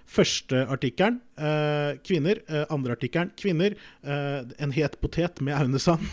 første 0.06 0.62
artikkelen. 0.70 1.18
Eh, 1.38 1.96
kvinner. 2.06 2.40
Eh, 2.48 2.64
andre 2.72 2.94
artikkelen 2.96 3.32
kvinner. 3.38 3.74
Eh, 4.06 4.44
en 4.62 4.74
het 4.76 4.98
potet 5.02 5.40
med 5.44 5.56
Aune 5.58 5.80
Sand. 5.82 6.06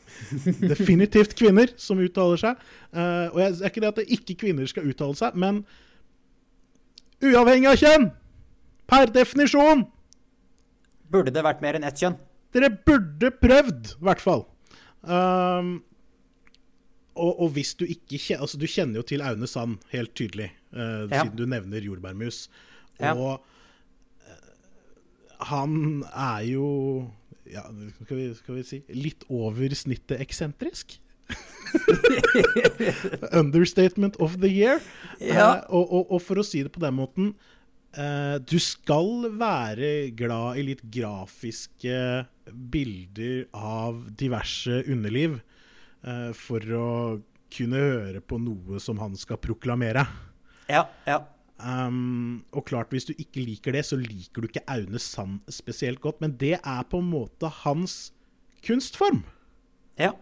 Definitivt 0.72 1.34
kvinner 1.38 1.72
som 1.80 2.00
uttaler 2.02 2.40
seg. 2.40 2.62
Eh, 2.94 3.26
og 3.32 3.40
jeg, 3.42 3.58
er 3.60 3.72
ikke 3.72 3.82
det 3.84 3.90
at 3.92 4.00
det 4.02 4.06
ikke 4.18 4.38
kvinner 4.46 4.70
skal 4.70 4.86
uttale 4.88 5.18
seg, 5.18 5.36
men 5.38 5.64
uavhengig 7.24 7.72
av 7.72 7.80
kjønn! 7.80 8.08
Per 8.86 9.10
definisjon! 9.10 9.86
Burde 11.10 11.32
det 11.34 11.42
vært 11.46 11.62
mer 11.64 11.78
enn 11.78 11.86
ett 11.86 11.98
kjønn? 11.98 12.16
Dere 12.54 12.70
burde 12.86 13.32
prøvd, 13.42 13.96
i 13.98 14.06
hvert 14.06 14.22
fall. 14.22 14.46
Um, 15.02 15.80
og, 17.16 17.32
og 17.46 17.50
hvis 17.54 17.74
du 17.78 17.84
ikke 17.86 18.18
kjenner 18.18 18.42
Altså, 18.42 18.58
du 18.58 18.66
kjenner 18.66 18.98
jo 18.98 19.04
til 19.06 19.22
Aune 19.22 19.46
Sand, 19.50 19.76
helt 19.92 20.14
tydelig, 20.18 20.48
uh, 20.74 21.06
Ja. 21.06 21.22
siden 21.22 21.36
du 21.38 21.44
nevner 21.46 21.84
jordbærmus. 21.84 22.46
Ja. 23.02 23.14
Og 23.14 24.26
eh, 24.26 24.50
han 25.50 26.02
er 26.10 26.42
jo 26.48 26.66
ja, 27.50 27.64
skal 28.02 28.18
vi, 28.18 28.28
skal 28.34 28.58
vi 28.58 28.64
si 28.66 28.80
litt 28.94 29.26
over 29.32 29.74
snittet 29.76 30.20
eksentrisk. 30.22 30.98
Understatement 33.32 34.16
of 34.22 34.38
the 34.42 34.50
year. 34.50 34.80
Ja. 35.20 35.56
Eh, 35.56 35.62
og, 35.70 35.92
og, 35.92 36.16
og 36.16 36.24
for 36.24 36.40
å 36.40 36.46
si 36.46 36.62
det 36.66 36.72
på 36.74 36.82
den 36.82 36.96
måten 36.98 37.32
eh, 37.98 38.36
Du 38.46 38.58
skal 38.62 39.28
være 39.34 40.10
glad 40.16 40.60
i 40.60 40.66
litt 40.68 40.82
grafiske 40.82 42.26
bilder 42.46 43.46
av 43.56 44.04
diverse 44.18 44.82
underliv 44.86 45.40
eh, 46.06 46.30
for 46.36 46.76
å 46.78 46.90
kunne 47.56 47.80
høre 47.80 48.20
på 48.20 48.38
noe 48.42 48.80
som 48.82 48.98
han 49.02 49.16
skal 49.18 49.40
proklamere. 49.42 50.06
Ja, 50.70 50.86
ja. 51.06 51.22
Um, 51.56 52.44
og 52.52 52.66
klart, 52.68 52.90
hvis 52.92 53.06
du 53.08 53.14
ikke 53.16 53.40
liker 53.40 53.72
det, 53.72 53.86
så 53.88 53.96
liker 53.96 54.44
du 54.44 54.50
ikke 54.50 54.66
Aune 54.68 55.00
Sand 55.00 55.40
spesielt 55.52 56.02
godt. 56.04 56.20
Men 56.20 56.36
det 56.40 56.58
er 56.58 56.82
på 56.90 57.00
en 57.00 57.08
måte 57.08 57.50
hans 57.62 58.12
kunstform. 58.66 59.22
Ja. 60.00 60.12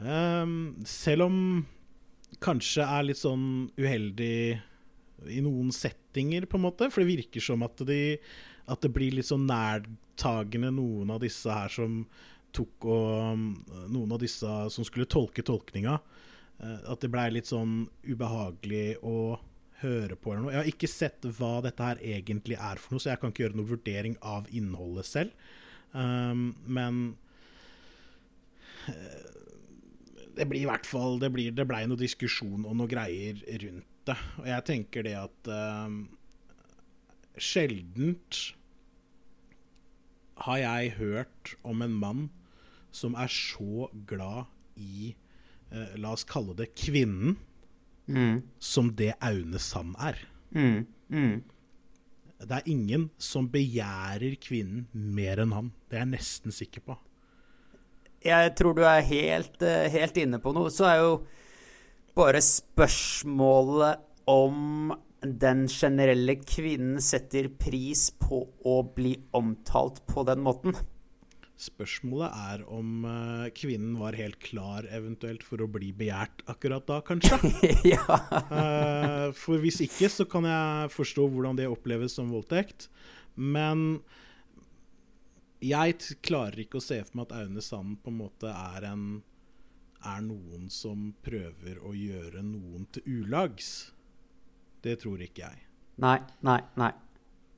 Um, 0.00 0.80
selv 0.88 1.28
om 1.28 1.36
kanskje 2.40 2.86
er 2.86 3.04
litt 3.04 3.20
sånn 3.20 3.68
uheldig 3.76 4.60
i 5.28 5.42
noen 5.44 5.68
settinger, 5.76 6.46
på 6.48 6.56
en 6.56 6.64
måte. 6.64 6.88
For 6.88 7.04
det 7.04 7.18
virker 7.18 7.44
som 7.44 7.66
at, 7.66 7.82
de, 7.84 8.16
at 8.70 8.80
det 8.80 8.92
blir 8.94 9.18
litt 9.18 9.28
sånn 9.28 9.44
nærtagende, 9.50 10.72
noen 10.72 11.12
av 11.12 11.20
disse 11.24 11.52
her 11.52 11.72
som 11.72 12.04
tok 12.50 12.82
og 12.90 13.38
Noen 13.92 14.10
av 14.10 14.18
disse 14.18 14.48
som 14.74 14.86
skulle 14.86 15.06
tolke 15.06 15.44
tolkninga. 15.46 16.00
Uh, 16.60 16.80
at 16.94 17.04
det 17.04 17.12
blei 17.12 17.28
litt 17.36 17.52
sånn 17.52 17.84
ubehagelig 18.08 18.96
å 19.04 19.36
høre 19.80 20.16
på 20.16 20.32
eller 20.32 20.44
noe. 20.44 20.54
Jeg 20.54 20.62
har 20.62 20.70
ikke 20.72 20.90
sett 20.90 21.26
hva 21.38 21.54
dette 21.64 21.86
her 21.86 22.02
egentlig 22.18 22.58
er 22.58 22.80
for 22.80 22.94
noe, 22.94 23.02
så 23.02 23.12
jeg 23.12 23.22
kan 23.22 23.32
ikke 23.32 23.46
gjøre 23.46 23.58
noen 23.58 23.72
vurdering 23.72 24.16
av 24.20 24.48
innholdet 24.54 25.08
selv. 25.08 25.50
Um, 25.92 26.50
men 26.66 27.02
det 30.36 30.46
blir 30.48 30.62
i 30.62 30.68
hvert 30.68 30.86
fall 30.86 31.18
Det, 31.20 31.28
det 31.52 31.66
blei 31.68 31.82
noe 31.90 31.98
diskusjon 31.98 32.62
og 32.62 32.76
noe 32.78 32.90
greier 32.90 33.40
rundt 33.64 33.86
det. 34.08 34.16
Og 34.40 34.48
jeg 34.48 34.66
tenker 34.68 35.06
det 35.06 35.16
at 35.18 35.50
um, 35.50 36.02
Sjeldent 37.40 38.40
har 40.46 40.60
jeg 40.62 40.94
hørt 40.96 41.54
om 41.66 41.82
en 41.84 41.96
mann 42.00 42.22
som 42.94 43.14
er 43.14 43.30
så 43.30 43.90
glad 44.08 44.48
i 44.80 45.12
uh, 45.72 45.94
La 46.00 46.14
oss 46.16 46.26
kalle 46.26 46.56
det 46.58 46.72
kvinnen, 46.78 47.36
Mm. 48.10 48.42
som 48.58 48.90
det 48.96 49.14
Aune 49.22 49.60
Sand 49.62 49.94
er. 50.02 50.18
Mm. 50.54 50.86
Mm. 51.10 51.42
Det 52.40 52.56
er 52.56 52.70
ingen 52.72 53.10
som 53.20 53.48
begjærer 53.52 54.38
kvinnen 54.40 54.88
mer 54.92 55.42
enn 55.42 55.52
han. 55.52 55.72
Det 55.88 55.98
er 55.98 56.06
jeg 56.06 56.12
nesten 56.14 56.54
sikker 56.54 56.84
på. 56.86 56.96
Jeg 58.24 58.54
tror 58.56 58.76
du 58.76 58.82
er 58.84 59.04
helt, 59.04 59.60
eh, 59.62 59.88
helt 59.92 60.16
inne 60.20 60.40
på 60.40 60.52
noe. 60.52 60.72
Så 60.72 60.88
er 60.88 60.96
jo 61.00 61.12
bare 62.16 62.40
spørsmålet 62.44 64.00
om 64.28 64.92
den 65.20 65.66
generelle 65.68 66.36
kvinnen 66.40 67.00
setter 67.04 67.48
pris 67.60 68.08
på 68.10 68.42
å 68.64 68.76
bli 68.94 69.14
omtalt 69.36 70.02
på 70.08 70.24
den 70.28 70.40
måten. 70.44 70.76
Spørsmålet 71.60 72.32
er 72.32 72.62
om 72.72 73.04
uh, 73.04 73.50
kvinnen 73.52 73.98
var 74.00 74.16
helt 74.16 74.38
klar 74.40 74.86
eventuelt 74.88 75.44
for 75.44 75.60
å 75.60 75.68
bli 75.68 75.90
begjært 75.96 76.40
akkurat 76.48 76.86
da, 76.88 77.00
kanskje. 77.04 77.36
ja. 77.92 78.00
uh, 78.08 79.26
for 79.36 79.60
hvis 79.60 79.82
ikke, 79.84 80.08
så 80.08 80.24
kan 80.30 80.48
jeg 80.48 80.92
forstå 80.94 81.26
hvordan 81.28 81.60
det 81.60 81.68
oppleves 81.68 82.16
som 82.16 82.32
voldtekt. 82.32 82.88
Men 83.36 84.00
jeg 85.60 85.98
klarer 86.24 86.64
ikke 86.64 86.80
å 86.80 86.84
se 86.84 87.02
for 87.04 87.20
meg 87.20 87.28
at 87.28 87.42
Aune 87.42 87.64
Sand 87.64 88.00
på 88.00 88.12
en 88.12 88.22
måte 88.22 88.48
er 88.48 88.88
en 88.94 89.10
er 90.00 90.22
noen 90.24 90.70
som 90.72 91.10
prøver 91.24 91.80
å 91.84 91.92
gjøre 91.92 92.40
noen 92.44 92.86
til 92.94 93.20
ulags. 93.20 93.90
Det 94.80 94.96
tror 95.02 95.20
ikke 95.24 95.44
jeg. 95.44 95.66
Nei, 96.00 96.16
nei, 96.46 96.60
nei. 96.80 96.92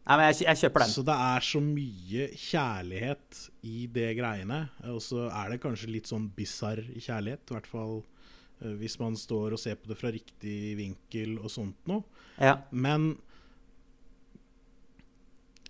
Nei, 0.02 0.16
men 0.18 0.24
jeg, 0.32 0.40
jeg 0.48 0.60
kjøper 0.64 0.82
den. 0.82 0.92
Så 0.96 1.04
det 1.06 1.16
er 1.24 1.44
så 1.46 1.60
mye 1.62 2.28
kjærlighet 2.34 3.42
i 3.70 3.84
det 3.94 4.08
greiene. 4.18 4.64
Og 4.90 5.02
så 5.04 5.28
er 5.30 5.52
det 5.52 5.60
kanskje 5.62 5.92
litt 5.94 6.10
sånn 6.10 6.26
bisarr 6.34 6.82
kjærlighet. 6.96 7.44
I 7.46 7.56
hvert 7.56 7.70
fall 7.70 8.00
eh, 8.00 8.72
hvis 8.80 8.98
man 9.02 9.18
står 9.18 9.54
og 9.54 9.62
ser 9.62 9.78
på 9.78 9.92
det 9.92 9.98
fra 10.00 10.10
riktig 10.14 10.56
vinkel 10.80 11.36
og 11.38 11.52
sånt 11.54 11.78
noe. 11.90 12.02
Ja. 12.42 12.56
Men 12.74 13.14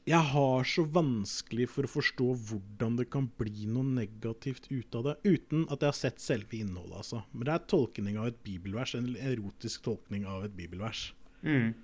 jeg 0.08 0.32
har 0.32 0.64
så 0.66 0.82
vanskelig 0.90 1.68
for 1.70 1.86
å 1.86 1.92
forstå 1.92 2.32
hvordan 2.48 2.96
det 2.98 3.06
kan 3.12 3.28
bli 3.38 3.68
noe 3.70 3.86
negativt 3.86 4.66
ut 4.72 4.96
av 4.98 5.06
det, 5.06 5.14
uten 5.28 5.68
at 5.68 5.84
jeg 5.84 5.92
har 5.92 5.98
sett 6.00 6.24
selve 6.24 6.58
innholdet, 6.58 7.04
altså. 7.04 7.22
Men 7.30 7.46
det 7.46 7.54
er 7.54 7.68
tolkning 7.70 8.18
av 8.18 8.32
et 8.32 8.40
bibelvers, 8.42 8.96
en 8.98 9.12
erotisk 9.14 9.84
tolkning 9.86 10.26
av 10.26 10.48
et 10.48 10.56
bibelvers. 10.58 11.10
Mm. 11.46 11.76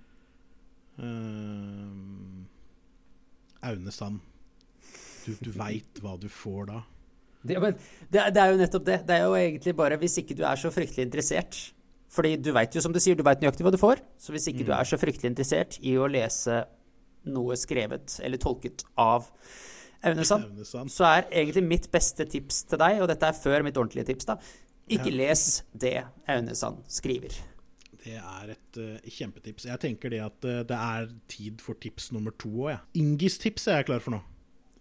Eh, 0.99 1.89
Aune 3.69 3.93
Sand. 3.95 4.21
Du, 5.25 5.35
du 5.45 5.51
veit 5.53 6.01
hva 6.03 6.17
du 6.21 6.29
får 6.33 6.71
da. 6.71 6.83
Det, 7.47 7.59
men 7.63 7.77
det, 8.11 8.23
det 8.35 8.43
er 8.43 8.53
jo 8.53 8.61
nettopp 8.61 8.87
det. 8.87 9.01
Det 9.09 9.15
er 9.17 9.27
jo 9.27 9.35
egentlig 9.39 9.75
bare 9.79 9.99
hvis 10.01 10.19
ikke 10.23 10.37
du 10.39 10.45
er 10.49 10.59
så 10.61 10.73
fryktelig 10.75 11.07
interessert. 11.07 11.59
Fordi 12.13 12.37
du 12.41 12.51
veit 12.57 12.75
jo, 12.75 12.81
som 12.81 12.95
du 12.95 13.01
sier, 13.03 13.19
du 13.19 13.25
veit 13.27 13.43
nøyaktig 13.43 13.67
hva 13.67 13.73
du 13.75 13.81
får. 13.81 14.01
Så 14.21 14.33
hvis 14.35 14.49
ikke 14.51 14.65
du 14.67 14.73
er 14.75 14.89
så 14.89 14.99
fryktelig 15.01 15.29
interessert 15.35 15.77
i 15.85 15.93
å 16.01 16.09
lese 16.11 16.63
noe 17.29 17.57
skrevet 17.61 18.19
eller 18.25 18.41
tolket 18.41 18.87
av 18.99 19.27
Aune 20.07 20.25
Sand, 20.25 20.63
så 20.95 21.05
er 21.09 21.27
egentlig 21.27 21.65
mitt 21.67 21.89
beste 21.93 22.25
tips 22.31 22.63
til 22.71 22.81
deg, 22.81 23.03
og 23.03 23.11
dette 23.11 23.29
er 23.29 23.37
før 23.37 23.65
mitt 23.67 23.77
ordentlige 23.81 24.07
tips, 24.13 24.29
da 24.31 24.39
Ikke 24.95 25.11
les 25.13 25.43
det 25.75 25.97
Aune 26.31 26.55
Sand 26.57 26.85
skriver. 26.89 27.35
Det 28.05 28.15
er 28.15 28.53
et 28.55 28.79
uh, 28.79 29.11
kjempetips. 29.11 29.67
Jeg 29.67 29.81
tenker 29.83 30.13
det 30.13 30.21
at 30.23 30.45
uh, 30.47 30.61
det 30.67 30.77
er 30.79 31.09
tid 31.29 31.63
for 31.65 31.79
tips 31.83 32.13
nummer 32.15 32.35
to 32.39 32.51
òg, 32.65 32.71
jeg. 32.71 32.83
Ingis 33.03 33.39
tips 33.43 33.67
er 33.67 33.81
jeg 33.81 33.89
klar 33.91 34.05
for 34.05 34.15
nå. 34.17 34.21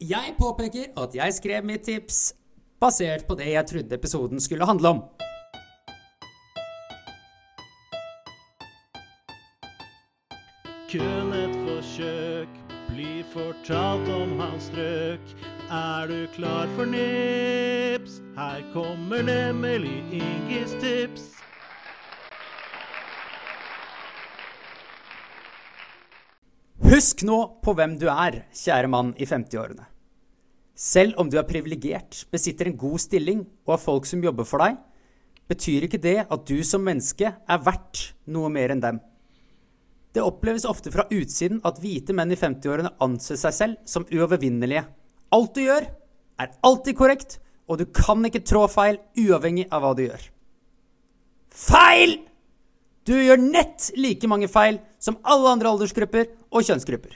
Jeg 0.01 0.36
påpeker 0.38 0.91
at 1.01 1.15
jeg 1.18 1.34
skrev 1.34 1.65
mitt 1.65 1.88
tips 1.88 2.36
basert 2.82 3.26
på 3.26 3.38
det 3.39 3.49
jeg 3.49 3.65
trodde 3.72 3.97
episoden 3.97 4.39
skulle 4.39 4.65
handle 4.70 4.93
om. 4.93 5.01
Kun 10.91 11.34
et 11.36 11.55
forsøk 11.65 12.61
blir 12.88 13.26
fortalt 13.34 14.07
om 14.09 14.38
hans 14.39 14.70
strøk. 14.70 15.34
Er 15.70 16.07
du 16.07 16.28
klar 16.38 16.70
for 16.78 16.86
nips? 16.86 18.22
Her 18.38 18.61
kommer 18.74 19.22
nemlig 19.22 20.05
Ingis 20.13 20.78
tips. 20.82 21.37
Husk 26.98 27.20
nå 27.28 27.36
på 27.62 27.76
hvem 27.78 27.91
du 28.02 28.08
er, 28.10 28.39
kjære 28.58 28.89
mann 28.89 29.12
i 29.22 29.26
50-årene. 29.30 29.84
Selv 30.74 31.20
om 31.22 31.28
du 31.30 31.36
er 31.38 31.45
privilegert, 31.45 32.24
besitter 32.34 32.72
en 32.72 32.78
god 32.80 33.04
stilling 33.04 33.43
og 33.68 33.76
har 33.76 33.84
folk 33.84 34.08
som 34.10 34.24
jobber 34.26 34.48
for 34.50 34.64
deg, 34.64 34.80
betyr 35.45 35.86
ikke 35.86 36.00
det 36.02 36.16
at 36.24 36.48
du 36.50 36.56
som 36.66 36.82
menneske 36.82 37.30
er 37.30 37.62
verdt 37.68 38.02
noe 38.34 38.50
mer 38.50 38.74
enn 38.74 38.82
dem. 38.82 38.98
Det 40.10 40.24
oppleves 40.26 40.66
ofte 40.66 40.89
fra 40.95 41.06
utsiden 41.14 41.60
at 41.70 41.78
hvite 41.84 42.16
menn 42.18 42.34
i 42.34 42.39
50-årene 42.39 42.95
anser 43.06 43.38
seg 43.43 43.54
selv 43.60 43.86
som 43.86 44.08
uovervinnelige. 44.10 44.88
Alt 45.38 45.54
du 45.54 45.68
gjør, 45.68 45.86
er 46.41 46.56
alltid 46.66 46.98
korrekt, 46.98 47.38
og 47.70 47.78
du 47.78 47.86
kan 47.93 48.26
ikke 48.26 48.41
trå 48.41 48.64
feil 48.74 48.98
uavhengig 49.22 49.68
av 49.70 49.86
hva 49.86 49.93
du 49.93 50.08
gjør. 50.08 50.26
Feil! 51.54 52.24
Du 53.06 53.14
gjør 53.14 53.38
nett 53.39 53.91
like 53.95 54.28
mange 54.28 54.50
feil 54.52 54.82
som 55.08 55.18
alle 55.24 55.55
andre 55.55 55.72
aldersgrupper 55.72 56.28
og 56.51 56.68
kjønnsgrupper. 56.68 57.16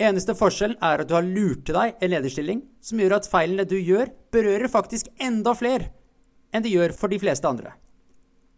Eneste 0.00 0.32
forskjellen 0.38 0.78
er 0.80 1.02
at 1.02 1.08
du 1.10 1.14
har 1.18 1.26
lurt 1.26 1.66
til 1.68 1.76
deg 1.76 2.00
en 2.00 2.12
lederstilling 2.14 2.62
som 2.84 3.00
gjør 3.02 3.18
at 3.18 3.28
feilene 3.28 3.66
du 3.68 3.76
gjør, 3.76 4.08
berører 4.32 4.72
faktisk 4.72 5.10
enda 5.20 5.52
flere 5.58 5.90
enn 6.50 6.64
det 6.64 6.72
gjør 6.72 6.94
for 6.96 7.12
de 7.12 7.18
fleste 7.22 7.46
andre. 7.46 7.74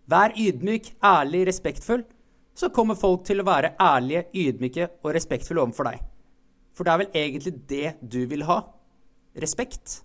Vær 0.09 0.33
ydmyk, 0.39 0.95
ærlig, 1.05 1.43
respektfull, 1.49 2.07
så 2.57 2.71
kommer 2.73 2.97
folk 2.99 3.27
til 3.29 3.43
å 3.43 3.47
være 3.49 3.75
ærlige, 3.81 4.27
ydmyke 4.33 4.89
og 5.03 5.13
respektfulle 5.17 5.61
overfor 5.61 5.91
deg. 5.91 6.01
For 6.73 6.89
det 6.89 6.93
er 6.93 7.03
vel 7.03 7.21
egentlig 7.21 7.53
det 7.69 7.93
du 8.01 8.23
vil 8.31 8.47
ha? 8.49 8.63
Respekt? 9.45 10.01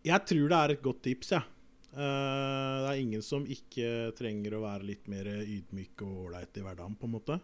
Jeg 0.00 0.24
tror 0.24 0.46
det 0.48 0.58
er 0.58 0.72
et 0.72 0.84
godt 0.84 1.02
tips, 1.04 1.34
jeg. 1.34 1.44
Eh, 1.44 1.59
det 1.90 2.90
er 2.90 3.00
ingen 3.00 3.22
som 3.24 3.42
ikke 3.50 4.12
trenger 4.18 4.54
å 4.54 4.62
være 4.62 4.86
litt 4.92 5.08
mer 5.10 5.26
ydmyk 5.42 6.04
og 6.06 6.26
ålreit 6.26 6.60
i 6.60 6.62
hverdagen, 6.62 6.94
på 6.98 7.08
en 7.08 7.14
måte. 7.16 7.38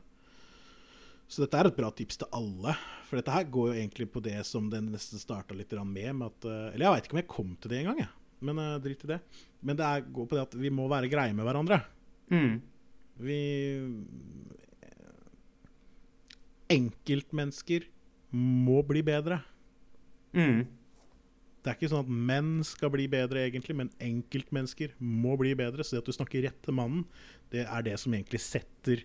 Så 1.26 1.42
dette 1.42 1.58
er 1.58 1.68
et 1.68 1.78
bra 1.78 1.88
tips 1.90 2.20
til 2.20 2.30
alle. 2.38 2.76
For 3.08 3.18
dette 3.18 3.34
her 3.34 3.48
går 3.50 3.72
jo 3.72 3.78
egentlig 3.80 4.06
på 4.14 4.22
det 4.22 4.38
som 4.46 4.68
den 4.70 4.92
nesten 4.92 5.18
starta 5.18 5.56
litt 5.58 5.72
med. 5.82 6.14
med 6.14 6.26
at, 6.28 6.44
eh, 6.44 6.74
eller 6.74 6.86
jeg 6.86 6.94
veit 6.94 7.08
ikke 7.08 7.16
om 7.16 7.22
jeg 7.22 7.34
kom 7.34 7.56
til 7.56 7.70
det 7.70 7.80
engang, 7.80 7.98
jeg. 8.04 8.12
Men 8.40 8.58
uh, 8.58 8.78
drit 8.78 9.02
i 9.04 9.10
det. 9.10 9.20
Men 9.60 9.76
det 9.76 9.84
er, 9.84 10.06
går 10.12 10.26
på 10.28 10.36
det 10.36 10.44
at 10.44 10.54
vi 10.54 10.70
må 10.70 10.86
være 10.88 11.10
greie 11.10 11.34
med 11.34 11.46
hverandre. 11.46 11.80
Mm. 12.30 12.60
Vi 13.16 13.40
Enkeltmennesker 16.68 17.86
må 18.36 18.82
bli 18.86 19.02
bedre. 19.06 19.40
Mm. 20.34 20.66
Det 21.66 21.72
er 21.72 21.78
ikke 21.80 21.88
sånn 21.90 22.04
at 22.04 22.26
menn 22.30 22.50
skal 22.62 22.92
bli 22.94 23.08
bedre, 23.10 23.40
egentlig, 23.42 23.74
men 23.74 23.88
enkeltmennesker 23.98 24.92
må 25.02 25.32
bli 25.40 25.50
bedre. 25.58 25.82
Så 25.82 25.96
det 25.96 26.04
at 26.04 26.10
du 26.12 26.14
snakker 26.14 26.44
rett 26.46 26.60
til 26.62 26.76
mannen, 26.78 27.00
det 27.50 27.64
er 27.66 27.82
det 27.82 27.96
som 27.98 28.14
egentlig 28.14 28.38
setter 28.44 29.02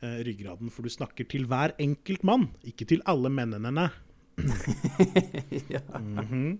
uh, 0.00 0.16
ryggraden. 0.24 0.70
For 0.72 0.88
du 0.88 0.94
snakker 0.94 1.28
til 1.28 1.44
hver 1.50 1.74
enkelt 1.76 2.24
mann, 2.24 2.46
ikke 2.64 2.88
til 2.88 3.04
alle 3.12 3.28
mennene. 3.28 3.90
ja. 5.74 5.82
Mm 6.00 6.18
-hmm. 6.24 6.58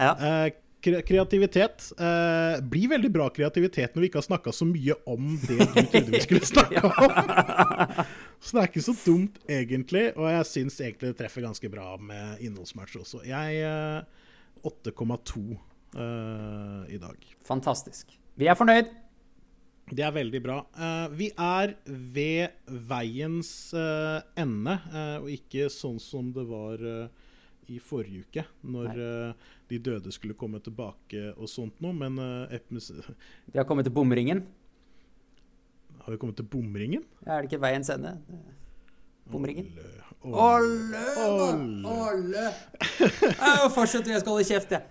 ja. 0.00 0.12
Uh, 0.48 0.50
kreativitet 0.82 1.92
uh, 2.00 2.64
blir 2.64 2.88
veldig 2.88 3.12
bra 3.12 3.28
kreativitet 3.28 3.94
når 3.94 4.00
vi 4.00 4.06
ikke 4.06 4.18
har 4.18 4.26
snakka 4.26 4.52
så 4.52 4.64
mye 4.64 4.94
om 5.06 5.38
det 5.46 5.58
du 5.58 5.82
trodde 5.82 6.10
vi 6.10 6.20
skulle 6.20 6.46
snakke 6.46 6.82
om. 7.04 7.12
så 8.40 8.56
det 8.56 8.62
er 8.62 8.68
ikke 8.72 8.88
så 8.88 8.96
dumt, 9.06 9.38
egentlig. 9.48 10.16
Og 10.16 10.32
jeg 10.32 10.46
syns 10.46 10.80
egentlig 10.80 11.12
det 11.12 11.18
treffer 11.20 11.44
ganske 11.44 11.68
bra 11.68 11.96
med 12.00 12.40
innholdsmatch 12.40 12.96
også. 12.96 13.22
Jeg 13.28 14.04
8,2 14.62 15.44
i 16.88 16.98
dag. 17.00 17.24
Fantastisk. 17.44 18.14
Vi 18.40 18.46
er 18.48 18.56
fornøyd. 18.56 18.88
Det 19.92 20.04
er 20.06 20.14
veldig 20.14 20.40
bra. 20.40 20.60
Uh, 20.72 21.12
vi 21.12 21.28
er 21.36 21.74
ved 21.84 22.54
veiens 22.88 23.50
uh, 23.76 24.22
ende, 24.38 24.78
uh, 24.88 25.18
og 25.20 25.28
ikke 25.34 25.68
sånn 25.72 25.98
som 26.00 26.30
det 26.32 26.46
var 26.48 26.80
i 27.70 27.78
forrige 27.80 28.26
uke, 28.26 28.42
når 28.66 28.96
de 29.70 29.78
døde 29.80 30.10
skulle 30.12 30.34
komme 30.36 30.58
tilbake 30.60 31.28
og 31.36 31.46
sånt 31.48 31.78
noe, 31.80 31.94
men 31.94 32.18
Vi 32.50 33.54
har 33.60 33.64
kommet 33.64 33.86
til 33.86 33.94
bomringen. 33.94 34.42
Har 36.02 36.12
vi 36.12 36.18
kommet 36.18 36.36
til 36.36 36.48
bomringen? 36.50 37.04
Er 37.22 37.40
det 37.40 37.52
ikke 37.52 37.62
veiens 37.62 37.88
ende? 37.94 38.16
Bomringen? 39.30 39.70
Olle! 40.24 41.04
Olle! 41.26 41.92
Olle! 41.92 42.48
Jeg 42.88 43.70
fortsetter, 43.74 44.14
jeg 44.14 44.22
skal 44.22 44.36
holde 44.36 44.48
kjeft, 44.48 44.74
jeg. 44.76 44.88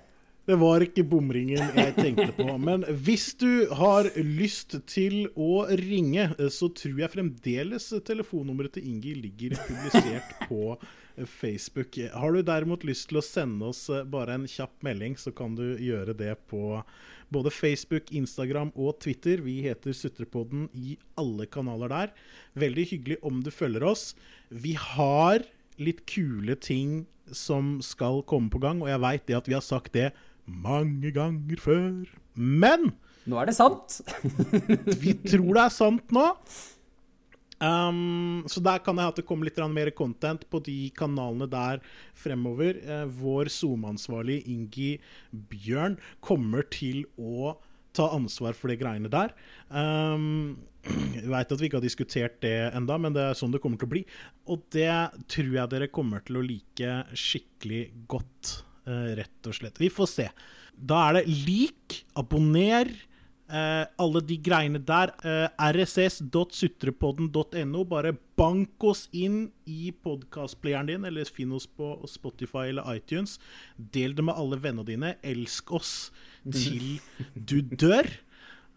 Det 0.49 0.57
var 0.57 0.81
ikke 0.83 1.03
bomringen 1.05 1.61
jeg 1.77 1.93
tenkte 1.95 2.31
på. 2.35 2.47
Men 2.59 2.83
hvis 3.05 3.29
du 3.39 3.69
har 3.77 4.09
lyst 4.17 4.73
til 4.89 5.27
å 5.37 5.67
ringe, 5.79 6.31
så 6.51 6.71
tror 6.75 7.03
jeg 7.03 7.13
fremdeles 7.13 7.85
telefonnummeret 8.07 8.75
til 8.75 8.89
Ingi 8.89 9.13
ligger 9.21 9.55
publisert 9.61 10.33
på 10.49 10.75
Facebook. 11.29 11.99
Har 12.15 12.33
du 12.33 12.41
derimot 12.47 12.83
lyst 12.87 13.11
til 13.11 13.21
å 13.21 13.25
sende 13.25 13.69
oss 13.69 13.85
bare 14.11 14.39
en 14.39 14.49
kjapp 14.49 14.73
melding, 14.83 15.15
så 15.19 15.31
kan 15.35 15.53
du 15.55 15.77
gjøre 15.77 16.17
det 16.17 16.33
på 16.49 16.81
både 17.31 17.53
Facebook, 17.53 18.11
Instagram 18.11 18.71
og 18.75 18.99
Twitter. 19.03 19.41
Vi 19.43 19.61
heter 19.65 19.95
Sutrepodden 19.95 20.67
i 20.75 20.97
alle 21.19 21.47
kanaler 21.51 21.91
der. 21.91 22.13
Veldig 22.59 22.87
hyggelig 22.91 23.17
om 23.25 23.41
du 23.43 23.51
følger 23.53 23.85
oss. 23.87 24.11
Vi 24.49 24.75
har 24.79 25.45
litt 25.81 26.03
kule 26.09 26.57
ting 26.59 27.05
som 27.31 27.79
skal 27.85 28.21
komme 28.27 28.51
på 28.51 28.59
gang, 28.61 28.81
og 28.83 28.91
jeg 28.91 29.01
veit 29.03 29.27
det 29.29 29.37
at 29.39 29.47
vi 29.47 29.55
har 29.55 29.63
sagt 29.65 29.95
det 29.95 30.11
mange 30.45 31.13
ganger 31.15 31.61
før. 31.61 32.03
Men 32.35 32.91
Nå 33.29 33.37
er 33.37 33.51
det 33.51 33.55
sant! 33.55 34.01
vi 35.03 35.13
tror 35.21 35.53
det 35.53 35.63
er 35.63 35.73
sant 35.73 36.13
nå. 36.15 36.25
Um, 37.61 38.41
så 38.49 38.61
der 38.63 38.81
kan 38.81 38.97
jeg 38.97 39.11
at 39.11 39.19
det 39.19 39.25
kommer 39.29 39.45
litt 39.45 39.59
mer 39.69 39.91
content 39.93 40.47
på 40.49 40.61
de 40.65 40.89
kanalene 40.97 41.45
der 41.49 41.83
fremover. 42.17 42.79
Uh, 42.81 43.05
vår 43.05 43.51
SoMe-ansvarlig 43.53 44.41
Ingi 44.49 44.95
Bjørn 45.29 45.99
kommer 46.25 46.65
til 46.73 47.05
å 47.21 47.53
ta 47.93 48.07
ansvar 48.15 48.55
for 48.57 48.71
de 48.71 48.79
greiene 48.79 49.11
der. 49.11 49.35
Um, 49.69 50.57
jeg 50.81 51.29
veit 51.29 51.53
at 51.53 51.61
vi 51.61 51.69
ikke 51.69 51.77
har 51.77 51.85
diskutert 51.85 52.39
det 52.41 52.55
enda, 52.71 52.97
men 52.97 53.13
det 53.13 53.27
er 53.27 53.37
sånn 53.37 53.53
det 53.53 53.61
kommer 53.61 53.77
til 53.77 53.89
å 53.89 53.93
bli. 53.93 54.03
Og 54.49 54.65
det 54.73 54.89
tror 55.29 55.53
jeg 55.59 55.73
dere 55.75 55.91
kommer 55.93 56.25
til 56.25 56.39
å 56.39 56.45
like 56.45 56.97
skikkelig 57.13 57.85
godt. 58.09 58.57
Uh, 58.87 59.13
rett 59.19 59.45
og 59.45 59.53
slett. 59.53 59.77
Vi 59.77 59.91
får 59.93 60.09
se. 60.09 60.27
Da 60.73 61.03
er 61.11 61.19
det 61.19 61.27
lik, 61.29 62.01
abonner, 62.17 62.89
uh, 63.51 63.83
alle 64.01 64.21
de 64.25 64.37
greiene 64.41 64.79
der. 64.87 65.11
Eh, 65.27 65.49
rss.sutrepodden.no. 65.75 67.83
Bare 67.89 68.13
bank 68.39 68.83
oss 68.87 69.09
inn 69.11 69.51
i 69.69 69.91
podkastplayeren 69.91 70.87
din, 70.89 71.05
eller 71.05 71.25
finn 71.29 71.51
oss 71.55 71.67
på 71.67 72.07
Spotify 72.09 72.69
eller 72.71 72.95
iTunes. 72.95 73.39
Del 73.75 74.15
det 74.17 74.23
med 74.25 74.35
alle 74.39 74.57
vennene 74.61 74.85
dine. 74.87 75.15
Elsk 75.21 75.71
oss 75.77 76.11
til 76.47 76.99
du 77.49 77.61
dør. 77.61 78.07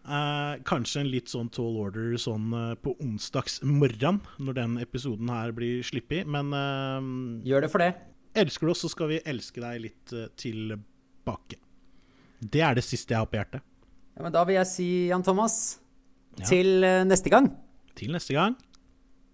Eh, 0.05 0.53
kanskje 0.69 1.01
en 1.01 1.09
litt 1.09 1.29
sånn 1.31 1.49
tall 1.49 1.77
order 1.81 2.13
sånn 2.21 2.53
uh, 2.53 2.77
på 2.77 2.93
onsdagsmorgen, 3.01 4.21
når 4.37 4.53
den 4.59 4.77
episoden 4.83 5.29
her 5.33 5.49
blir 5.55 5.81
sluppet, 5.87 6.27
men 6.29 6.53
uh, 6.53 7.01
Gjør 7.47 7.61
det 7.65 7.71
for 7.73 7.81
det. 7.81 7.91
Elsker 8.37 8.65
du 8.67 8.71
oss, 8.75 8.83
så 8.85 8.89
skal 8.91 9.09
vi 9.15 9.23
elske 9.25 9.61
deg 9.63 9.81
litt 9.81 10.13
tilbake. 10.37 11.57
Det 12.37 12.61
er 12.61 12.75
det 12.77 12.85
siste 12.85 13.13
jeg 13.15 13.21
har 13.23 13.29
på 13.31 13.37
hjertet. 13.39 13.61
Ja, 14.15 14.23
men 14.23 14.31
Da 14.35 14.43
vil 14.47 14.55
jeg 14.59 14.67
si, 14.69 14.89
Jan 15.11 15.23
Thomas, 15.23 15.79
ja. 16.39 16.45
til 16.47 16.85
neste 17.07 17.31
gang 17.33 17.51
Til 17.95 18.11
neste 18.15 18.35
gang. 18.35 18.55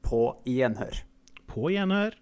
På 0.05 0.41
gjenhør. 0.45 1.01
På 1.49 1.69
gjenhør. 1.73 2.17